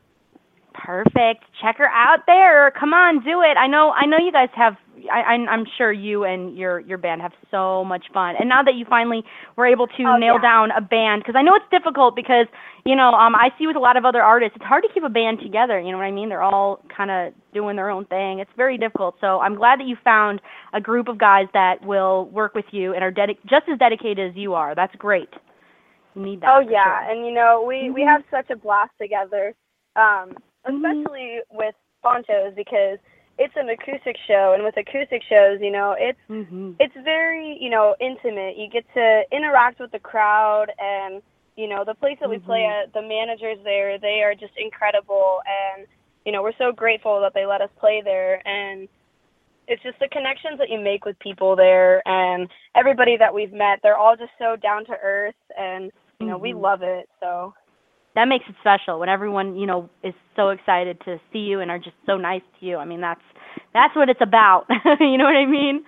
Perfect. 0.73 1.45
Check 1.61 1.77
her 1.77 1.87
out 1.87 2.19
there. 2.27 2.71
Come 2.77 2.93
on, 2.93 3.23
do 3.23 3.41
it. 3.41 3.55
I 3.57 3.65
know. 3.65 3.91
I 3.91 4.05
know 4.05 4.17
you 4.17 4.31
guys 4.31 4.49
have. 4.55 4.75
I, 5.11 5.21
I'm, 5.21 5.47
I'm 5.47 5.65
sure 5.77 5.91
you 5.91 6.23
and 6.25 6.57
your 6.57 6.79
your 6.81 6.97
band 6.97 7.21
have 7.21 7.31
so 7.51 7.83
much 7.85 8.05
fun. 8.13 8.35
And 8.39 8.49
now 8.49 8.61
that 8.63 8.75
you 8.75 8.85
finally 8.89 9.23
were 9.55 9.65
able 9.67 9.87
to 9.87 10.03
Oh, 10.03 10.17
nail 10.17 10.35
yeah. 10.35 10.41
down 10.41 10.71
a 10.71 10.81
band, 10.81 11.21
because 11.21 11.35
I 11.37 11.43
know 11.43 11.55
it's 11.55 11.65
difficult 11.71 12.15
because 12.15 12.47
you 12.85 12.95
know 12.95 13.09
um 13.11 13.35
I 13.35 13.49
see 13.57 13.67
with 13.67 13.77
a 13.77 13.79
lot 13.79 13.95
of 13.97 14.03
other 14.03 14.21
artists, 14.21 14.55
it's 14.57 14.65
hard 14.65 14.83
to 14.83 14.89
keep 14.93 15.03
a 15.03 15.09
band 15.09 15.39
together. 15.41 15.79
You 15.79 15.91
know 15.91 15.97
what 15.97 16.05
I 16.05 16.11
mean? 16.11 16.27
They're 16.27 16.41
all 16.43 16.81
kind 16.95 17.09
of 17.11 17.33
doing 17.53 17.75
their 17.77 17.89
own 17.89 18.05
thing. 18.05 18.39
It's 18.39 18.51
very 18.57 18.77
difficult. 18.77 19.15
So 19.21 19.39
I'm 19.39 19.55
glad 19.55 19.79
that 19.79 19.87
you 19.87 19.95
found 20.03 20.41
a 20.73 20.81
group 20.81 21.07
of 21.07 21.17
guys 21.17 21.47
that 21.53 21.85
will 21.85 22.25
work 22.25 22.53
with 22.53 22.65
you 22.71 22.93
and 22.93 23.01
are 23.03 23.11
dedic- 23.13 23.37
just 23.45 23.69
as 23.71 23.79
dedicated 23.79 24.31
as 24.31 24.35
you 24.35 24.53
are. 24.55 24.75
That's 24.75 24.95
great. 24.97 25.29
Need 26.15 26.41
that. 26.41 26.49
Oh 26.49 26.59
yeah, 26.59 27.03
sure. 27.03 27.11
and 27.11 27.25
you 27.25 27.33
know 27.33 27.63
we 27.67 27.89
we 27.89 28.01
Mhm. 28.01 28.07
have 28.07 28.23
such 28.31 28.49
a 28.49 28.55
blast 28.55 28.91
together, 28.97 29.53
um, 29.95 30.35
Mhm. 30.65 31.03
especially 31.03 31.41
with 31.51 31.75
Ponchos 32.01 32.53
because 32.55 32.99
it's 33.37 33.55
an 33.57 33.67
acoustic 33.69 34.15
show, 34.25 34.53
and 34.53 34.63
with 34.63 34.77
acoustic 34.77 35.21
shows, 35.23 35.59
you 35.61 35.71
know 35.71 35.91
it's 35.91 36.19
Mhm. 36.29 36.75
it's 36.79 36.95
very 36.97 37.57
you 37.61 37.69
know 37.69 37.95
intimate. 37.99 38.55
You 38.55 38.67
get 38.67 38.85
to 38.93 39.25
interact 39.35 39.79
with 39.79 39.91
the 39.91 39.99
crowd, 39.99 40.71
and 40.79 41.21
you 41.57 41.67
know 41.67 41.83
the 41.83 41.95
place 41.95 42.17
that 42.19 42.29
we 42.29 42.39
play 42.39 42.63
Mhm. 42.63 42.83
at, 42.83 42.93
the 42.93 43.01
managers 43.01 43.59
there, 43.63 43.97
they 43.97 44.23
are 44.23 44.35
just 44.35 44.55
incredible, 44.57 45.41
and 45.45 45.85
you 46.25 46.31
know 46.31 46.41
we're 46.41 46.53
so 46.53 46.71
grateful 46.71 47.19
that 47.19 47.33
they 47.33 47.45
let 47.45 47.59
us 47.61 47.71
play 47.77 47.99
there, 48.01 48.41
and 48.47 48.87
it's 49.67 49.81
just 49.83 49.99
the 49.99 50.07
connections 50.09 50.59
that 50.59 50.69
you 50.69 50.79
make 50.79 51.03
with 51.05 51.17
people 51.19 51.55
there, 51.57 52.01
and 52.07 52.49
everybody 52.75 53.17
that 53.17 53.33
we've 53.33 53.51
met, 53.51 53.81
they're 53.81 53.97
all 53.97 54.15
just 54.15 54.31
so 54.37 54.55
down 54.55 54.85
to 54.85 54.97
earth, 55.01 55.35
and 55.57 55.91
you 56.19 56.27
know 56.27 56.37
we 56.37 56.51
Mhm. 56.51 56.61
love 56.61 56.81
it. 56.83 57.07
So 57.19 57.53
that 58.15 58.25
makes 58.27 58.45
it 58.47 58.55
special 58.61 58.99
when 58.99 59.09
everyone 59.09 59.55
you 59.55 59.65
know 59.65 59.89
is 60.03 60.13
so 60.35 60.49
excited 60.49 60.99
to 61.05 61.19
see 61.31 61.39
you 61.39 61.59
and 61.59 61.69
are 61.71 61.79
just 61.79 61.95
so 62.05 62.17
nice 62.17 62.41
to 62.59 62.65
you. 62.65 62.77
I 62.77 62.85
mean, 62.85 63.01
that's 63.01 63.21
that's 63.73 63.95
what 63.95 64.09
it's 64.09 64.21
about. 64.21 64.65
you 64.99 65.17
know 65.17 65.25
what 65.25 65.35
I 65.35 65.45
mean? 65.45 65.83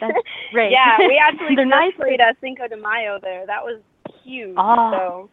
That's 0.00 0.18
great. 0.52 0.72
yeah, 0.72 0.98
we 0.98 1.18
actually 1.22 1.54
They're 1.56 1.64
nice. 1.66 1.92
played 1.94 2.20
Cinco 2.40 2.66
de 2.68 2.76
Mayo 2.76 3.18
there. 3.22 3.46
That 3.46 3.62
was 3.62 3.80
huge. 4.24 4.54
Oh. 4.56 4.90
So 4.92 5.30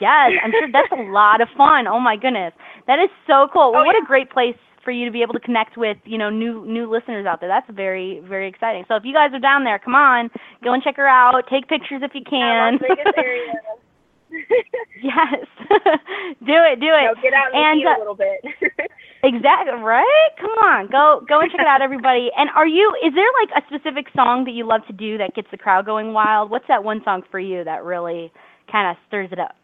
Yes, 0.00 0.30
I'm 0.42 0.52
sure 0.52 0.68
that's 0.72 0.92
a 0.92 1.02
lot 1.10 1.40
of 1.40 1.48
fun. 1.56 1.86
Oh 1.88 1.98
my 1.98 2.16
goodness, 2.16 2.52
that 2.86 2.98
is 3.00 3.10
so 3.26 3.48
cool. 3.52 3.72
Well, 3.72 3.82
Oh, 3.82 3.84
what 3.84 3.96
yeah. 3.96 4.02
a 4.04 4.06
great 4.06 4.30
place 4.30 4.56
for 4.84 4.90
you 4.90 5.04
to 5.04 5.10
be 5.10 5.22
able 5.22 5.34
to 5.34 5.40
connect 5.40 5.76
with 5.76 5.96
you 6.04 6.18
know 6.18 6.30
new 6.30 6.64
new 6.66 6.90
listeners 6.90 7.26
out 7.26 7.40
there. 7.40 7.48
That's 7.48 7.68
very 7.70 8.20
very 8.28 8.48
exciting. 8.48 8.84
So 8.88 8.96
if 8.96 9.04
you 9.04 9.12
guys 9.12 9.30
are 9.32 9.40
down 9.40 9.64
there, 9.64 9.78
come 9.78 9.94
on, 9.94 10.30
go 10.62 10.72
and 10.72 10.82
check 10.82 10.96
her 10.96 11.08
out. 11.08 11.34
Take 11.50 11.68
pictures 11.68 12.02
if 12.02 12.12
you 12.14 12.22
can. 12.28 12.78
Las 12.78 12.82
Vegas 12.82 13.12
area. 13.16 13.52
yes, 15.02 15.44
do 16.40 16.56
it, 16.64 16.80
do 16.80 16.88
it. 16.88 17.04
No, 17.04 17.14
get 17.22 17.34
out 17.34 17.52
And, 17.52 17.78
heat 17.78 17.86
uh, 17.86 17.96
a 17.96 18.00
little 18.00 18.16
bit. 18.16 18.40
Exactly 19.24 19.72
right. 19.80 20.30
Come 20.40 20.50
on, 20.50 20.90
go 20.90 21.24
go 21.28 21.38
and 21.38 21.48
check 21.48 21.60
it 21.60 21.66
out, 21.68 21.80
everybody. 21.80 22.30
And 22.36 22.50
are 22.56 22.66
you? 22.66 22.92
Is 23.06 23.14
there 23.14 23.28
like 23.40 23.62
a 23.62 23.66
specific 23.68 24.06
song 24.16 24.42
that 24.46 24.50
you 24.50 24.66
love 24.66 24.80
to 24.88 24.92
do 24.92 25.16
that 25.18 25.36
gets 25.36 25.46
the 25.52 25.56
crowd 25.56 25.86
going 25.86 26.12
wild? 26.12 26.50
What's 26.50 26.66
that 26.66 26.82
one 26.82 27.02
song 27.04 27.22
for 27.30 27.38
you 27.38 27.62
that 27.62 27.84
really 27.84 28.32
kind 28.70 28.90
of 28.90 28.96
stirs 29.06 29.30
it 29.30 29.38
up? 29.38 29.54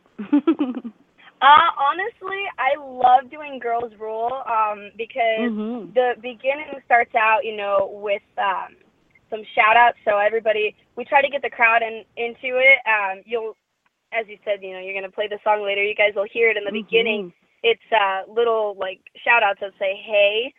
Uh, 1.41 1.71
honestly, 1.79 2.43
I 2.59 2.75
love 2.79 3.31
doing 3.31 3.59
Girls 3.59 3.93
Rule 3.99 4.43
um, 4.47 4.91
because 4.97 5.51
Mhm. 5.53 5.95
the 5.95 6.17
beginning 6.21 6.81
starts 6.85 7.15
out, 7.15 7.45
you 7.45 7.57
know, 7.57 7.91
with 8.03 8.23
um, 8.39 8.77
some 9.31 9.45
shout 9.55 9.77
outs. 9.77 9.99
So 10.05 10.19
everybody, 10.19 10.75
we 10.97 11.05
try 11.05 11.23
to 11.23 11.29
get 11.29 11.43
the 11.43 11.51
crowd 11.51 11.83
in, 11.83 12.05
into 12.17 12.59
it. 12.59 12.79
Um, 12.87 13.23
you'll, 13.25 13.57
as 14.13 14.27
you 14.27 14.39
said, 14.45 14.63
you 14.63 14.73
know, 14.73 14.81
you're 14.81 14.95
going 14.95 15.05
to 15.05 15.15
play 15.15 15.29
the 15.29 15.39
song 15.45 15.63
later. 15.63 15.83
You 15.85 15.95
guys 15.95 16.15
will 16.15 16.27
hear 16.31 16.51
it 16.51 16.57
in 16.57 16.65
the 16.65 16.73
beginning. 16.73 17.33
It's 17.63 17.93
uh, 17.93 18.23
little 18.33 18.75
like 18.79 19.01
shout 19.25 19.43
outs 19.43 19.61
that 19.61 19.73
say, 19.79 19.95
hey. 19.97 20.53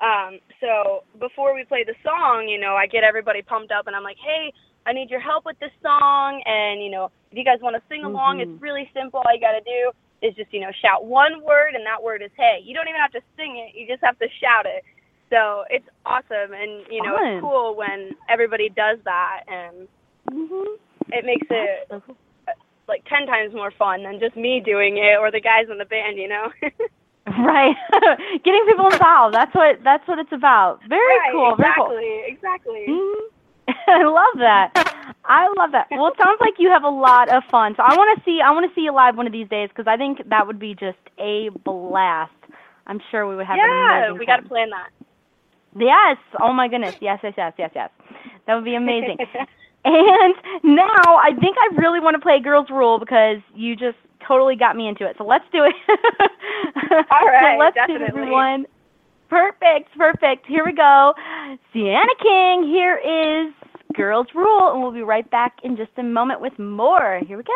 Um, 0.00 0.40
so 0.60 1.04
before 1.18 1.54
we 1.54 1.64
play 1.64 1.84
the 1.84 1.94
song, 2.04 2.48
you 2.48 2.58
know, 2.60 2.74
I 2.76 2.86
get 2.86 3.04
everybody 3.04 3.40
pumped 3.40 3.72
up 3.72 3.86
and 3.86 3.96
I'm 3.96 4.02
like, 4.04 4.18
hey, 4.18 4.52
I 4.84 4.92
need 4.92 5.08
your 5.08 5.20
help 5.20 5.46
with 5.46 5.58
this 5.58 5.72
song. 5.82 6.42
And, 6.44 6.82
you 6.82 6.90
know, 6.90 7.10
if 7.30 7.38
you 7.38 7.44
guys 7.44 7.60
want 7.62 7.76
to 7.76 7.82
sing 7.88 8.04
along, 8.04 8.38
Mhm. 8.38 8.42
it's 8.42 8.62
really 8.62 8.90
simple. 8.92 9.22
All 9.24 9.32
you 9.32 9.40
got 9.40 9.52
to 9.52 9.60
do 9.60 9.92
is 10.22 10.34
just, 10.34 10.52
you 10.52 10.60
know, 10.60 10.70
shout 10.82 11.04
one 11.04 11.42
word 11.44 11.74
and 11.74 11.84
that 11.86 12.02
word 12.02 12.22
is 12.22 12.30
hey. 12.36 12.60
You 12.64 12.74
don't 12.74 12.88
even 12.88 13.00
have 13.00 13.12
to 13.12 13.20
sing 13.36 13.56
it. 13.56 13.78
You 13.78 13.86
just 13.86 14.02
have 14.02 14.18
to 14.18 14.26
shout 14.40 14.66
it. 14.66 14.84
So 15.30 15.64
it's 15.70 15.86
awesome. 16.06 16.52
And, 16.54 16.86
you 16.90 17.02
know, 17.02 17.16
Fun. 17.16 17.26
it's 17.26 17.40
cool 17.42 17.74
when 17.76 18.14
everybody 18.28 18.68
does 18.68 18.98
that. 19.04 19.42
And 19.48 19.88
Mhm. 20.30 20.78
it 21.12 21.24
makes 21.24 21.46
it 21.50 21.86
So 21.90 22.00
cool. 22.00 22.16
like 22.88 23.04
10 23.08 23.26
times 23.26 23.52
more 23.54 23.70
fun 23.72 24.02
than 24.04 24.20
just 24.20 24.36
me 24.36 24.60
doing 24.60 24.98
it 24.98 25.18
or 25.18 25.30
the 25.30 25.40
guys 25.40 25.66
in 25.70 25.78
the 25.78 25.84
band, 25.84 26.16
you 26.18 26.28
know? 26.28 26.50
Right. 27.26 27.74
Getting 28.44 28.64
people 28.66 28.86
involved. 28.86 29.34
That's 29.34 29.52
what 29.52 29.82
that's 29.82 30.06
what 30.06 30.20
it's 30.20 30.30
about. 30.30 30.78
Very 30.88 31.18
right, 31.18 31.32
cool. 31.32 31.56
Very 31.56 31.70
exactly, 32.30 32.84
cool. 32.86 32.86
exactly. 32.86 32.86
Mhm. 32.88 33.20
I 33.88 34.02
love 34.04 34.38
that. 34.38 34.95
I 35.28 35.48
love 35.58 35.72
that. 35.72 35.88
Well, 35.90 36.08
it 36.08 36.14
sounds 36.18 36.38
like 36.40 36.54
you 36.58 36.70
have 36.70 36.84
a 36.84 36.88
lot 36.88 37.28
of 37.28 37.42
fun. 37.50 37.74
So 37.76 37.82
I 37.82 37.94
want 37.94 38.18
to 38.18 38.24
see 38.24 38.40
I 38.44 38.50
want 38.52 38.68
to 38.68 38.74
see 38.74 38.82
you 38.82 38.94
live 38.94 39.16
one 39.16 39.26
of 39.26 39.32
these 39.32 39.48
days 39.48 39.68
because 39.68 39.86
I 39.88 39.96
think 39.96 40.18
that 40.28 40.46
would 40.46 40.58
be 40.58 40.74
just 40.74 40.98
a 41.18 41.50
blast. 41.64 42.32
I'm 42.86 43.00
sure 43.10 43.26
we 43.26 43.36
would 43.36 43.46
have 43.46 43.56
Yeah, 43.56 44.12
we 44.12 44.26
got 44.26 44.36
to 44.36 44.48
plan 44.48 44.70
that. 44.70 44.90
Yes. 45.78 46.16
Oh 46.40 46.52
my 46.52 46.68
goodness. 46.68 46.94
Yes, 47.00 47.20
yes, 47.22 47.34
yes, 47.36 47.52
yes, 47.58 47.70
yes. 47.74 47.90
That 48.46 48.54
would 48.54 48.64
be 48.64 48.76
amazing. 48.76 49.18
and 49.84 50.34
now 50.62 51.18
I 51.18 51.30
think 51.38 51.56
I 51.58 51.74
really 51.76 52.00
want 52.00 52.14
to 52.14 52.20
play 52.20 52.40
Girls 52.40 52.68
Rule 52.70 52.98
because 52.98 53.38
you 53.54 53.76
just 53.76 53.98
totally 54.26 54.56
got 54.56 54.76
me 54.76 54.88
into 54.88 55.06
it. 55.06 55.16
So 55.18 55.24
let's 55.24 55.44
do 55.52 55.64
it. 55.64 55.74
All 57.10 57.26
right, 57.26 57.56
so 57.56 57.58
let's 57.58 57.76
do 57.86 57.96
it, 57.96 57.98
definitely. 57.98 58.22
everyone. 58.22 58.66
Perfect, 59.28 59.90
perfect. 59.98 60.46
Here 60.46 60.64
we 60.64 60.72
go. 60.72 61.12
Siana 61.74 62.14
King, 62.22 62.62
here 62.70 62.96
is 62.96 63.52
Girls 63.94 64.26
Rule, 64.34 64.72
and 64.72 64.82
we'll 64.82 64.92
be 64.92 65.02
right 65.02 65.28
back 65.30 65.58
in 65.62 65.76
just 65.76 65.90
a 65.96 66.02
moment 66.02 66.40
with 66.40 66.58
more. 66.58 67.20
Here 67.26 67.36
we 67.38 67.42
go. 67.42 67.52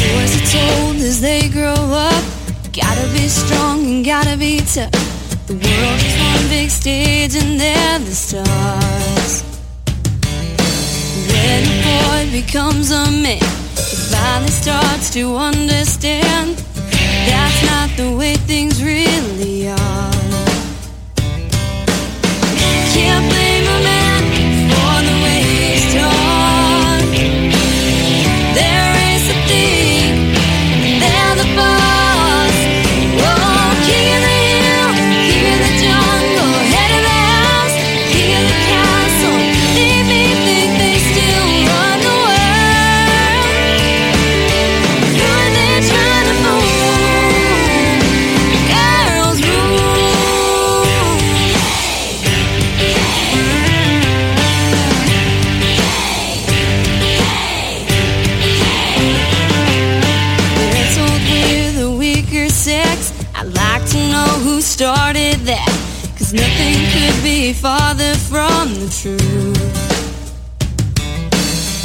Boys 0.00 0.34
are 0.36 0.46
told 0.50 0.96
as 0.96 1.20
they 1.20 1.48
grow 1.50 1.72
up, 1.72 2.24
gotta 2.72 3.06
be 3.12 3.28
strong 3.28 3.84
and 3.86 4.04
gotta 4.04 4.36
be 4.36 4.58
tough. 4.60 4.90
The 5.46 5.54
world 5.54 6.00
is 6.00 6.16
one 6.18 6.48
big 6.48 6.70
stage 6.70 7.36
and 7.36 7.60
they're 7.60 7.98
the 8.00 8.14
stars. 8.14 9.42
When 11.28 11.62
a 11.62 11.82
boy 11.84 12.32
becomes 12.32 12.90
a 12.90 13.10
man, 13.10 13.63
he 13.76 13.96
finally 14.10 14.50
starts 14.50 15.10
to 15.10 15.36
understand 15.36 16.56
that's 17.26 17.62
not 17.66 17.90
the 17.96 18.14
way 18.16 18.34
things 18.36 18.82
really 18.82 19.68
are. 19.68 20.10
Can't 22.94 23.33
started 64.74 65.38
that. 65.46 65.70
Cause 66.18 66.32
nothing 66.32 66.74
could 66.90 67.22
be 67.22 67.52
farther 67.52 68.12
from 68.26 68.74
the 68.74 68.90
truth. 68.90 69.54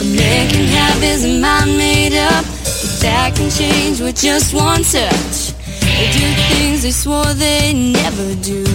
A 0.01 0.03
man 0.17 0.49
can 0.49 0.65
have 0.73 0.99
his 0.99 1.21
mind 1.21 1.77
made 1.77 2.17
up, 2.17 2.43
but 2.43 2.93
that 3.05 3.35
can 3.35 3.51
change 3.51 4.01
with 4.01 4.15
just 4.15 4.55
one 4.55 4.81
touch. 4.81 5.53
They 5.85 6.09
do 6.17 6.25
things 6.49 6.81
they 6.81 6.89
swore 6.89 7.31
they 7.35 7.73
never 7.93 8.33
do. 8.41 8.65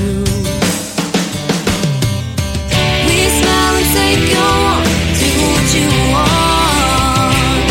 We 3.07 3.19
smile 3.41 3.75
and 3.81 3.89
say, 3.99 4.11
go 4.31 4.47
on, 4.71 4.87
do 5.19 5.31
what 5.51 5.67
you 5.75 5.91
want. 6.15 7.67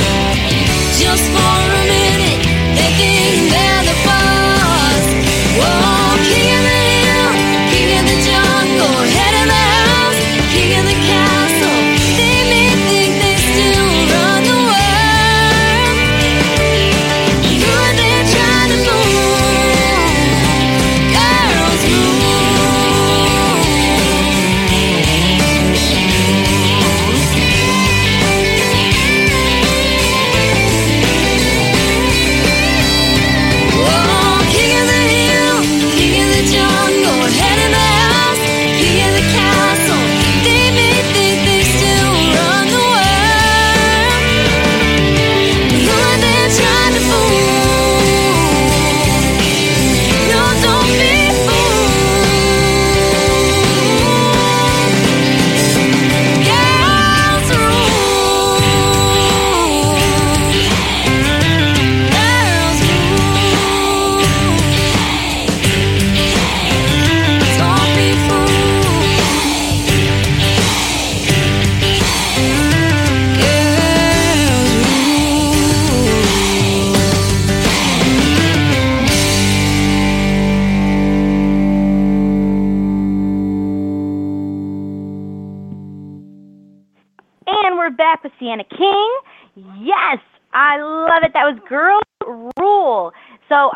Just 1.00 1.24
for 1.32 1.56
a 1.80 1.84
minute, 1.88 2.44
they 2.76 2.92
think 3.00 3.48
they're 3.48 3.83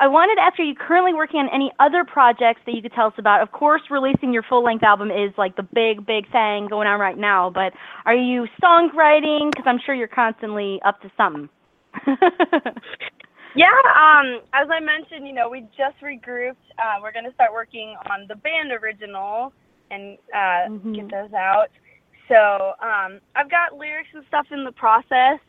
I 0.08 0.10
wanted 0.10 0.36
to 0.36 0.42
ask, 0.42 0.58
are 0.58 0.64
you 0.64 0.74
currently 0.74 1.14
working 1.14 1.42
on 1.42 1.50
any 1.54 1.70
other 1.82 2.06
projects 2.06 2.62
that 2.66 2.74
you 2.74 2.82
could 2.82 2.94
tell 2.94 3.08
us 3.08 3.14
about? 3.18 3.42
Of 3.42 3.52
course, 3.52 3.82
releasing 3.90 4.32
your 4.32 4.44
full-length 4.44 4.82
album 4.82 5.12
is 5.12 5.34
like 5.38 5.58
the 5.58 5.64
big, 5.64 6.06
big 6.06 6.32
thing 6.32 6.68
going 6.70 6.88
on 6.88 6.98
right 6.98 7.18
now. 7.18 7.50
But 7.50 7.74
are 8.06 8.16
you 8.16 8.48
songwriting? 8.64 9.52
Because 9.52 9.66
I'm 9.68 9.80
sure 9.86 9.94
you're 9.94 10.08
constantly 10.08 10.80
up 10.86 11.02
to 11.02 11.12
something. 11.18 11.50
Yeah, 13.56 13.74
um, 13.98 14.42
as 14.54 14.68
I 14.70 14.80
mentioned, 14.80 15.26
you 15.26 15.34
know, 15.34 15.50
we 15.50 15.62
just 15.76 15.98
regrouped. 16.04 16.62
Uh, 16.78 17.00
we're 17.02 17.12
going 17.12 17.26
to 17.26 17.34
start 17.34 17.52
working 17.52 17.96
on 18.08 18.28
the 18.28 18.36
band 18.36 18.72
original 18.72 19.52
and 19.90 20.16
uh, 20.32 20.70
Mhm. 20.70 20.94
get 20.94 21.10
those 21.10 21.34
out. 21.34 21.70
So 22.28 22.76
um, 22.86 23.20
I've 23.36 23.50
got 23.50 23.74
lyrics 23.76 24.10
and 24.14 24.24
stuff 24.28 24.46
in 24.52 24.64
the 24.64 24.74
process. 24.74 25.40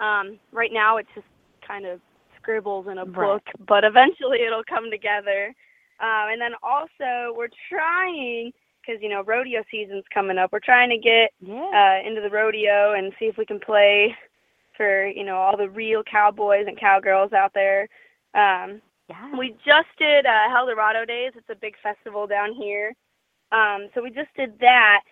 Um, 0.00 0.38
right 0.50 0.72
now, 0.72 0.96
it's 0.96 1.10
just 1.14 1.26
kind 1.60 1.84
of 1.84 2.00
scribbles 2.42 2.86
in 2.88 2.98
a 2.98 3.04
Right. 3.04 3.14
book, 3.14 3.42
but 3.66 3.84
eventually 3.84 4.42
it'll 4.42 4.64
come 4.64 4.90
together. 4.90 5.54
Um, 6.00 6.30
and 6.32 6.40
then 6.40 6.52
also, 6.62 7.32
we're 7.36 7.48
trying 7.68 8.52
because 8.84 9.00
you 9.00 9.08
know 9.08 9.22
rodeo 9.22 9.62
season's 9.70 10.04
coming 10.12 10.38
up. 10.38 10.50
We're 10.52 10.58
trying 10.58 10.90
to 10.90 10.98
get 10.98 11.30
yeah. 11.40 12.00
uh, 12.02 12.06
into 12.08 12.20
the 12.20 12.30
rodeo 12.30 12.94
and 12.94 13.12
see 13.18 13.26
if 13.26 13.36
we 13.36 13.46
can 13.46 13.60
play 13.60 14.16
for 14.76 15.06
you 15.06 15.24
know 15.24 15.36
all 15.36 15.56
the 15.56 15.68
real 15.68 16.02
cowboys 16.02 16.64
and 16.66 16.78
cowgirls 16.78 17.32
out 17.32 17.52
there. 17.54 17.82
Um, 18.34 18.80
yeah. 19.08 19.36
we 19.38 19.50
just 19.64 19.88
did 19.98 20.26
uh, 20.26 20.48
Eldorado 20.56 21.04
Days. 21.04 21.32
It's 21.36 21.48
a 21.50 21.54
big 21.54 21.74
festival 21.82 22.26
down 22.26 22.52
here. 22.54 22.92
Um, 23.52 23.88
so 23.94 24.02
we 24.02 24.10
just 24.10 24.30
did 24.36 24.58
that, 24.60 25.02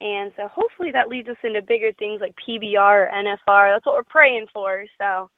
and 0.00 0.32
so 0.36 0.48
hopefully 0.48 0.90
that 0.92 1.08
leads 1.08 1.28
us 1.28 1.36
into 1.44 1.62
bigger 1.62 1.92
things 1.98 2.20
like 2.20 2.34
PBR 2.46 2.76
or 3.06 3.10
NFR. 3.14 3.74
That's 3.74 3.86
what 3.86 3.94
we're 3.94 4.04
praying 4.04 4.46
for. 4.52 4.84
So 4.98 5.30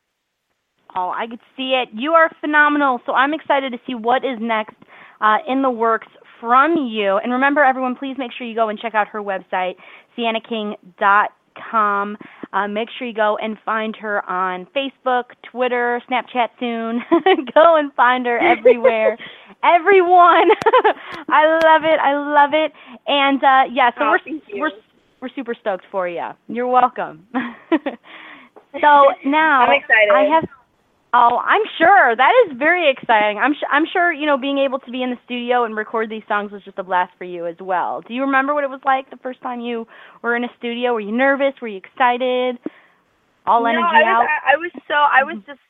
Oh, 0.97 1.11
I 1.11 1.27
could 1.29 1.41
see 1.57 1.73
it. 1.81 1.89
You 1.93 2.13
are 2.13 2.31
phenomenal. 2.41 3.01
So 3.05 3.13
I'm 3.13 3.35
excited 3.35 3.73
to 3.73 3.79
see 3.87 3.95
what 3.95 4.25
is 4.25 4.39
next 4.41 4.75
uh, 5.21 5.37
in 5.47 5.61
the 5.63 5.71
works 5.71 6.09
from 6.41 6.75
you. 6.77 7.19
And 7.19 7.33
remember, 7.33 7.63
everyone, 7.63 7.95
please 7.97 8.17
make 8.19 8.33
sure 8.37 8.47
you 8.47 8.55
go 8.55 8.69
and 8.71 8.79
check 8.79 8.95
out 8.95 9.09
her 9.09 9.23
website, 9.23 9.75
sianaking.com. 10.17 12.17
Uh, 12.53 12.69
make 12.69 12.89
sure 12.97 13.07
you 13.07 13.15
go 13.15 13.37
and 13.43 13.57
find 13.65 13.95
her 13.97 14.29
on 14.29 14.67
Facebook, 14.75 15.25
Twitter, 15.51 16.01
Snapchat 16.11 16.49
soon. 16.59 17.01
go 17.55 17.77
and 17.77 17.93
find 17.95 18.27
her 18.27 18.39
everywhere. 18.39 19.19
Everyone, 19.65 20.51
I 21.29 21.59
love 21.65 21.83
it. 21.85 21.99
I 21.99 22.15
love 22.15 22.51
it. 22.53 22.73
And 23.07 23.43
uh, 23.43 23.63
yeah, 23.73 23.91
so 23.99 24.05
Oh, 24.05 24.17
we're 24.53 24.61
we're 24.61 24.71
we're 25.21 25.29
super 25.35 25.55
stoked 25.59 25.85
for 25.91 26.07
you. 26.09 26.29
You're 26.49 26.69
welcome. 26.69 27.27
so 27.73 28.95
now 29.25 29.63
I'm 29.63 29.73
excited. 29.81 30.11
I 30.15 30.23
have 30.35 30.45
Oh, 31.17 31.41
I'm 31.41 31.65
sure 31.81 32.13
that 32.13 32.33
is 32.45 32.59
very 32.59 32.93
exciting. 32.93 33.41
I'm 33.41 33.57
su- 33.57 33.73
I'm 33.73 33.89
sure 33.89 34.13
you 34.13 34.27
know 34.27 34.37
being 34.37 34.59
able 34.59 34.79
to 34.85 34.91
be 34.91 35.01
in 35.03 35.09
the 35.09 35.17
studio 35.25 35.65
and 35.65 35.73
record 35.73 36.11
these 36.11 36.27
songs 36.29 36.53
was 36.53 36.61
just 36.61 36.77
a 36.77 36.85
blast 36.85 37.13
for 37.17 37.25
you 37.25 37.47
as 37.47 37.57
well. 37.57 38.03
Do 38.05 38.13
you 38.13 38.21
remember 38.21 38.53
what 38.53 38.65
it 38.65 38.71
was 38.71 38.85
like 38.85 39.09
the 39.09 39.17
first 39.25 39.41
time 39.41 39.61
you 39.61 39.87
were 40.21 40.37
in 40.37 40.45
a 40.45 40.53
studio? 40.59 40.93
Were 40.93 41.01
you 41.01 41.17
nervous? 41.17 41.57
Were 41.63 41.73
you 41.73 41.81
excited? 41.81 42.61
All 43.47 43.65
no, 43.65 43.73
energy 43.73 43.97
I 43.97 44.05
was, 44.05 44.13
out. 44.13 44.27
I, 44.29 44.37
I 44.53 44.57
was 44.61 44.73
so 44.85 44.99
I 44.99 45.23
was 45.25 45.41
mm-hmm. 45.41 45.57
just 45.57 45.65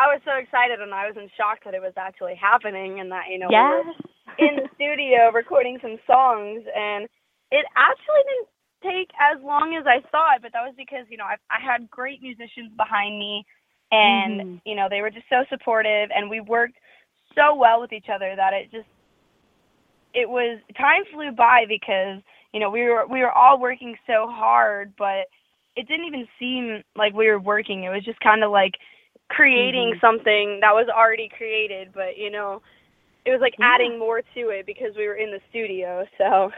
I 0.00 0.08
was 0.08 0.24
so 0.24 0.40
excited 0.40 0.80
and 0.80 0.94
I 0.96 1.04
was 1.04 1.20
in 1.20 1.28
shock 1.36 1.60
that 1.68 1.76
it 1.76 1.84
was 1.84 1.92
actually 2.00 2.40
happening 2.40 3.00
and 3.00 3.12
that 3.12 3.28
you 3.28 3.36
know 3.44 3.52
we 3.52 3.60
yes. 3.60 3.84
were 3.84 3.92
in 4.40 4.52
the 4.56 4.68
studio 4.72 5.28
recording 5.36 5.76
some 5.84 6.00
songs 6.08 6.64
and 6.72 7.04
it 7.52 7.68
actually 7.76 8.24
didn't 8.24 8.48
take 8.80 9.12
as 9.20 9.36
long 9.44 9.76
as 9.76 9.84
I 9.84 10.00
thought, 10.08 10.40
but 10.40 10.56
that 10.56 10.64
was 10.64 10.72
because, 10.80 11.04
you 11.12 11.20
know, 11.20 11.28
I 11.28 11.36
I 11.52 11.60
had 11.60 11.92
great 11.92 12.24
musicians 12.24 12.72
behind 12.72 13.20
me 13.20 13.44
and 13.92 14.40
Mhm. 14.40 14.60
you 14.64 14.74
know, 14.74 14.88
they 14.88 15.02
were 15.02 15.10
just 15.10 15.28
so 15.28 15.44
supportive 15.48 16.10
and 16.14 16.28
we 16.28 16.40
worked 16.40 16.78
so 17.34 17.54
well 17.54 17.80
with 17.80 17.92
each 17.92 18.08
other 18.08 18.34
that 18.34 18.52
it 18.52 18.70
just 18.72 18.88
it 20.14 20.28
was 20.28 20.60
time 20.76 21.04
flew 21.12 21.32
by 21.32 21.64
because, 21.68 22.20
you 22.52 22.60
know, 22.60 22.70
we 22.70 22.82
were 22.82 23.06
we 23.06 23.20
were 23.20 23.32
all 23.32 23.58
working 23.58 23.96
so 24.06 24.26
hard, 24.28 24.92
but 24.98 25.26
it 25.76 25.88
didn't 25.88 26.06
even 26.06 26.26
seem 26.38 26.82
like 26.96 27.14
we 27.14 27.28
were 27.28 27.40
working. 27.40 27.84
It 27.84 27.90
was 27.90 28.04
just 28.04 28.20
kind 28.20 28.42
of 28.44 28.50
like 28.50 28.74
creating 29.30 29.94
Mhm. 29.94 30.00
something 30.00 30.60
that 30.60 30.74
was 30.74 30.88
already 30.88 31.28
created, 31.28 31.92
but 31.94 32.16
you 32.16 32.30
know, 32.30 32.60
it 33.24 33.30
was 33.30 33.40
like 33.40 33.54
Yeah. 33.58 33.66
adding 33.74 33.98
more 33.98 34.22
to 34.34 34.48
it 34.50 34.66
because 34.66 34.96
we 34.96 35.06
were 35.06 35.14
in 35.16 35.30
the 35.30 35.40
studio. 35.50 36.06
So 36.18 36.50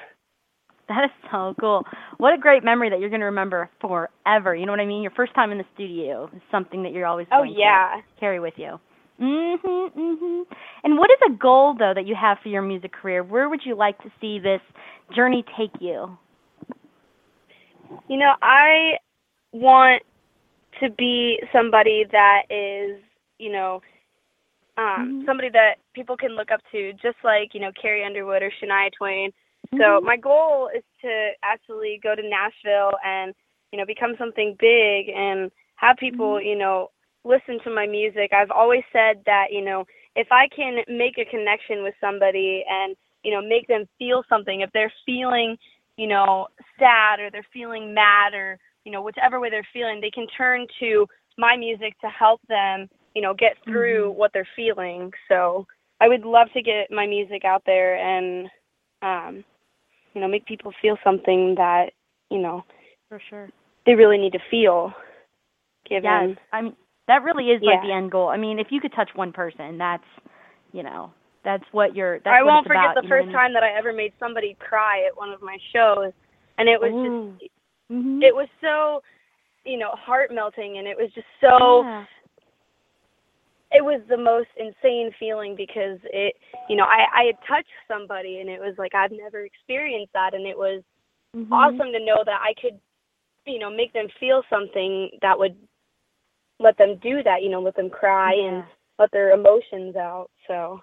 That 0.88 1.04
is 1.04 1.10
so 1.30 1.54
cool. 1.60 1.82
What 2.18 2.34
a 2.34 2.38
great 2.38 2.62
memory 2.62 2.90
that 2.90 3.00
you're 3.00 3.08
going 3.08 3.20
to 3.20 3.26
remember 3.26 3.70
forever. 3.80 4.54
You 4.54 4.66
know 4.66 4.72
what 4.72 4.80
I 4.80 4.86
mean? 4.86 5.02
Your 5.02 5.12
first 5.12 5.34
time 5.34 5.50
in 5.50 5.58
the 5.58 5.64
studio 5.74 6.30
is 6.34 6.42
something 6.50 6.82
that 6.82 6.92
you're 6.92 7.06
always 7.06 7.26
Oh 7.32 7.42
going 7.42 7.54
yeah. 7.56 8.00
to 8.02 8.20
carry 8.20 8.38
with 8.38 8.54
you. 8.56 8.78
Mhm, 9.20 9.90
mhm. 9.94 10.44
And 10.82 10.98
what 10.98 11.10
is 11.10 11.18
a 11.26 11.32
goal 11.38 11.74
though 11.78 11.92
that 11.94 12.06
you 12.06 12.14
have 12.14 12.38
for 12.42 12.48
your 12.48 12.62
music 12.62 12.92
career? 12.92 13.22
Where 13.22 13.48
would 13.48 13.60
you 13.64 13.74
like 13.76 13.96
to 14.02 14.10
see 14.20 14.38
this 14.38 14.60
journey 15.14 15.44
take 15.56 15.70
you? 15.80 16.18
You 18.08 18.18
know, 18.18 18.34
I 18.42 18.98
want 19.52 20.02
to 20.80 20.90
be 20.90 21.40
somebody 21.52 22.04
that 22.12 22.42
is, 22.50 23.00
you 23.38 23.52
know, 23.52 23.80
um, 24.76 25.12
Mhm. 25.12 25.26
somebody 25.26 25.48
that 25.50 25.76
people 25.94 26.16
can 26.16 26.36
look 26.36 26.50
up 26.50 26.60
to, 26.72 26.92
just 26.94 27.16
like 27.24 27.54
you 27.54 27.60
know 27.60 27.70
Carrie 27.80 28.04
Underwood 28.04 28.42
or 28.42 28.50
Shania 28.50 28.90
Twain. 28.92 29.32
So 29.72 30.00
Mhm. 30.00 30.02
my 30.04 30.16
goal 30.16 30.68
is 30.68 30.84
to 31.02 31.32
actually 31.42 31.98
go 32.02 32.14
to 32.14 32.22
Nashville 32.22 32.92
and 33.04 33.34
you 33.72 33.78
know 33.78 33.86
become 33.86 34.16
something 34.16 34.54
big 34.58 35.08
and 35.08 35.50
have 35.76 35.96
people 35.96 36.40
you 36.40 36.56
know 36.56 36.90
listen 37.24 37.58
to 37.60 37.70
my 37.70 37.86
music. 37.86 38.32
I've 38.32 38.50
always 38.50 38.84
said 38.92 39.22
that 39.26 39.52
you 39.52 39.62
know 39.62 39.86
if 40.16 40.30
I 40.30 40.48
can 40.48 40.84
make 40.88 41.18
a 41.18 41.24
connection 41.24 41.82
with 41.82 41.94
somebody 42.00 42.64
and 42.68 42.96
you 43.22 43.32
know 43.32 43.42
make 43.42 43.66
them 43.66 43.86
feel 43.98 44.24
something, 44.28 44.60
if 44.60 44.70
they're 44.72 44.92
feeling 45.04 45.58
you 45.96 46.06
know 46.06 46.48
sad 46.78 47.20
or 47.20 47.30
they're 47.30 47.46
feeling 47.52 47.94
mad 47.94 48.34
or 48.34 48.58
you 48.84 48.92
know, 48.92 49.02
whichever 49.02 49.40
way 49.40 49.50
they're 49.50 49.66
feeling, 49.72 50.00
they 50.00 50.10
can 50.10 50.26
turn 50.36 50.66
to 50.80 51.06
my 51.38 51.56
music 51.56 51.98
to 52.00 52.08
help 52.08 52.40
them, 52.48 52.88
you 53.14 53.22
know, 53.22 53.34
get 53.34 53.56
through 53.64 54.12
what 54.12 54.30
they're 54.32 54.48
feeling. 54.54 55.10
So 55.28 55.66
I 56.00 56.08
would 56.08 56.24
love 56.24 56.48
to 56.54 56.62
get 56.62 56.90
my 56.90 57.06
music 57.06 57.44
out 57.44 57.62
there 57.66 57.96
and, 57.96 58.48
um, 59.02 59.44
you 60.14 60.20
know, 60.20 60.28
make 60.28 60.46
people 60.46 60.72
feel 60.80 60.96
something 61.04 61.54
that, 61.56 61.90
you 62.30 62.38
know, 62.38 62.64
For 63.08 63.20
sure. 63.28 63.50
they 63.86 63.94
really 63.94 64.18
need 64.18 64.32
to 64.32 64.38
feel. 64.50 64.92
Given. 65.86 66.30
Yes, 66.30 66.38
I 66.52 66.62
mean 66.62 66.76
that 67.08 67.22
really 67.22 67.50
is 67.50 67.60
like 67.62 67.80
Yeah. 67.82 67.88
the 67.88 67.92
end 67.92 68.10
goal. 68.10 68.28
I 68.28 68.38
mean, 68.38 68.58
if 68.58 68.68
you 68.72 68.80
could 68.80 68.92
touch 68.94 69.10
one 69.14 69.32
person, 69.32 69.76
that's 69.76 70.04
you 70.72 70.82
know 70.82 71.12
that's 71.44 71.64
what 71.72 71.94
you're. 71.94 72.20
That's 72.20 72.34
I 72.34 72.42
what 72.42 72.54
won't 72.54 72.66
forget 72.66 72.84
about, 72.84 72.94
the 72.94 73.02
you 73.02 73.08
know 73.10 73.16
first 73.20 73.32
time 73.32 73.52
that 73.52 73.62
I 73.62 73.72
ever 73.76 73.92
made 73.92 74.14
somebody 74.18 74.56
cry 74.60 75.04
at 75.06 75.14
one 75.14 75.30
of 75.30 75.42
my 75.42 75.58
shows, 75.74 76.12
and 76.56 76.70
it 76.70 76.80
was 76.80 76.92
mean? 76.92 77.38
just 77.38 77.52
Ooh. 77.92 77.94
Mhm. 77.94 78.22
it 78.22 78.34
was 78.34 78.48
so 78.62 79.02
you 79.66 79.76
know 79.78 79.90
heart 79.90 80.32
melting 80.32 80.78
and 80.78 80.86
it 80.88 80.96
was 80.96 81.12
just 81.12 81.26
so 81.40 81.82
Yeah. 81.84 82.04
It 83.74 83.84
was 83.84 84.00
the 84.08 84.16
most 84.16 84.48
insane 84.56 85.10
feeling 85.18 85.54
because 85.56 85.98
it 86.04 86.34
you 86.68 86.76
know 86.76 86.84
i 86.84 87.04
i 87.12 87.24
had 87.24 87.36
touched 87.46 87.74
somebody 87.88 88.38
and 88.40 88.48
it 88.48 88.60
was 88.60 88.74
like 88.78 88.94
i've 88.94 89.10
never 89.12 89.40
experienced 89.40 90.12
that 90.14 90.34
and 90.34 90.46
it 90.46 90.56
was 90.56 90.82
Mhm. 91.36 91.50
awesome 91.50 91.92
to 91.92 91.98
know 92.04 92.22
that 92.24 92.40
i 92.40 92.54
could 92.60 92.78
you 93.44 93.58
know 93.58 93.70
make 93.70 93.92
them 93.92 94.06
feel 94.20 94.42
something 94.48 95.10
that 95.20 95.36
would 95.36 95.56
let 96.60 96.78
them 96.78 96.96
do 97.02 97.22
that 97.24 97.42
you 97.42 97.50
know 97.50 97.60
let 97.60 97.74
them 97.74 97.90
cry 97.90 98.32
and 98.32 98.64
let 98.98 99.10
their 99.10 99.32
emotions 99.32 99.96
out 99.96 100.30
so 100.46 100.80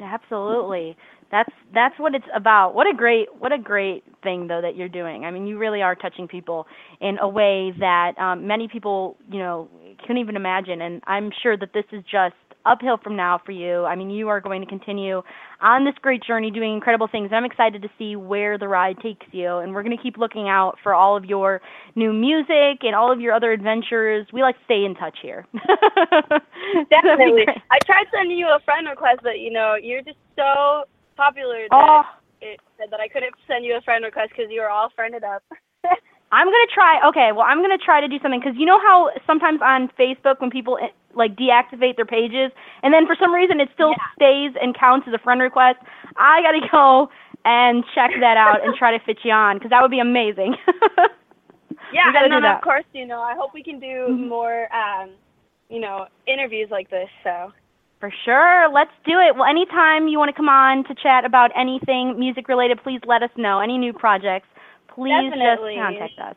Absolutely. 0.00 0.96
That's 1.30 1.50
that's 1.72 1.98
what 1.98 2.14
it's 2.14 2.26
about. 2.34 2.74
What 2.74 2.86
a 2.86 2.94
great 2.96 3.28
what 3.38 3.52
a 3.52 3.58
great 3.58 4.04
thing 4.22 4.46
though 4.46 4.60
that 4.60 4.76
you're 4.76 4.88
doing. 4.88 5.24
I 5.24 5.30
mean, 5.30 5.46
you 5.46 5.58
really 5.58 5.82
are 5.82 5.94
touching 5.94 6.28
people 6.28 6.66
in 7.00 7.18
a 7.18 7.28
way 7.28 7.72
that 7.78 8.18
um 8.18 8.46
many 8.46 8.68
people, 8.68 9.16
you 9.30 9.38
know, 9.38 9.68
couldn't 10.00 10.18
even 10.18 10.36
imagine 10.36 10.80
and 10.82 11.02
I'm 11.06 11.30
sure 11.42 11.56
that 11.56 11.72
this 11.72 11.84
is 11.92 12.02
just 12.10 12.34
uphill 12.66 12.96
from 13.02 13.14
now 13.14 13.38
for 13.44 13.52
you. 13.52 13.84
I 13.84 13.94
mean, 13.94 14.08
you 14.08 14.28
are 14.28 14.40
going 14.40 14.62
to 14.62 14.66
continue 14.66 15.22
on 15.60 15.84
this 15.84 15.94
great 16.00 16.22
journey 16.22 16.50
doing 16.50 16.72
incredible 16.72 17.08
things. 17.10 17.30
I'm 17.30 17.44
excited 17.44 17.82
to 17.82 17.88
see 17.98 18.16
where 18.16 18.56
the 18.56 18.68
ride 18.68 18.96
takes 19.02 19.26
you 19.32 19.58
and 19.58 19.74
we're 19.74 19.82
going 19.82 19.96
to 19.96 20.02
keep 20.02 20.16
looking 20.16 20.48
out 20.48 20.78
for 20.82 20.94
all 20.94 21.14
of 21.14 21.26
your 21.26 21.60
new 21.94 22.12
music 22.12 22.80
and 22.82 22.94
all 22.94 23.12
of 23.12 23.20
your 23.20 23.34
other 23.34 23.52
adventures. 23.52 24.26
We 24.32 24.40
like 24.40 24.56
to 24.56 24.64
stay 24.64 24.84
in 24.84 24.94
touch 24.94 25.18
here. 25.20 25.46
Definitely 26.90 27.44
i 27.70 27.78
tried 27.86 28.06
sending 28.14 28.38
you 28.38 28.46
a 28.46 28.58
friend 28.64 28.86
request 28.88 29.20
but 29.22 29.38
you 29.38 29.50
know 29.50 29.74
you're 29.80 30.02
just 30.02 30.18
so 30.36 30.84
popular 31.16 31.68
that 31.70 32.00
Oh, 32.00 32.02
it 32.40 32.60
said 32.78 32.90
that 32.90 33.00
i 33.00 33.08
couldn't 33.08 33.34
send 33.46 33.64
you 33.64 33.76
a 33.76 33.80
friend 33.82 34.04
request 34.04 34.30
because 34.36 34.50
you 34.50 34.60
were 34.60 34.70
all 34.70 34.90
friended 34.94 35.24
up 35.24 35.42
I'm 36.32 36.46
gonna 36.48 36.72
try. 36.74 36.98
Okay, 37.08 37.30
well, 37.30 37.46
I'm 37.46 37.62
gonna 37.62 37.78
try 37.78 38.00
to 38.00 38.08
do 38.08 38.18
something 38.20 38.40
because 38.40 38.56
you 38.58 38.66
know 38.66 38.80
how 38.80 39.10
sometimes 39.26 39.60
on 39.62 39.88
Facebook 39.98 40.40
when 40.40 40.50
people 40.50 40.78
eh, 40.82 40.88
like 41.14 41.36
deactivate 41.36 41.94
their 41.94 42.06
pages 42.06 42.50
and 42.82 42.92
then 42.92 43.06
for 43.06 43.14
some 43.20 43.32
reason 43.32 43.60
it 43.60 43.68
still 43.74 43.90
Yeah. 43.90 44.08
stays 44.16 44.50
and 44.60 44.74
counts 44.76 45.06
as 45.06 45.14
a 45.14 45.18
friend 45.18 45.40
request. 45.40 45.78
I 46.16 46.42
gotta 46.42 46.66
go 46.72 47.08
and 47.44 47.84
check 47.94 48.10
that 48.20 48.36
out 48.36 48.64
and 48.64 48.74
try 48.74 48.96
to 48.96 49.04
fit 49.04 49.18
you 49.22 49.30
on 49.30 49.56
because 49.56 49.70
that 49.70 49.80
would 49.82 49.92
be 49.92 50.00
amazing. 50.00 50.56
Yeah, 51.92 52.10
and 52.16 52.32
then 52.32 52.44
of 52.44 52.60
course, 52.62 52.84
you 52.92 53.06
know, 53.06 53.20
I 53.20 53.34
hope 53.36 53.54
we 53.54 53.62
can 53.62 53.78
do 53.78 54.18
Mhm. 54.18 54.28
more, 54.28 54.66
um, 54.74 55.10
you 55.68 55.78
know, 55.78 56.06
interviews 56.26 56.68
like 56.70 56.90
this. 56.90 57.08
So 57.22 57.52
For 58.00 58.12
sure. 58.24 58.68
Let's 58.72 58.92
do 59.06 59.18
it. 59.18 59.34
Well, 59.34 59.48
anytime 59.48 60.08
you 60.08 60.18
want 60.18 60.28
to 60.28 60.36
come 60.36 60.48
on 60.48 60.84
to 60.84 60.94
chat 60.94 61.24
about 61.24 61.50
anything 61.56 62.18
music 62.18 62.48
related, 62.48 62.82
please 62.82 63.00
let 63.06 63.22
us 63.22 63.30
know. 63.36 63.60
Any 63.60 63.78
new 63.78 63.92
projects, 63.92 64.48
please 64.94 65.30
Definitely. 65.30 65.76
just 65.76 65.82
contact 65.82 66.18
us. 66.18 66.36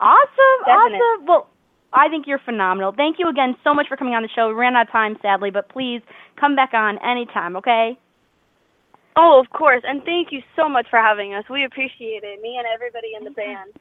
Awesome. 0.00 0.58
Definite. 0.64 1.00
Awesome. 1.00 1.26
Well, 1.26 1.48
I 1.92 2.08
think 2.08 2.26
you're 2.26 2.38
phenomenal. 2.44 2.92
Thank 2.92 3.18
you 3.18 3.28
again 3.28 3.56
so 3.64 3.72
much 3.72 3.88
for 3.88 3.96
coming 3.96 4.14
on 4.14 4.22
the 4.22 4.28
show. 4.28 4.48
We 4.48 4.54
ran 4.54 4.76
out 4.76 4.86
of 4.86 4.92
time, 4.92 5.16
sadly, 5.22 5.50
but 5.50 5.68
please 5.68 6.02
come 6.38 6.54
back 6.54 6.74
on 6.74 6.98
anytime, 6.98 7.56
okay? 7.56 7.98
Oh, 9.16 9.40
of 9.40 9.50
course, 9.50 9.82
and 9.86 10.02
thank 10.04 10.30
you 10.30 10.42
so 10.54 10.68
much 10.68 10.86
for 10.90 10.98
having 10.98 11.32
us. 11.32 11.44
We 11.48 11.64
appreciate 11.64 12.22
it, 12.22 12.42
me 12.42 12.58
and 12.58 12.66
everybody 12.72 13.12
in 13.18 13.24
the 13.24 13.30
band. 13.30 13.72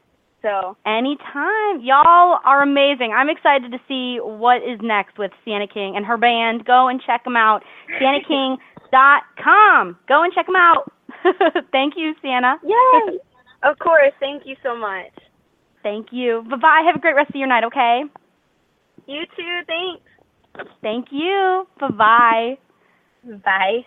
So 0.46 0.78
Anytime. 0.86 1.82
Y'all 1.82 2.38
are 2.46 2.62
amazing. 2.62 3.12
I'm 3.18 3.30
excited 3.30 3.72
to 3.72 3.80
see 3.88 4.20
what 4.22 4.58
is 4.58 4.80
next 4.84 5.18
with 5.18 5.32
Siana 5.46 5.68
King 5.72 5.96
and 5.96 6.06
her 6.06 6.18
band. 6.18 6.66
Go 6.66 6.88
and 6.88 7.02
check 7.02 7.24
them 7.24 7.36
out. 7.36 7.64
SianaKing.com. 8.00 9.98
Go 10.08 10.24
and 10.24 10.32
check 10.34 10.46
them 10.46 10.56
out. 10.56 10.92
Thank 11.72 11.96
you, 11.98 12.14
Siana. 12.24 12.58
yay! 12.64 13.18
of 13.64 13.80
course, 13.80 14.14
thank 14.20 14.46
you 14.46 14.56
so 14.62 14.78
much. 14.78 15.12
Thank 15.82 16.10
you. 16.12 16.44
Bye 16.50 16.58
bye. 16.58 16.84
Have 16.86 16.96
a 16.96 17.00
great 17.00 17.16
rest 17.16 17.30
of 17.30 17.36
your 17.36 17.48
night, 17.48 17.64
okay? 17.64 18.04
You 19.08 19.24
too. 19.36 19.62
Thanks. 19.66 20.04
Thank 20.82 21.08
you. 21.12 21.68
Bye 21.80 21.90
bye. 21.90 22.58
Bye. 23.44 23.82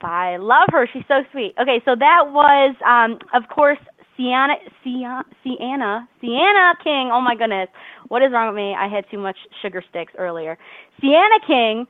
Bye. 0.00 0.36
Love 0.38 0.68
her. 0.70 0.88
She's 0.92 1.02
so 1.08 1.24
sweet. 1.32 1.54
Okay, 1.60 1.80
so 1.84 1.96
that 1.98 2.30
was, 2.30 2.76
um, 2.86 3.18
of 3.34 3.48
course, 3.48 3.78
Siana, 4.20 4.54
Siana, 4.84 5.22
Siana, 5.44 6.06
Siana 6.22 6.74
King. 6.84 7.10
Oh 7.12 7.20
my 7.20 7.34
goodness, 7.34 7.68
what 8.08 8.22
is 8.22 8.32
wrong 8.32 8.48
with 8.48 8.56
me? 8.56 8.74
I 8.78 8.86
had 8.86 9.04
too 9.10 9.18
much 9.18 9.36
sugar 9.62 9.82
sticks 9.88 10.12
earlier. 10.18 10.58
Siana 11.02 11.38
King. 11.46 11.86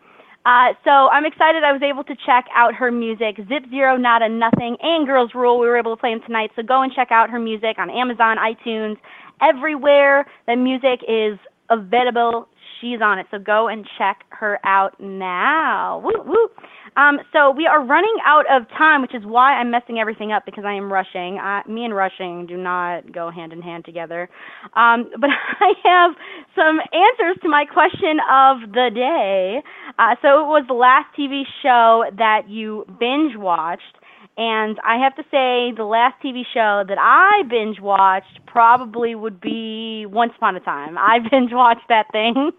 Uh, 0.47 0.73
so 0.85 0.91
I'm 0.91 1.27
excited. 1.27 1.65
I 1.65 1.73
was 1.73 1.83
able 1.83 2.03
to 2.05 2.15
check 2.25 2.47
out 2.55 2.73
her 2.75 2.91
music, 2.91 3.37
Zip 3.49 3.69
Zero, 3.69 3.97
Not 3.97 4.23
a 4.23 4.29
Nothing, 4.29 4.77
and 4.81 5.07
Girls 5.07 5.33
Rule. 5.35 5.59
We 5.59 5.67
were 5.67 5.77
able 5.77 5.95
to 5.95 6.01
play 6.01 6.15
them 6.15 6.23
tonight. 6.25 6.51
So 6.57 6.63
go 6.63 6.83
and 6.83 6.91
check 6.95 7.09
out 7.11 7.29
her 7.29 7.39
music 7.39 7.77
on 7.79 7.91
Amazon, 7.91 8.37
iTunes, 8.39 8.97
everywhere 9.43 10.25
that 10.47 10.55
music 10.55 11.01
is 11.07 11.39
available. 11.69 12.49
She's 12.81 13.03
on 13.03 13.19
it. 13.19 13.27
So 13.31 13.39
go 13.39 13.69
and 13.69 13.87
check 13.99 14.25
her 14.31 14.59
out 14.65 14.99
now. 14.99 16.01
Woo 16.03 16.23
woo. 16.25 16.49
Um, 16.97 17.19
so 17.33 17.51
we 17.51 17.67
are 17.67 17.83
running 17.85 18.17
out 18.25 18.45
of 18.51 18.69
time, 18.71 19.03
which 19.03 19.15
is 19.15 19.25
why 19.25 19.55
I'm 19.55 19.71
messing 19.71 19.99
everything 19.99 20.33
up 20.33 20.45
because 20.45 20.65
I 20.65 20.75
am 20.75 20.93
rushing. 20.93 21.39
Uh, 21.39 21.63
me 21.69 21.85
and 21.85 21.95
rushing 21.95 22.47
do 22.47 22.57
not 22.57 23.13
go 23.13 23.31
hand 23.31 23.53
in 23.53 23.63
hand 23.63 23.85
together. 23.85 24.29
Um, 24.75 25.11
but 25.21 25.31
I 25.31 25.73
have 25.85 26.13
some 26.55 26.81
answers 26.93 27.41
to 27.43 27.49
my 27.49 27.65
question 27.65 28.19
of 28.31 28.73
the 28.73 28.91
day. 28.95 29.63
Uh, 29.99 30.15
so 30.23 30.41
it 30.41 30.47
was 30.49 30.65
the 30.69 30.75
last 30.75 31.07
TV 31.19 31.43
show 31.63 32.05
that 32.17 32.49
you 32.49 32.85
binge 32.99 33.37
watched. 33.37 33.97
And 34.37 34.79
I 34.85 34.97
have 34.97 35.15
to 35.17 35.23
say, 35.25 35.73
the 35.77 35.85
last 35.85 36.15
TV 36.25 36.43
show 36.55 36.83
that 36.89 36.97
I 36.99 37.43
binge 37.51 37.79
watched 37.81 38.41
probably 38.47 39.15
would 39.15 39.39
be 39.41 40.07
Once 40.07 40.33
Upon 40.37 40.57
a 40.57 40.61
Time. 40.61 40.97
I 40.97 41.19
binge 41.31 41.51
watched 41.53 41.89
that 41.89 42.07
thing. 42.13 42.51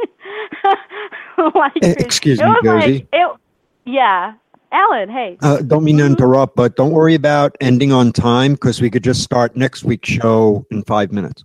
like, 1.56 1.72
excuse 1.82 2.40
it 2.40 2.44
me, 2.44 2.50
was 2.50 2.64
like- 2.86 3.08
it, 3.12 3.41
yeah, 3.86 4.34
Alan. 4.72 5.10
Hey. 5.10 5.38
Uh, 5.42 5.62
don't 5.62 5.84
mean 5.84 5.98
to 5.98 6.06
interrupt, 6.06 6.56
but 6.56 6.76
don't 6.76 6.92
worry 6.92 7.16
about 7.16 7.56
ending 7.62 7.92
on 7.92 8.12
time 8.12 8.54
because 8.54 8.82
we 8.82 8.90
could 8.90 9.04
just 9.04 9.22
start 9.22 9.56
next 9.56 9.84
week's 9.84 10.10
show 10.10 10.66
in 10.72 10.84
five 10.84 11.12
minutes. 11.12 11.44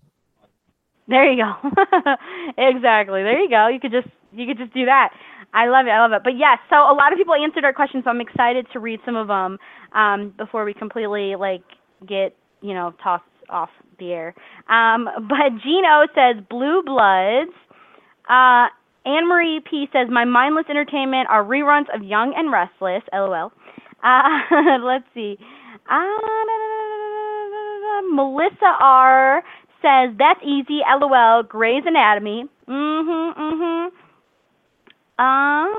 There 1.08 1.30
you 1.30 1.44
go. 1.44 1.70
exactly. 2.58 3.22
There 3.22 3.40
you 3.40 3.48
go. 3.48 3.68
You 3.68 3.80
could 3.80 3.92
just 3.92 4.08
you 4.32 4.46
could 4.46 4.58
just 4.58 4.74
do 4.74 4.84
that. 4.86 5.12
I 5.54 5.68
love 5.68 5.86
it. 5.86 5.90
I 5.90 6.00
love 6.00 6.12
it. 6.12 6.22
But 6.24 6.36
yes, 6.36 6.58
so 6.68 6.76
a 6.76 6.94
lot 6.94 7.12
of 7.12 7.18
people 7.18 7.34
answered 7.34 7.64
our 7.64 7.72
questions, 7.72 8.04
so 8.04 8.10
I'm 8.10 8.20
excited 8.20 8.66
to 8.72 8.80
read 8.80 9.00
some 9.04 9.16
of 9.16 9.28
them 9.28 9.58
um, 9.92 10.34
before 10.36 10.64
we 10.64 10.74
completely 10.74 11.36
like 11.36 11.62
get 12.06 12.36
you 12.60 12.74
know 12.74 12.94
tossed 13.02 13.24
off 13.48 13.70
the 13.98 14.12
air. 14.12 14.34
Um, 14.68 15.08
but 15.28 15.62
Gino 15.62 16.06
says 16.14 16.42
Blue 16.48 16.82
Bloods. 16.82 17.52
Uh, 18.28 18.66
Anne 19.06 19.28
Marie 19.28 19.60
P 19.60 19.88
says 19.92 20.08
my 20.10 20.24
mindless 20.24 20.66
entertainment 20.68 21.28
are 21.30 21.44
reruns 21.44 21.86
of 21.94 22.02
Young 22.02 22.34
and 22.36 22.50
Restless. 22.50 23.02
LOL. 23.12 23.52
Uh, 24.02 24.40
let's 24.82 25.06
see. 25.14 25.38
Uh, 25.88 26.06
Melissa 28.12 28.74
R 28.80 29.44
says 29.80 30.14
that's 30.18 30.40
easy. 30.44 30.80
LOL. 31.00 31.44
Grey's 31.44 31.84
Anatomy. 31.86 32.44
Mm 32.68 33.04
hmm. 33.04 33.40
Mm 33.40 33.56
hmm. 33.60 35.22
Um. 35.22 35.72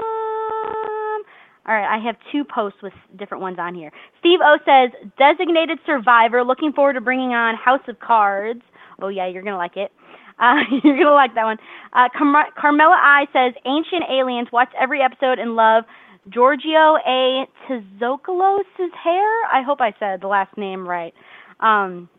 All 1.67 1.75
right, 1.75 1.97
I 1.97 1.99
have 1.99 2.15
two 2.31 2.45
posts 2.45 2.79
with 2.81 2.93
different 3.17 3.41
ones 3.41 3.57
on 3.59 3.75
here. 3.75 3.91
Steve 4.19 4.39
O 4.41 4.57
says 4.65 4.91
designated 5.19 5.79
survivor. 5.85 6.45
Looking 6.45 6.71
forward 6.71 6.93
to 6.93 7.01
bringing 7.01 7.33
on 7.33 7.55
House 7.55 7.81
of 7.89 7.99
Cards. 7.99 8.61
Oh 9.01 9.09
yeah, 9.09 9.27
you're 9.27 9.43
gonna 9.43 9.57
like 9.57 9.75
it. 9.75 9.91
Uh, 10.39 10.55
you're 10.83 10.97
gonna 10.97 11.13
like 11.13 11.35
that 11.35 11.45
one. 11.45 11.57
Uh, 11.93 12.09
Car- 12.17 12.51
Carmela 12.59 12.95
I 12.95 13.25
says 13.33 13.53
Ancient 13.65 14.03
Aliens. 14.09 14.49
Watch 14.51 14.69
every 14.79 15.01
episode 15.01 15.39
and 15.39 15.55
love 15.55 15.83
Giorgio 16.29 16.97
A. 17.07 17.45
Tsoukalos' 17.69 18.93
hair. 19.03 19.29
I 19.51 19.61
hope 19.65 19.81
I 19.81 19.93
said 19.99 20.21
the 20.21 20.27
last 20.27 20.57
name 20.57 20.87
right. 20.87 21.13
Um, 21.59 22.09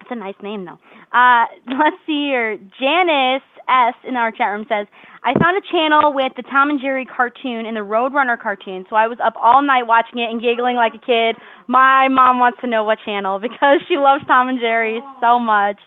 it's 0.00 0.10
a 0.10 0.16
nice 0.16 0.34
name 0.42 0.64
though. 0.64 0.78
Uh, 1.16 1.46
let's 1.78 1.96
see 2.06 2.28
here. 2.30 2.58
Janice 2.80 3.42
S 3.68 3.94
in 4.06 4.16
our 4.16 4.32
chat 4.32 4.48
room 4.48 4.66
says, 4.68 4.86
I 5.24 5.38
found 5.38 5.56
a 5.56 5.62
channel 5.70 6.12
with 6.12 6.32
the 6.36 6.42
Tom 6.42 6.70
and 6.70 6.80
Jerry 6.80 7.06
cartoon 7.06 7.64
and 7.64 7.76
the 7.76 7.86
Roadrunner 7.86 8.40
cartoon, 8.40 8.84
so 8.90 8.96
I 8.96 9.06
was 9.06 9.18
up 9.24 9.34
all 9.40 9.62
night 9.62 9.84
watching 9.84 10.18
it 10.18 10.30
and 10.30 10.42
giggling 10.42 10.74
like 10.74 10.94
a 10.94 10.98
kid. 10.98 11.36
My 11.68 12.08
mom 12.08 12.40
wants 12.40 12.58
to 12.62 12.66
know 12.66 12.82
what 12.82 12.98
channel 13.04 13.38
because 13.42 13.78
she 13.86 13.96
loves 13.96 14.24
Tom 14.26 14.48
and 14.48 14.58
Jerry 14.58 15.00
so 15.20 15.38
much. 15.38 15.78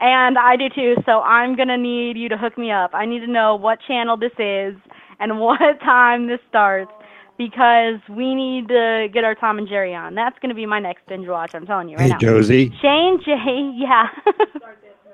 And 0.00 0.38
I 0.38 0.56
do 0.56 0.68
too. 0.68 0.94
So 1.04 1.20
I'm 1.20 1.56
gonna 1.56 1.76
need 1.78 2.16
you 2.16 2.28
to 2.28 2.36
hook 2.36 2.56
me 2.58 2.70
up. 2.70 2.90
I 2.94 3.06
need 3.06 3.20
to 3.20 3.26
know 3.26 3.56
what 3.56 3.78
channel 3.86 4.16
this 4.16 4.32
is 4.38 4.74
and 5.20 5.40
what 5.40 5.80
time 5.80 6.26
this 6.26 6.40
starts 6.48 6.90
because 7.38 8.00
we 8.08 8.34
need 8.34 8.68
to 8.68 9.08
get 9.12 9.24
our 9.24 9.34
Tom 9.34 9.58
and 9.58 9.68
Jerry 9.68 9.94
on. 9.94 10.14
That's 10.14 10.38
gonna 10.40 10.54
be 10.54 10.66
my 10.66 10.80
next 10.80 11.06
binge 11.06 11.28
watch. 11.28 11.52
I'm 11.54 11.66
telling 11.66 11.88
you 11.88 11.96
right 11.96 12.04
Hey, 12.04 12.10
now. 12.10 12.18
Josie. 12.18 12.72
Shane 12.80 13.20
J. 13.24 13.34
Yeah. 13.76 14.08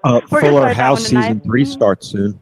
Uh, 0.05 0.21
We're 0.31 0.41
Fuller 0.41 0.73
House 0.75 1.05
season 1.07 1.41
three 1.41 1.65
starts 1.65 2.09
soon. 2.09 2.41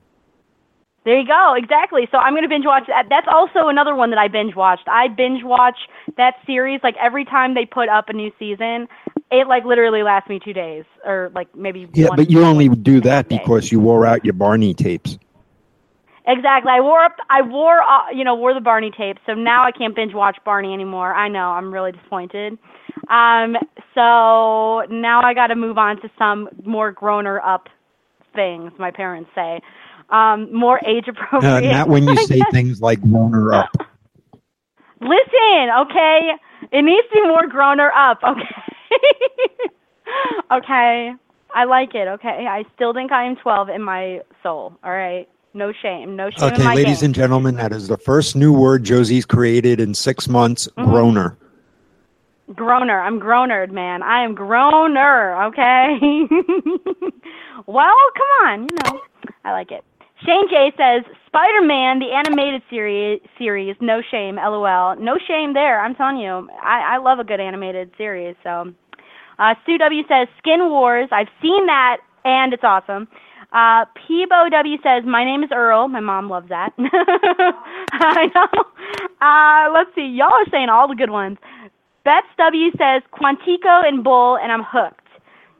There 1.11 1.19
you 1.19 1.27
go. 1.27 1.55
Exactly. 1.57 2.07
So 2.13 2.19
I'm 2.19 2.35
going 2.35 2.45
to 2.45 2.49
binge 2.49 2.65
watch 2.65 2.85
that. 2.87 3.07
That's 3.11 3.27
also 3.29 3.67
another 3.67 3.97
one 3.97 4.11
that 4.11 4.19
I 4.21 4.29
binge 4.29 4.55
watched. 4.55 4.87
I 4.87 5.09
binge 5.09 5.43
watch 5.43 5.77
that 6.17 6.37
series 6.47 6.79
like 6.85 6.95
every 7.01 7.25
time 7.25 7.55
they 7.55 7.67
put 7.67 7.89
up 7.89 8.09
a 8.11 8.13
new 8.13 8.31
season. 8.39 8.87
It 9.33 9.49
like 9.49 9.65
literally 9.65 10.05
lasts 10.05 10.29
me 10.29 10.39
2 10.39 10.53
days 10.53 10.85
or 11.05 11.33
like 11.35 11.53
maybe 11.57 11.89
Yeah, 11.95 12.11
but 12.15 12.31
you 12.31 12.45
only 12.45 12.69
do 12.69 13.01
that 13.01 13.29
because 13.29 13.73
you 13.73 13.81
wore 13.81 14.07
out 14.07 14.25
your 14.25 14.35
Barney 14.35 14.73
tapes. 14.73 15.19
Exactly. 16.29 16.71
I 16.71 16.81
wore 16.81 17.03
up 17.03 17.17
I 17.29 17.43
wore 17.43 17.83
uh, 17.83 18.11
you 18.15 18.23
know, 18.23 18.37
wore 18.37 18.55
the 18.55 18.61
Barney 18.61 18.93
tapes. 18.97 19.21
So 19.27 19.35
now 19.35 19.65
I 19.65 19.73
can't 19.73 19.97
binge 19.97 20.15
watch 20.15 20.39
Barney 20.45 20.73
anymore. 20.73 21.13
I 21.13 21.27
know. 21.27 21.51
I'm 21.51 21.75
really 21.75 21.91
disappointed. 21.91 22.57
Um 23.09 23.57
so 23.97 24.83
now 24.91 25.23
I 25.25 25.35
got 25.35 25.49
to 25.49 25.57
move 25.57 25.77
on 25.77 26.01
to 26.03 26.11
some 26.17 26.49
more 26.65 26.95
growner 26.95 27.45
up 27.45 27.69
things 28.33 28.71
my 28.79 28.93
parents 28.93 29.31
say. 29.35 29.61
Um 30.11 30.53
more 30.53 30.81
age 30.87 31.07
appropriate. 31.09 31.69
Uh, 31.69 31.73
not 31.73 31.89
when 31.89 32.05
you 32.07 32.17
say 32.27 32.41
things 32.51 32.81
like 32.81 33.01
"growner 33.01 33.53
up. 33.55 33.71
Listen, 35.01 35.71
okay? 35.81 36.33
It 36.73 36.83
needs 36.83 37.09
to 37.09 37.15
be 37.15 37.27
more 37.27 37.47
growner 37.49 37.91
up, 37.97 38.19
okay? 38.23 39.71
okay. 40.53 41.13
I 41.55 41.65
like 41.65 41.95
it, 41.95 42.07
okay? 42.07 42.47
I 42.49 42.65
still 42.75 42.93
think 42.93 43.11
I 43.11 43.25
am 43.25 43.37
12 43.37 43.71
in 43.71 43.83
my 43.83 44.21
soul, 44.43 44.75
all 44.85 44.93
right? 44.93 45.29
No 45.53 45.73
shame. 45.73 46.15
No 46.15 46.31
shame 46.31 46.53
Okay, 46.53 46.75
ladies 46.75 47.01
game. 47.01 47.07
and 47.07 47.15
gentlemen, 47.15 47.57
that 47.57 47.73
is 47.73 47.89
the 47.89 47.97
first 47.97 48.37
new 48.37 48.53
word 48.53 48.85
Josie's 48.85 49.27
created 49.27 49.81
in 49.81 49.95
six 49.95 50.29
months. 50.29 50.69
Mm-hmm. 50.77 50.91
Groaner. 50.91 51.37
Groaner. 52.55 53.01
I'm 53.01 53.19
groanered, 53.19 53.71
man. 53.73 54.03
I 54.03 54.23
am 54.23 54.35
groaner, 54.35 55.47
okay? 55.47 55.99
well, 57.67 57.97
come 58.15 58.47
on, 58.47 58.63
you 58.63 58.77
know. 58.85 59.01
I 59.45 59.53
like 59.53 59.73
it. 59.73 59.85
Shane 60.25 60.49
J 60.51 60.73
says 60.77 61.05
Spider-Man, 61.27 62.01
the 62.01 62.13
animated 62.13 62.63
series. 62.69 63.21
Series, 63.39 63.77
no 63.81 64.03
shame. 64.11 64.37
LOL. 64.37 64.97
No 64.97 65.17
shame 65.27 65.55
there. 65.55 65.81
I'm 65.81 65.95
telling 65.95 66.19
you, 66.19 66.49
I, 66.63 66.95
I 66.95 66.99
love 66.99 67.19
a 67.19 67.25
good 67.25 67.41
animated 67.41 67.91
series. 67.97 68.37
So, 68.43 68.73
uh, 69.39 69.55
Sue 69.65 69.79
W 69.79 70.03
says 70.09 70.29
Skin 70.39 70.69
Wars. 70.69 71.09
I've 71.11 71.29
seen 71.41 71.67
that, 71.67 71.99
and 72.25 72.53
it's 72.53 72.65
awesome. 72.65 73.09
Uh, 73.53 73.85
Peebo 73.97 74.51
W 74.51 74.77
says 74.83 75.03
my 75.07 75.25
name 75.25 75.43
is 75.43 75.51
Earl. 75.53 75.89
My 75.89 76.01
mom 76.01 76.29
loves 76.29 76.49
that. 76.51 76.73
I 76.79 78.27
know. 78.35 78.65
Uh, 79.21 79.73
let's 79.73 79.91
see. 79.95 80.07
Y'all 80.07 80.33
are 80.33 80.51
saying 80.51 80.69
all 80.69 80.87
the 80.87 80.95
good 80.95 81.11
ones. 81.11 81.39
Bets 82.05 82.27
W 82.39 82.71
says 82.73 83.03
Quantico 83.13 83.87
and 83.87 84.05
Bull, 84.05 84.37
and 84.37 84.53
I'm 84.53 84.63
hooked. 84.65 85.09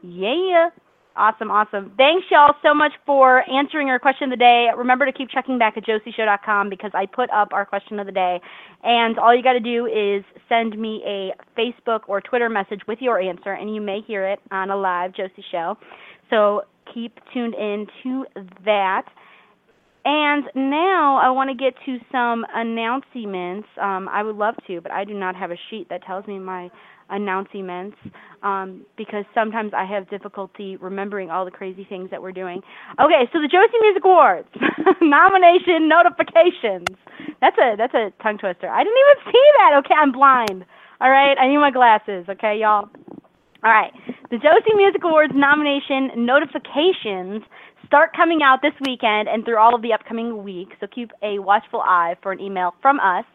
Yeah. 0.03 0.69
Awesome, 1.13 1.51
awesome. 1.51 1.91
Thanks, 1.97 2.25
y'all, 2.31 2.55
so 2.63 2.73
much 2.73 2.93
for 3.05 3.43
answering 3.49 3.89
our 3.89 3.99
question 3.99 4.31
of 4.31 4.39
the 4.39 4.41
day. 4.41 4.67
Remember 4.77 5.05
to 5.05 5.11
keep 5.11 5.29
checking 5.29 5.59
back 5.59 5.75
at 5.75 5.85
josieshow.com 5.85 6.69
because 6.69 6.91
I 6.93 7.05
put 7.05 7.29
up 7.31 7.49
our 7.51 7.65
question 7.65 7.99
of 7.99 8.05
the 8.05 8.13
day. 8.13 8.39
And 8.83 9.19
all 9.19 9.35
you 9.35 9.43
got 9.43 9.53
to 9.53 9.59
do 9.59 9.87
is 9.87 10.23
send 10.47 10.79
me 10.79 11.03
a 11.05 11.33
Facebook 11.59 12.01
or 12.07 12.21
Twitter 12.21 12.47
message 12.47 12.81
with 12.87 12.99
your 13.01 13.19
answer, 13.19 13.51
and 13.51 13.75
you 13.75 13.81
may 13.81 13.99
hear 14.07 14.25
it 14.25 14.39
on 14.51 14.69
a 14.69 14.77
live 14.77 15.13
Josie 15.13 15.43
show. 15.51 15.77
So 16.29 16.61
keep 16.93 17.19
tuned 17.33 17.55
in 17.55 17.87
to 18.03 18.25
that. 18.63 19.03
And 20.05 20.45
now 20.55 21.19
I 21.21 21.29
want 21.29 21.49
to 21.49 21.55
get 21.55 21.73
to 21.85 21.97
some 22.09 22.45
announcements. 22.55 23.67
Um, 23.79 24.07
I 24.09 24.23
would 24.23 24.37
love 24.37 24.55
to, 24.67 24.79
but 24.79 24.91
I 24.91 25.03
do 25.03 25.13
not 25.13 25.35
have 25.35 25.51
a 25.51 25.57
sheet 25.69 25.89
that 25.89 26.03
tells 26.05 26.25
me 26.25 26.39
my 26.39 26.71
announcements 27.11 27.97
um, 28.43 28.85
because 28.97 29.25
sometimes 29.35 29.73
I 29.75 29.85
have 29.85 30.09
difficulty 30.09 30.77
remembering 30.77 31.29
all 31.29 31.45
the 31.45 31.51
crazy 31.51 31.85
things 31.87 32.09
that 32.09 32.21
we're 32.21 32.31
doing. 32.31 32.61
Okay, 32.99 33.29
so 33.31 33.41
the 33.41 33.47
Josie 33.47 33.79
Music 33.81 34.03
Awards 34.03 34.49
nomination 35.01 35.87
notifications. 35.87 36.97
That's 37.39 37.57
a 37.57 37.75
that's 37.77 37.93
a 37.93 38.11
tongue 38.23 38.37
twister. 38.39 38.69
I 38.69 38.83
didn't 38.83 38.97
even 38.97 39.33
see 39.33 39.45
that. 39.59 39.83
Okay, 39.85 39.95
I'm 39.95 40.11
blind. 40.11 40.65
All 40.99 41.09
right, 41.09 41.37
I 41.37 41.47
need 41.47 41.57
my 41.57 41.71
glasses. 41.71 42.25
Okay, 42.29 42.59
y'all. 42.59 42.89
All 43.63 43.71
right. 43.71 43.91
The 44.31 44.37
Josie 44.37 44.73
Music 44.75 45.03
Awards 45.03 45.33
nomination 45.35 46.25
notifications 46.25 47.43
start 47.85 48.15
coming 48.15 48.41
out 48.41 48.61
this 48.61 48.73
weekend 48.87 49.27
and 49.27 49.43
through 49.45 49.57
all 49.57 49.75
of 49.75 49.81
the 49.81 49.93
upcoming 49.93 50.43
weeks. 50.43 50.73
So 50.79 50.87
keep 50.87 51.11
a 51.21 51.39
watchful 51.39 51.81
eye 51.81 52.15
for 52.23 52.31
an 52.31 52.39
email 52.39 52.73
from 52.81 52.99
us 52.99 53.25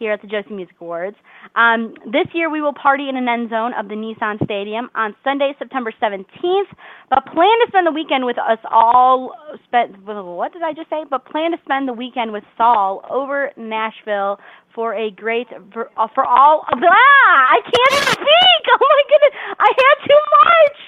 here 0.00 0.12
at 0.12 0.22
the 0.22 0.26
Josie 0.26 0.54
Music 0.54 0.74
Awards. 0.80 1.16
Um, 1.54 1.92
this 2.10 2.26
year 2.32 2.50
we 2.50 2.60
will 2.62 2.72
party 2.72 3.08
in 3.08 3.16
an 3.16 3.28
end 3.28 3.50
zone 3.50 3.72
of 3.78 3.86
the 3.88 3.94
Nissan 3.94 4.42
Stadium 4.42 4.90
on 4.96 5.14
Sunday, 5.22 5.52
September 5.58 5.92
17th. 6.02 6.72
But 7.10 7.26
plan 7.26 7.52
to 7.60 7.66
spend 7.68 7.86
the 7.86 7.92
weekend 7.92 8.24
with 8.24 8.38
us 8.38 8.58
all. 8.70 9.36
Spend 9.68 10.02
what 10.06 10.52
did 10.52 10.62
I 10.62 10.72
just 10.72 10.88
say? 10.88 11.04
But 11.08 11.26
plan 11.26 11.52
to 11.52 11.58
spend 11.64 11.86
the 11.86 11.92
weekend 11.92 12.32
with 12.32 12.42
Saul 12.56 13.04
over 13.10 13.52
Nashville 13.58 14.40
for 14.74 14.94
a 14.94 15.10
great 15.10 15.46
for, 15.72 15.90
uh, 15.98 16.08
for 16.14 16.24
all. 16.24 16.64
Ah, 16.72 17.46
I 17.52 17.60
can't 17.62 18.04
speak. 18.08 18.62
Oh 18.72 18.88
my 18.88 19.02
goodness, 19.12 19.34
I 19.60 19.68
had 19.76 19.96
too 20.08 20.22
much 20.40 20.78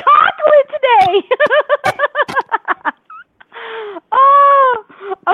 chocolate 0.00 0.68
today. 0.72 1.12
oh, 4.12 4.84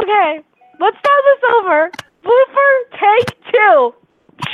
okay. 0.03 0.43
Let's 0.81 0.99
start 0.99 1.23
this 1.25 1.43
over. 1.61 1.91
Blooper 2.25 2.73
take 2.93 3.29
two. 3.53 3.95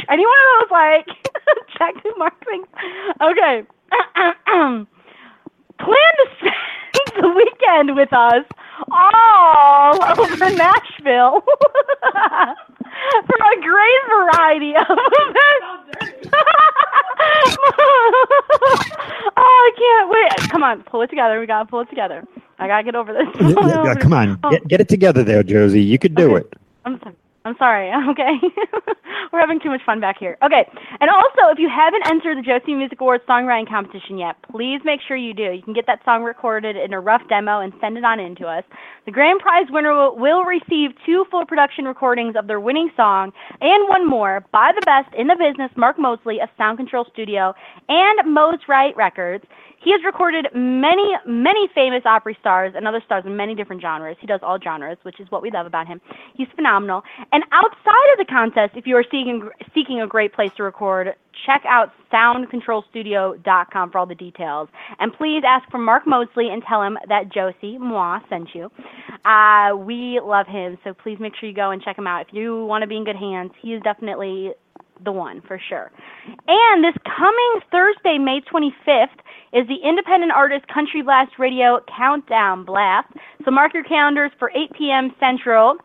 Anyone 0.09 0.33
of 0.41 0.49
those 0.61 0.71
like 0.71 1.07
check 1.79 1.95
the 2.03 2.13
markings? 2.19 2.69
Okay. 3.23 3.63
Plan 5.79 6.13
to 6.19 6.27
spend 6.39 7.11
the 7.23 7.29
weekend 7.31 7.97
with 7.97 8.13
us 8.13 8.45
all 8.93 10.03
over 10.19 10.51
Nashville 10.51 11.41
for 13.27 13.39
a 13.39 13.61
great 13.61 14.03
variety 14.11 14.75
of 14.77 14.87
events. 14.91 16.31
oh, 19.37 19.37
I 19.37 19.71
can't 19.77 20.11
wait. 20.11 20.51
Come 20.51 20.63
on, 20.63 20.83
pull 20.85 21.03
it 21.03 21.09
together. 21.11 21.41
We 21.41 21.47
gotta 21.47 21.65
pull 21.69 21.81
it 21.81 21.89
together. 21.89 22.25
I 22.59 22.67
gotta 22.67 22.85
get 22.85 22.95
over 22.95 23.13
this. 23.13 23.27
Yeah, 23.41 23.85
yeah, 23.85 23.95
come 23.95 24.13
on, 24.13 24.39
Oh. 24.43 24.51
get, 24.51 24.69
get 24.69 24.81
it 24.81 24.89
together 24.89 25.23
there, 25.25 25.43
Josie. 25.43 25.81
You 25.83 25.99
could 25.99 26.15
do 26.15 26.37
Okay. 26.37 26.47
it. 26.47 26.53
I'm 26.85 26.99
sorry. 27.01 27.15
I'm 27.45 27.57
sorry. 27.59 27.91
Okay. 28.11 28.35
We're 29.33 29.39
having 29.39 29.61
too 29.61 29.69
much 29.69 29.83
fun 29.87 30.01
back 30.01 30.17
here. 30.19 30.37
Okay. 30.43 30.67
And 31.01 31.09
also, 31.09 31.53
if 31.53 31.59
you 31.59 31.69
haven't 31.69 32.05
entered 32.11 32.39
the 32.39 32.43
Josie 32.43 32.75
Music 32.75 33.01
Awards 33.01 33.23
songwriting 33.29 33.69
competition 33.69 34.19
yet, 34.19 34.35
please 34.51 34.81
make 34.85 34.99
sure 35.07 35.17
you 35.17 35.33
do. 35.33 35.53
You 35.53 35.63
can 35.63 35.73
get 35.73 35.87
that 35.87 36.01
song 36.05 36.25
recorded 36.25 36.75
in 36.77 36.93
a 36.93 37.01
rough 37.01 37.23
demo 37.29 37.61
and 37.61 37.73
send 37.81 37.97
it 37.97 38.03
on 38.03 38.19
in 38.19 38.35
to 38.37 38.47
us. 38.47 38.65
The 39.07 39.13
grand 39.13 39.41
prize 39.41 39.67
winner 39.71 39.95
will, 39.95 40.17
will 40.17 40.43
receive 40.43 40.91
two 41.07 41.25
full 41.31 41.47
production 41.47 41.85
recordings 41.85 42.35
of 42.37 42.49
their 42.49 42.59
winning 42.59 42.91
song 42.97 43.31
and 43.61 43.89
one 43.89 44.09
more 44.09 44.45
by 44.51 44.73
the 44.75 44.83
best 44.85 45.15
in 45.15 45.29
the 45.29 45.37
business, 45.37 45.71
Mark 45.77 45.97
Mosley 45.97 46.41
of 46.41 46.49
Sound 46.59 46.79
Control 46.79 47.07
Studio 47.13 47.55
and 47.89 48.35
Mo's 48.35 48.59
Right 48.69 48.97
Records. 48.97 49.45
He 49.83 49.93
has 49.93 50.03
recorded 50.05 50.47
many, 50.55 51.15
many 51.27 51.69
famous 51.75 52.03
Opry 52.05 52.37
stars 52.39 52.75
and 52.77 52.87
other 52.87 53.03
stars 53.05 53.25
in 53.25 53.37
many 53.37 53.55
different 53.55 53.81
genres. 53.81 54.17
He 54.21 54.27
does 54.27 54.41
all 54.43 54.59
genres, 54.63 54.99
which 55.03 55.19
is 55.21 55.31
what 55.31 55.41
we 55.41 55.51
love 55.51 55.67
about 55.67 55.87
him. 55.87 56.01
He's 56.35 56.49
phenomenal. 56.55 57.03
And 57.33 57.45
outside 57.51 58.13
of 58.13 58.19
the 58.19 58.27
contest, 58.29 58.77
if 58.77 58.87
you 58.87 58.97
are 58.97 59.05
seeking 59.05 59.49
seeking 59.75 60.03
a 60.03 60.07
great 60.07 60.35
place 60.35 60.51
to 60.57 60.63
record, 60.65 61.15
check 61.47 61.63
out 61.67 61.93
soundcontrolstudio.com 62.13 63.91
for 63.91 63.99
all 63.99 64.07
the 64.07 64.15
details. 64.15 64.69
And 64.99 65.13
please 65.15 65.43
ask 65.47 65.71
for 65.71 65.79
Mark 65.79 66.07
Mosley 66.07 66.51
and 66.51 66.63
tell 66.63 66.83
him 66.83 66.99
that 67.09 67.33
Josie 67.33 67.79
Moi 67.79 68.21
sent 68.29 68.55
you. 68.55 68.71
Uh, 69.25 69.77
we 69.77 70.21
love 70.23 70.47
him, 70.47 70.77
so 70.85 70.93
please 70.93 71.19
make 71.21 71.35
sure 71.37 71.49
you 71.49 71.55
go 71.55 71.71
and 71.71 71.83
check 71.83 71.97
him 71.97 72.07
out. 72.07 72.27
If 72.29 72.35
you 72.35 72.67
want 72.67 72.83
to 72.83 72.89
be 72.89 72.97
in 72.97 73.05
good 73.05 73.17
hands, 73.17 73.53
he 73.63 73.73
is 73.73 73.83
definitely 73.83 74.53
the 75.05 75.13
one 75.13 75.43
for 75.47 75.61
sure. 75.69 75.91
And 76.47 76.85
this 76.85 76.95
coming 77.05 77.61
Thursday, 77.71 78.19
May 78.19 78.41
25th, 78.53 79.21
is 79.53 79.67
the 79.67 79.77
Independent 79.83 80.33
Artist 80.33 80.67
Country 80.69 81.03
Blast 81.03 81.33
Radio 81.39 81.81
Countdown 81.97 82.65
Blast. 82.65 83.09
So 83.45 83.51
mark 83.51 83.75
your 83.75 83.85
calendars 83.85 84.31
for 84.39 84.51
8 84.51 84.73
p.m. 84.77 85.11
Central 85.19 85.77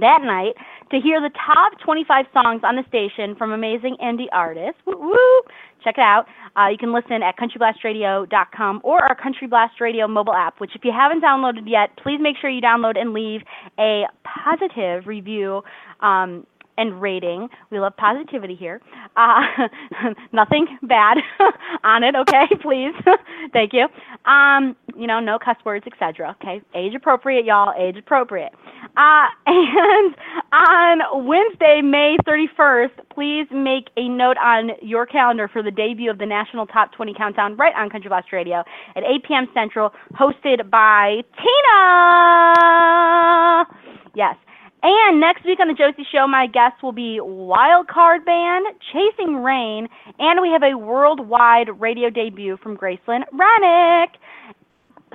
that 0.00 0.20
night 0.22 0.54
to 0.90 1.00
hear 1.00 1.20
the 1.20 1.30
top 1.30 1.72
25 1.84 2.26
songs 2.32 2.62
on 2.64 2.76
the 2.76 2.84
station 2.88 3.34
from 3.36 3.52
amazing 3.52 3.96
indie 4.02 4.28
artists. 4.32 4.80
Woo! 4.86 5.16
Check 5.84 5.94
it 5.96 6.02
out. 6.02 6.26
Uh, 6.56 6.68
you 6.68 6.78
can 6.78 6.92
listen 6.92 7.22
at 7.22 7.36
countryblastradio.com 7.38 8.80
or 8.82 9.04
our 9.04 9.14
Country 9.14 9.46
Blast 9.46 9.80
Radio 9.80 10.08
mobile 10.08 10.34
app, 10.34 10.60
which 10.60 10.72
if 10.74 10.84
you 10.84 10.92
haven't 10.92 11.22
downloaded 11.22 11.66
yet, 11.66 11.90
please 12.02 12.18
make 12.20 12.36
sure 12.40 12.50
you 12.50 12.60
download 12.60 12.98
and 12.98 13.12
leave 13.12 13.42
a 13.78 14.04
positive 14.24 15.06
review. 15.06 15.62
Um, 16.00 16.46
and 16.78 17.02
rating. 17.02 17.48
We 17.70 17.80
love 17.80 17.94
positivity 17.96 18.54
here. 18.54 18.80
Uh, 19.16 19.42
nothing 20.32 20.78
bad 20.82 21.18
on 21.84 22.04
it, 22.04 22.14
okay? 22.14 22.46
Please, 22.62 22.94
thank 23.52 23.72
you. 23.74 23.88
Um, 24.30 24.74
you 24.96 25.06
know, 25.06 25.20
no 25.20 25.38
cuss 25.38 25.56
words, 25.64 25.86
etc. 25.86 26.34
Okay, 26.40 26.62
age 26.74 26.94
appropriate, 26.94 27.44
y'all. 27.44 27.74
Age 27.76 27.96
appropriate. 27.96 28.52
Uh, 28.96 29.26
and 29.46 30.14
on 30.52 31.26
Wednesday, 31.26 31.82
May 31.82 32.16
31st, 32.26 32.90
please 33.12 33.46
make 33.50 33.88
a 33.96 34.08
note 34.08 34.36
on 34.38 34.70
your 34.80 35.04
calendar 35.06 35.48
for 35.48 35.62
the 35.62 35.70
debut 35.70 36.10
of 36.10 36.18
the 36.18 36.26
National 36.26 36.66
Top 36.66 36.92
20 36.92 37.14
Countdown 37.14 37.56
right 37.56 37.74
on 37.76 37.90
Country 37.90 38.08
Blast 38.08 38.32
Radio 38.32 38.64
at 38.96 39.02
8 39.02 39.24
p.m. 39.26 39.48
Central, 39.52 39.92
hosted 40.14 40.70
by 40.70 41.22
Tina. 41.36 42.54
Yes. 44.14 44.36
And 44.82 45.20
next 45.20 45.44
week 45.44 45.58
on 45.60 45.68
the 45.68 45.74
Josie 45.74 46.06
Show, 46.12 46.26
my 46.28 46.46
guests 46.46 46.82
will 46.82 46.92
be 46.92 47.18
Wild 47.20 47.88
Card 47.88 48.24
Band, 48.24 48.66
Chasing 48.92 49.42
Rain, 49.42 49.88
and 50.18 50.40
we 50.40 50.50
have 50.50 50.62
a 50.62 50.78
worldwide 50.78 51.80
radio 51.80 52.10
debut 52.10 52.56
from 52.62 52.76
Gracelyn 52.76 53.22
Rennick. 53.32 54.10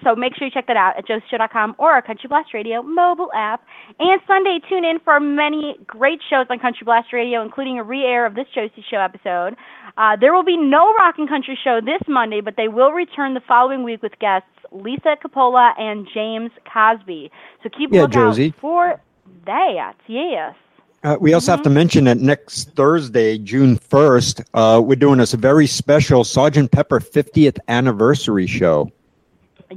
So 0.03 0.16
make 0.16 0.36
sure 0.36 0.47
you 0.47 0.51
check 0.51 0.68
that 0.68 0.76
out 0.76 0.97
at 0.97 1.07
josieshow.com 1.07 1.76
or 1.78 1.91
our 1.91 2.01
Country 2.01 2.28
Blast 2.28 2.53
Radio 2.53 2.82
mobile 2.82 3.30
app. 3.34 3.64
And 3.99 4.20
Sunday, 4.28 4.59
tune 4.68 4.84
in 4.84 4.99
for 4.99 5.18
many 5.20 5.78
great 5.88 6.20
shows 6.30 6.45
on 6.49 6.59
Country 6.59 6.84
Blast 6.84 7.14
Radio, 7.14 7.41
including 7.41 7.80
a 7.80 7.84
re-air 7.84 8.26
of 8.26 8.36
this 8.36 8.47
Josie 8.53 8.84
Show 8.91 8.97
episode. 8.97 9.55
Uh, 9.97 10.18
there 10.20 10.34
will 10.34 10.43
be 10.43 10.57
no 10.57 10.93
Rock 10.95 11.16
and 11.20 11.30
Country 11.30 11.57
Show 11.64 11.80
this 11.80 12.01
Monday, 12.07 12.41
but 12.41 12.55
they 12.57 12.68
will 12.68 12.91
return 12.91 13.34
the 13.34 13.41
following 13.47 13.84
week 13.84 14.01
with 14.01 14.18
guests 14.20 14.49
Lisa 14.74 15.16
Capola 15.24 15.74
and 15.78 16.05
James 16.14 16.51
Cosby. 16.74 17.32
So 17.61 17.70
keep 17.70 17.91
Yeah, 17.93 18.07
Josie. 18.07 18.53
for 18.59 18.99
that. 19.45 19.95
Yes. 20.07 20.55
Uh, 21.03 21.17
we 21.19 21.34
also 21.34 21.51
have 21.51 21.61
to 21.61 21.69
mention 21.69 22.05
that 22.05 22.19
next 22.19 22.69
Thursday, 22.76 23.38
June 23.38 23.78
1st, 23.78 24.45
uh, 24.53 24.82
we're 24.82 24.95
doing 24.95 25.17
this 25.17 25.34
very 25.34 25.67
special 25.67 26.24
Sergeant 26.24 26.71
Pepper 26.71 27.01
50th 27.01 27.59
anniversary 27.67 28.47
show. 28.47 28.89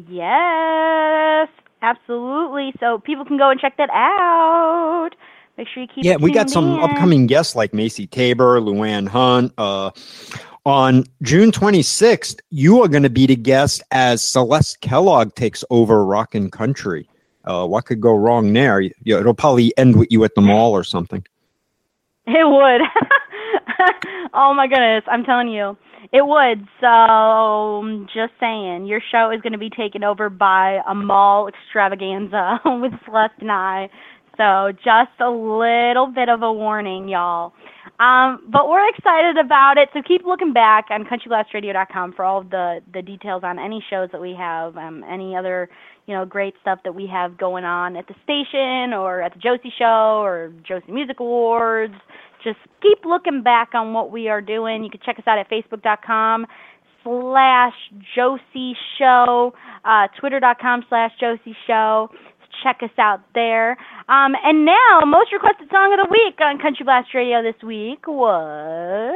Yes, 0.08 1.48
absolutely. 1.82 2.72
So 2.78 2.98
people 2.98 3.24
can 3.24 3.38
go 3.38 3.50
and 3.50 3.58
check 3.58 3.76
that 3.76 3.90
out. 3.90 5.10
Make 5.58 5.68
sure 5.68 5.82
you 5.82 5.88
keep. 5.88 6.04
Yeah, 6.04 6.16
we 6.16 6.30
got 6.30 6.48
some 6.48 6.74
in. 6.74 6.80
upcoming 6.80 7.26
guests 7.26 7.56
like 7.56 7.74
Macy 7.74 8.06
Tabor, 8.06 8.60
Luann 8.60 9.08
Hunt. 9.08 9.52
Uh, 9.58 9.90
on 10.64 11.04
June 11.22 11.50
26th, 11.50 12.38
you 12.50 12.82
are 12.82 12.88
going 12.88 13.02
to 13.02 13.10
be 13.10 13.26
the 13.26 13.36
guest 13.36 13.82
as 13.90 14.22
Celeste 14.22 14.80
Kellogg 14.80 15.34
takes 15.34 15.64
over 15.70 16.04
Rock 16.04 16.34
and 16.34 16.52
Country. 16.52 17.08
Uh, 17.46 17.66
what 17.66 17.84
could 17.84 18.00
go 18.00 18.14
wrong 18.14 18.52
there? 18.52 18.80
You, 18.80 18.92
it'll 19.04 19.34
probably 19.34 19.76
end 19.78 19.96
with 19.96 20.08
you 20.10 20.24
at 20.24 20.34
the 20.34 20.40
mall 20.40 20.72
or 20.72 20.84
something. 20.84 21.24
It 22.26 22.46
would. 22.46 22.80
oh 24.34 24.52
my 24.54 24.66
goodness, 24.66 25.04
I'm 25.06 25.24
telling 25.24 25.48
you. 25.48 25.76
It 26.12 26.26
would. 26.26 26.66
So, 26.80 28.06
just 28.14 28.32
saying, 28.38 28.86
your 28.86 29.00
show 29.12 29.30
is 29.30 29.40
going 29.40 29.52
to 29.52 29.58
be 29.58 29.70
taken 29.70 30.04
over 30.04 30.30
by 30.30 30.80
a 30.88 30.94
mall 30.94 31.48
extravaganza 31.48 32.60
with 32.64 32.92
Celeste 33.04 33.34
and 33.40 33.52
I. 33.52 33.90
So, 34.36 34.72
just 34.84 35.18
a 35.20 35.30
little 35.30 36.06
bit 36.06 36.28
of 36.28 36.42
a 36.42 36.52
warning, 36.52 37.08
y'all. 37.08 37.52
Um, 37.98 38.42
but 38.52 38.68
we're 38.68 38.86
excited 38.90 39.38
about 39.38 39.78
it. 39.78 39.88
So 39.94 40.02
keep 40.06 40.24
looking 40.24 40.52
back 40.52 40.86
on 40.90 41.04
countryblastradio.com 41.04 42.12
for 42.12 42.24
all 42.24 42.40
of 42.40 42.50
the, 42.50 42.80
the 42.92 43.00
details 43.00 43.42
on 43.42 43.58
any 43.58 43.82
shows 43.88 44.10
that 44.12 44.20
we 44.20 44.34
have, 44.38 44.76
um, 44.76 45.02
any 45.08 45.34
other 45.34 45.70
you 46.06 46.14
know 46.14 46.24
great 46.24 46.54
stuff 46.60 46.78
that 46.84 46.94
we 46.94 47.06
have 47.06 47.36
going 47.36 47.64
on 47.64 47.96
at 47.96 48.06
the 48.06 48.14
station 48.22 48.92
or 48.92 49.22
at 49.22 49.34
the 49.34 49.40
Josie 49.40 49.72
Show 49.76 50.20
or 50.22 50.52
Josie 50.66 50.92
Music 50.92 51.20
Awards. 51.20 51.94
Just 52.44 52.58
keep 52.80 53.04
looking 53.04 53.42
back 53.42 53.70
on 53.74 53.92
what 53.92 54.12
we 54.12 54.28
are 54.28 54.40
doing. 54.40 54.84
You 54.84 54.90
can 54.90 55.00
check 55.04 55.18
us 55.18 55.24
out 55.26 55.38
at 55.38 55.50
facebook.com 55.50 56.46
slash 57.02 57.74
Josie 58.14 58.74
Show, 58.98 59.52
uh, 59.84 60.08
twitter.com 60.20 60.84
slash 60.88 61.12
Josie 61.20 61.56
Show. 61.66 62.10
Check 62.62 62.80
us 62.82 62.90
out 62.98 63.20
there. 63.34 63.72
Um, 64.08 64.34
and 64.44 64.64
now, 64.64 65.00
most 65.06 65.32
requested 65.32 65.68
song 65.70 65.92
of 65.92 66.06
the 66.06 66.10
week 66.10 66.40
on 66.40 66.58
Country 66.58 66.84
Blast 66.84 67.08
Radio 67.14 67.42
this 67.42 67.60
week 67.62 68.06
was 68.06 69.14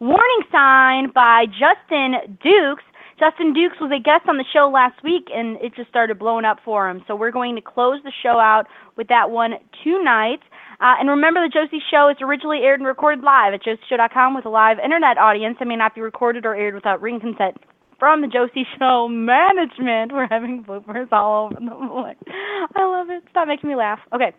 Warning 0.00 0.42
Sign 0.52 1.10
by 1.14 1.46
Justin 1.46 2.38
Dukes. 2.42 2.84
Justin 3.18 3.52
Dukes 3.52 3.76
was 3.80 3.90
a 3.90 3.98
guest 3.98 4.28
on 4.28 4.36
the 4.36 4.44
show 4.52 4.70
last 4.72 5.02
week, 5.02 5.26
and 5.34 5.56
it 5.60 5.74
just 5.74 5.88
started 5.88 6.18
blowing 6.18 6.44
up 6.44 6.58
for 6.64 6.88
him. 6.88 7.02
So 7.08 7.16
we're 7.16 7.32
going 7.32 7.56
to 7.56 7.62
close 7.62 7.98
the 8.04 8.12
show 8.22 8.38
out 8.38 8.66
with 8.96 9.08
that 9.08 9.30
one 9.30 9.54
tonight. 9.82 10.40
Uh, 10.80 10.94
and 11.00 11.08
remember, 11.08 11.42
the 11.42 11.50
Josie 11.50 11.82
Show 11.90 12.08
is 12.08 12.16
originally 12.22 12.58
aired 12.62 12.78
and 12.78 12.86
recorded 12.86 13.24
live 13.24 13.54
at 13.54 13.62
josieshow.com 13.64 14.34
with 14.34 14.46
a 14.46 14.50
live 14.50 14.78
internet 14.78 15.18
audience. 15.18 15.56
It 15.60 15.66
may 15.66 15.74
not 15.74 15.96
be 15.96 16.00
recorded 16.00 16.46
or 16.46 16.54
aired 16.54 16.74
without 16.74 17.02
written 17.02 17.18
consent 17.18 17.56
from 17.98 18.20
the 18.22 18.28
Josie 18.28 18.66
Show 18.78 19.08
management. 19.08 20.12
We're 20.12 20.28
having 20.28 20.64
bloopers 20.64 21.12
all 21.12 21.46
over 21.46 21.54
the 21.54 21.60
place. 21.70 22.34
I 22.76 22.84
love 22.84 23.08
it. 23.10 23.24
Stop 23.30 23.48
making 23.48 23.68
me 23.68 23.76
laugh. 23.76 23.98
Okay. 24.14 24.32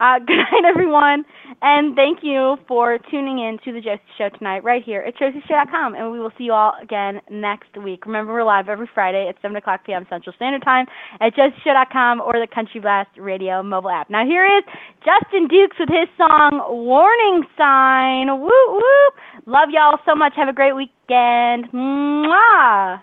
Uh, 0.00 0.18
good 0.26 0.36
night, 0.36 0.64
everyone. 0.68 1.24
And 1.62 1.94
thank 1.94 2.20
you 2.22 2.56
for 2.68 2.98
tuning 3.10 3.38
in 3.38 3.58
to 3.64 3.72
the 3.72 3.80
Josie 3.80 4.02
Show 4.18 4.28
tonight, 4.36 4.64
right 4.64 4.82
here 4.82 5.00
at 5.02 5.16
josieshow.com. 5.16 5.94
And 5.94 6.12
we 6.12 6.20
will 6.20 6.32
see 6.36 6.44
you 6.44 6.52
all 6.52 6.74
again 6.82 7.20
next 7.30 7.76
week. 7.82 8.06
Remember, 8.06 8.32
we're 8.32 8.44
live 8.44 8.68
every 8.68 8.88
Friday 8.92 9.28
at 9.28 9.40
7 9.42 9.56
o'clock 9.56 9.84
p.m. 9.84 10.06
Central 10.10 10.34
Standard 10.36 10.62
Time 10.62 10.86
at 11.20 11.34
josieshow.com 11.34 12.20
or 12.20 12.34
the 12.34 12.48
Country 12.52 12.80
Blast 12.80 13.10
Radio 13.18 13.62
mobile 13.62 13.90
app. 13.90 14.10
Now, 14.10 14.24
here 14.24 14.46
is 14.46 14.64
Justin 15.04 15.48
Dukes 15.48 15.76
with 15.78 15.88
his 15.88 16.08
song 16.16 16.62
Warning 16.68 17.44
Sign. 17.56 18.28
Woo, 18.40 18.50
woo. 18.68 19.10
Love 19.46 19.68
y'all 19.70 19.98
so 20.04 20.14
much. 20.14 20.32
Have 20.36 20.48
a 20.48 20.52
great 20.52 20.74
weekend. 20.74 21.70
Mwah. 21.72 23.00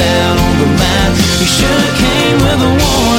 out 0.00 0.38
on 0.38 0.54
the 0.60 0.66
mat. 0.80 1.10
You 1.40 1.46
should 1.46 1.68
have 1.68 1.96
came 1.98 2.36
with 2.38 2.60
a 2.62 2.70
warning. 2.70 3.09